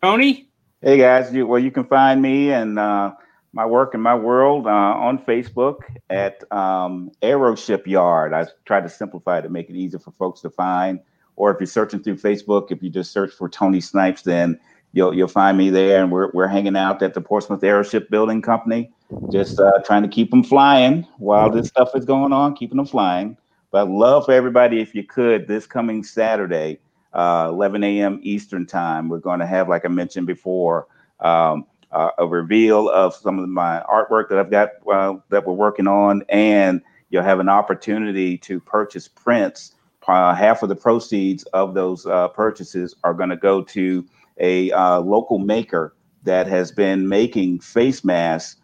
Tony? 0.02 0.50
Hey 0.82 0.98
guys, 0.98 1.34
you, 1.34 1.48
well, 1.48 1.60
you 1.60 1.72
can 1.72 1.86
find 1.86 2.22
me 2.22 2.52
and 2.52 2.78
uh, 2.78 3.14
my 3.54 3.66
work 3.66 3.94
and 3.94 4.04
my 4.04 4.16
world 4.16 4.68
uh, 4.68 4.70
on 4.70 5.18
Facebook 5.20 5.78
at 6.10 6.44
um, 6.52 7.10
Aero 7.22 7.56
Shipyard. 7.56 8.34
I 8.34 8.48
try 8.66 8.82
to 8.82 8.90
simplify 8.90 9.40
it 9.40 9.44
to 9.44 9.50
make 9.50 9.70
it 9.70 9.76
easier 9.76 10.00
for 10.00 10.12
folks 10.12 10.42
to 10.42 10.50
find. 10.50 11.00
Or 11.38 11.52
if 11.52 11.58
you're 11.60 11.68
searching 11.68 12.04
through 12.04 12.18
Facebook, 12.18 12.72
if 12.72 12.84
you 12.84 12.90
just 12.90 13.12
search 13.12 13.32
for 13.32 13.48
Tony 13.48 13.80
Snipes, 13.80 14.24
then 14.24 14.60
you'll 14.92 15.14
you'll 15.14 15.28
find 15.28 15.58
me 15.58 15.70
there. 15.70 16.04
And 16.04 16.12
we're 16.12 16.32
we're 16.34 16.48
hanging 16.48 16.76
out 16.76 17.02
at 17.02 17.14
the 17.14 17.22
Portsmouth 17.22 17.64
Airship 17.64 18.10
Building 18.10 18.42
Company, 18.42 18.92
just 19.32 19.60
uh, 19.60 19.80
trying 19.84 20.04
to 20.04 20.08
keep 20.10 20.30
them 20.30 20.44
flying 20.44 21.08
while 21.18 21.50
this 21.50 21.68
stuff 21.68 21.90
is 21.96 22.06
going 22.06 22.32
on, 22.32 22.56
keeping 22.56 22.78
them 22.78 22.86
flying. 22.86 23.38
But 23.72 23.84
I'd 23.84 23.90
love 23.90 24.26
for 24.26 24.34
everybody, 24.34 24.80
if 24.80 24.94
you 24.94 25.04
could, 25.04 25.48
this 25.48 25.66
coming 25.66 26.04
Saturday 26.04 26.80
uh, 27.14 27.48
11 27.50 27.84
a.m. 27.84 28.20
Eastern 28.24 28.66
time. 28.66 29.10
We're 29.10 29.20
going 29.20 29.40
to 29.40 29.46
have, 29.46 29.70
like 29.70 29.86
I 29.86 29.88
mentioned 29.88 30.28
before, 30.28 30.88
um, 31.20 31.66
uh, 31.92 32.10
a 32.18 32.26
reveal 32.28 32.90
of 32.90 33.16
some 33.16 33.40
of 33.40 33.48
my 33.50 33.84
artwork 33.90 34.30
that 34.30 34.40
I've 34.40 34.50
got 34.50 34.70
uh, 34.92 35.16
that 35.30 35.46
we're 35.46 35.54
working 35.54 35.88
on, 35.88 36.24
and 36.30 36.82
you'll 37.10 37.24
have 37.24 37.40
an 37.40 37.50
opportunity 37.50 38.38
to 38.40 38.60
purchase 38.60 39.08
prints. 39.08 39.76
Uh, 40.08 40.34
half 40.34 40.64
of 40.64 40.70
the 40.70 40.76
proceeds 40.76 41.44
of 41.54 41.74
those 41.76 42.06
uh, 42.06 42.28
purchases 42.30 42.96
are 43.04 43.14
going 43.14 43.30
to 43.30 43.38
go 43.38 43.62
to 43.62 44.06
a 44.40 44.72
local 45.00 45.38
maker 45.38 45.96
that 46.24 46.48
has 46.48 46.72
been 46.72 47.08
making 47.08 47.60
face 47.60 48.04
masks 48.04 48.60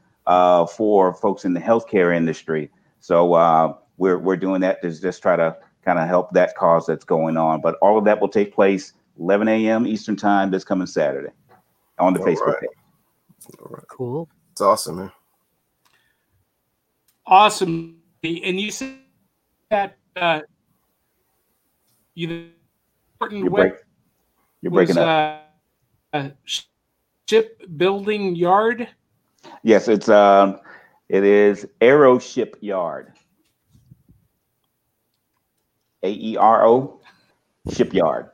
for 0.68 1.14
folks 1.14 1.46
in 1.46 1.54
the 1.54 1.60
healthcare 1.60 2.16
industry. 2.16 2.70
So 3.00 3.80
we're 3.98 4.18
we're 4.18 4.38
doing 4.38 4.62
that 4.62 4.82
to 4.82 4.92
just 5.00 5.22
try 5.22 5.36
to 5.36 5.56
kind 5.84 6.00
of 6.00 6.08
help 6.08 6.32
that 6.34 6.56
cause 6.56 6.86
that's 6.86 7.06
going 7.06 7.38
on. 7.38 7.62
But 7.62 7.76
all 7.82 7.98
of 7.98 8.06
that 8.06 8.20
will 8.20 8.30
take 8.30 8.54
place 8.54 8.94
11 9.20 9.48
a.m. 9.48 9.86
Eastern 9.86 10.16
time 10.16 10.52
this 10.52 10.64
coming 10.64 10.88
Saturday 10.88 11.30
on 11.98 12.14
the 12.14 12.20
all 12.20 12.26
Facebook 12.26 12.48
right. 12.48 12.62
page. 12.62 13.60
All 13.60 13.68
right. 13.72 13.88
Cool. 13.88 14.30
It's 14.52 14.62
awesome, 14.62 14.98
man. 14.98 15.12
Awesome. 17.26 17.98
And 18.24 18.60
you 18.60 18.72
said 18.72 19.00
that 19.70 19.98
uh, 20.16 20.42
you 22.16 22.50
important 23.14 23.42
you're, 23.42 23.52
break, 23.52 23.74
you're 24.62 24.72
breaking 24.72 24.96
was, 24.96 25.06
up. 25.06 25.46
Uh, 26.12 26.30
ship 27.30 27.62
building 27.78 28.36
yard. 28.36 28.88
Yes, 29.64 29.88
it's 29.88 30.10
um, 30.10 30.60
it 31.08 31.24
is 31.24 31.68
Aero 31.82 32.20
Shipyard. 32.20 33.14
A 36.04 36.12
E 36.12 36.38
R 36.38 36.66
O 36.66 37.02
Shipyard. 37.72 38.30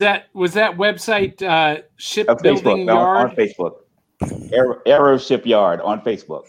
That 0.00 0.26
was 0.32 0.54
that 0.54 0.76
website 0.76 1.42
uh, 1.42 1.82
shipbuilding 1.96 2.86
Facebook, 2.86 2.86
yard 2.86 3.18
on, 3.18 3.30
on 3.30 3.36
Facebook. 3.36 4.52
Aero, 4.52 4.80
Aero 4.86 5.18
Shipyard 5.18 5.80
on 5.80 6.00
Facebook. 6.02 6.46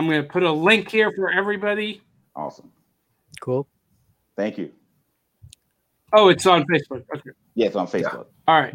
I'm 0.00 0.06
going 0.06 0.22
to 0.22 0.28
put 0.28 0.42
a 0.42 0.50
link 0.50 0.90
here 0.90 1.12
for 1.14 1.30
everybody. 1.30 2.00
Awesome. 2.34 2.72
Cool. 3.42 3.68
Thank 4.34 4.56
you. 4.56 4.70
Oh, 6.14 6.30
it's 6.30 6.46
on 6.46 6.64
Facebook. 6.64 7.04
Okay. 7.14 7.30
Yeah, 7.54 7.66
it's 7.66 7.76
on 7.76 7.86
Facebook. 7.86 8.24
Yeah. 8.24 8.48
All 8.48 8.60
right. 8.60 8.74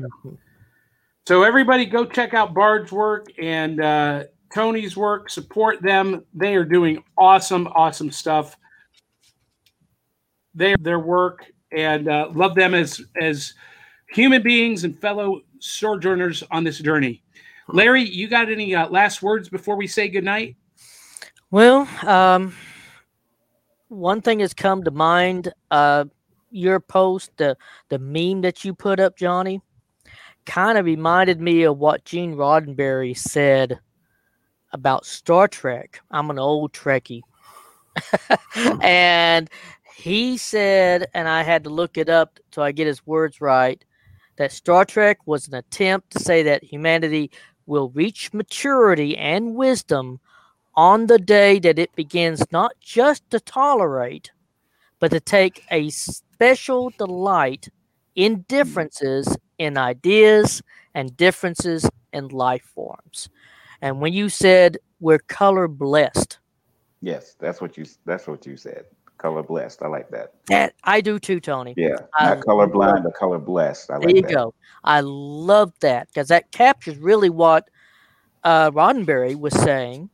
So 1.27 1.41
everybody 1.41 1.85
go 1.85 2.05
check 2.05 2.35
out 2.35 2.53
Bard's 2.53 2.91
work 2.91 3.27
and 3.39 3.81
uh, 3.81 4.25
Tony's 4.53 4.95
work. 4.95 5.31
Support 5.31 5.81
them. 5.81 6.23
They 6.35 6.55
are 6.55 6.63
doing 6.63 7.03
awesome, 7.17 7.67
awesome 7.67 8.11
stuff. 8.11 8.55
They 10.53 10.75
their 10.79 10.99
work 10.99 11.45
and 11.71 12.07
uh, 12.07 12.29
love 12.33 12.53
them 12.53 12.75
as 12.75 13.01
as 13.19 13.55
human 14.09 14.43
beings 14.43 14.83
and 14.83 14.97
fellow 14.99 15.41
sojourners 15.59 16.43
on 16.51 16.63
this 16.63 16.77
journey. 16.77 17.23
Larry, 17.69 18.07
you 18.07 18.27
got 18.27 18.51
any 18.51 18.75
uh, 18.75 18.87
last 18.89 19.23
words 19.23 19.49
before 19.49 19.75
we 19.75 19.87
say 19.87 20.07
goodnight? 20.07 20.55
Well, 21.49 21.89
um, 22.07 22.53
one 23.87 24.21
thing 24.21 24.41
has 24.41 24.53
come 24.53 24.83
to 24.83 24.91
mind. 24.91 25.51
Uh, 25.71 26.05
your 26.51 26.79
post, 26.79 27.31
the 27.37 27.57
the 27.89 27.97
meme 27.97 28.41
that 28.41 28.63
you 28.63 28.75
put 28.75 28.99
up, 28.99 29.17
Johnny, 29.17 29.59
kind 30.45 30.77
of 30.77 30.85
reminded 30.85 31.41
me 31.41 31.63
of 31.63 31.77
what 31.77 32.05
Gene 32.05 32.35
Roddenberry 32.35 33.17
said 33.17 33.79
about 34.71 35.05
Star 35.05 35.47
Trek. 35.47 36.01
I'm 36.11 36.29
an 36.29 36.39
old 36.39 36.73
Trekkie. 36.73 37.21
and 38.81 39.49
he 39.95 40.37
said, 40.37 41.07
and 41.13 41.27
I 41.27 41.43
had 41.43 41.63
to 41.63 41.69
look 41.69 41.97
it 41.97 42.09
up 42.09 42.39
so 42.51 42.61
I 42.61 42.71
get 42.71 42.87
his 42.87 43.05
words 43.07 43.41
right, 43.41 43.83
that 44.37 44.51
Star 44.51 44.85
Trek 44.85 45.19
was 45.25 45.47
an 45.47 45.55
attempt 45.55 46.11
to 46.11 46.19
say 46.19 46.43
that 46.43 46.63
humanity 46.63 47.31
will 47.65 47.89
reach 47.89 48.33
maturity 48.33 49.17
and 49.17 49.55
wisdom 49.55 50.19
on 50.75 51.07
the 51.07 51.19
day 51.19 51.57
that 51.59 51.79
it 51.79 51.95
begins 51.95 52.43
not 52.51 52.73
just 52.81 53.29
to 53.29 53.39
tolerate, 53.39 54.31
but 54.99 55.11
to 55.11 55.19
take 55.19 55.65
a 55.71 55.89
special 55.89 56.89
delight 56.97 57.69
in 58.15 58.45
differences 58.47 59.35
in 59.57 59.77
ideas 59.77 60.61
and 60.93 61.15
differences 61.17 61.89
in 62.13 62.29
life 62.29 62.63
forms. 62.73 63.29
And 63.81 64.01
when 64.01 64.13
you 64.13 64.29
said 64.29 64.77
we're 64.99 65.19
color 65.19 65.67
blessed, 65.67 66.39
Yes, 67.05 67.35
that's 67.39 67.61
what 67.61 67.77
you 67.77 67.85
that's 68.05 68.25
what 68.25 68.47
you 68.47 68.57
said. 68.57 68.85
Color 69.19 69.43
blessed. 69.43 69.83
I 69.83 69.87
like 69.87 70.09
that. 70.09 70.33
that 70.47 70.73
I 70.83 71.01
do 71.01 71.19
too, 71.19 71.39
Tony. 71.39 71.75
Yeah, 71.77 71.97
I 72.17 72.33
not 72.33 72.43
color 72.43 72.65
blind, 72.65 73.03
but 73.03 73.13
color 73.13 73.37
blessed. 73.37 73.91
I 73.91 73.99
There 73.99 74.09
you 74.09 74.23
that. 74.23 74.33
go. 74.33 74.55
I 74.83 75.01
love 75.01 75.71
that 75.81 76.07
because 76.07 76.29
that 76.29 76.51
captures 76.51 76.97
really 76.97 77.29
what 77.29 77.69
uh, 78.43 78.71
Roddenberry 78.71 79.35
was 79.35 79.53
saying, 79.53 80.09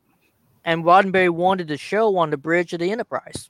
and 0.66 0.84
Roddenberry 0.84 1.30
wanted 1.30 1.70
to 1.70 1.78
show 1.78 2.18
on 2.18 2.30
the 2.30 2.38
bridge 2.38 2.74
of 2.74 2.82
the 2.82 2.92
Enterprise 2.92 3.50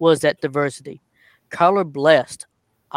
was 0.00 0.20
that 0.20 0.40
diversity, 0.40 1.00
color 1.50 1.84
blessed. 1.84 2.46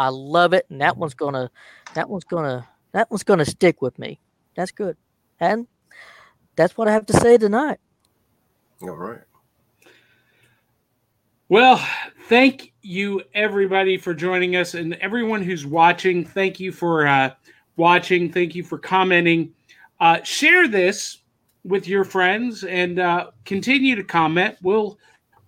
I 0.00 0.08
love 0.08 0.54
it, 0.54 0.64
and 0.70 0.80
that 0.80 0.96
one's 0.96 1.12
gonna, 1.12 1.50
that 1.92 2.08
one's 2.08 2.24
gonna, 2.24 2.66
that 2.92 3.10
one's 3.10 3.22
gonna 3.22 3.44
stick 3.44 3.82
with 3.82 3.98
me. 3.98 4.18
That's 4.54 4.70
good, 4.70 4.96
and 5.38 5.66
that's 6.56 6.74
what 6.78 6.88
I 6.88 6.92
have 6.92 7.04
to 7.06 7.12
say 7.12 7.36
tonight. 7.36 7.78
All 8.80 8.96
right. 8.96 9.20
Well, 11.50 11.86
thank 12.28 12.72
you 12.80 13.20
everybody 13.34 13.98
for 13.98 14.14
joining 14.14 14.56
us, 14.56 14.72
and 14.72 14.94
everyone 14.94 15.42
who's 15.42 15.66
watching. 15.66 16.24
Thank 16.24 16.58
you 16.58 16.72
for 16.72 17.06
uh, 17.06 17.34
watching. 17.76 18.32
Thank 18.32 18.54
you 18.54 18.62
for 18.62 18.78
commenting. 18.78 19.52
Uh, 20.00 20.22
share 20.22 20.66
this 20.66 21.18
with 21.62 21.86
your 21.86 22.04
friends 22.04 22.64
and 22.64 22.98
uh, 22.98 23.32
continue 23.44 23.96
to 23.96 24.04
comment. 24.04 24.56
We'll 24.62 24.98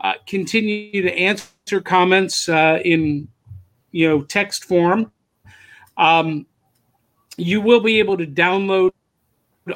uh, 0.00 0.14
continue 0.26 1.00
to 1.00 1.10
answer 1.10 1.80
comments 1.80 2.50
uh, 2.50 2.80
in 2.84 3.28
you 3.92 4.08
know 4.08 4.22
text 4.22 4.64
form. 4.64 5.12
Um, 5.96 6.46
you 7.36 7.60
will 7.60 7.80
be 7.80 7.98
able 7.98 8.16
to 8.16 8.26
download 8.26 8.90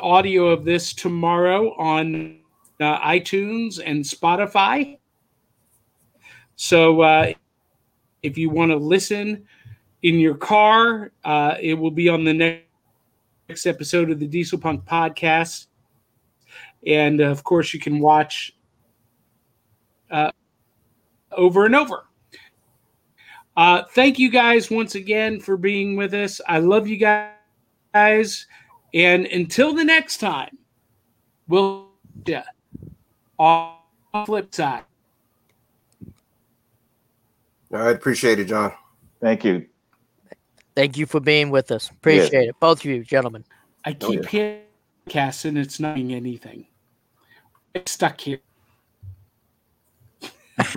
audio 0.01 0.49
of 0.49 0.65
this 0.65 0.93
tomorrow 0.93 1.75
on 1.77 2.41
uh, 2.81 2.99
iTunes 3.01 3.81
and 3.85 4.05
Spotify. 4.05 4.99
So 6.57 7.03
uh, 7.03 7.33
if 8.23 8.37
you 8.37 8.51
want 8.51 8.73
to 8.73 8.77
listen 8.77 9.47
in 10.03 10.19
your 10.19 10.35
car, 10.35 11.13
uh, 11.25 11.55
it 11.61 11.75
will 11.75 11.91
be 11.91 12.09
on 12.09 12.25
the 12.25 12.63
next 13.49 13.67
episode 13.67 14.11
of 14.11 14.19
the 14.19 14.27
Diesel 14.27 14.59
Punk 14.59 14.85
podcast. 14.85 15.67
And 16.87 17.21
of 17.21 17.45
course, 17.45 17.73
you 17.73 17.81
can 17.81 18.01
watch 18.01 18.53
uh, 20.11 20.31
over 21.33 21.67
and 21.67 21.75
over. 21.75 22.05
Uh, 23.57 23.83
thank 23.93 24.19
you 24.19 24.31
guys 24.31 24.71
once 24.71 24.95
again 24.95 25.41
for 25.41 25.57
being 25.57 25.97
with 25.97 26.13
us. 26.13 26.41
I 26.47 26.59
love 26.59 26.87
you 26.87 26.99
guys. 26.99 28.47
And 28.93 29.27
until 29.27 29.73
the 29.75 29.85
next 29.85 30.19
time, 30.19 30.59
we'll 31.49 31.89
yeah, 32.27 32.45
on 33.39 33.77
the 34.13 34.27
flip 34.27 34.55
side. 34.55 34.85
All 37.73 37.81
right. 37.81 37.97
Appreciate 37.97 38.39
it, 38.39 38.47
John. 38.47 38.73
Thank 39.21 39.45
you. 39.45 39.67
Thank 40.75 40.97
you 40.97 41.07
for 41.07 41.21
being 41.21 41.51
with 41.51 41.71
us. 41.71 41.91
Appreciate 41.91 42.49
it, 42.49 42.55
both 42.61 42.81
of 42.81 42.85
you, 42.85 43.03
gentlemen. 43.03 43.45
I 43.85 43.97
Oh, 44.03 44.09
keep 44.09 44.27
hitting 44.27 44.63
cast 45.09 45.47
and 45.47 45.57
it's 45.57 45.81
not 45.81 45.95
doing 45.95 46.13
anything. 46.13 46.67
It's 47.75 47.93
stuck 47.93 48.21
here. 48.21 48.41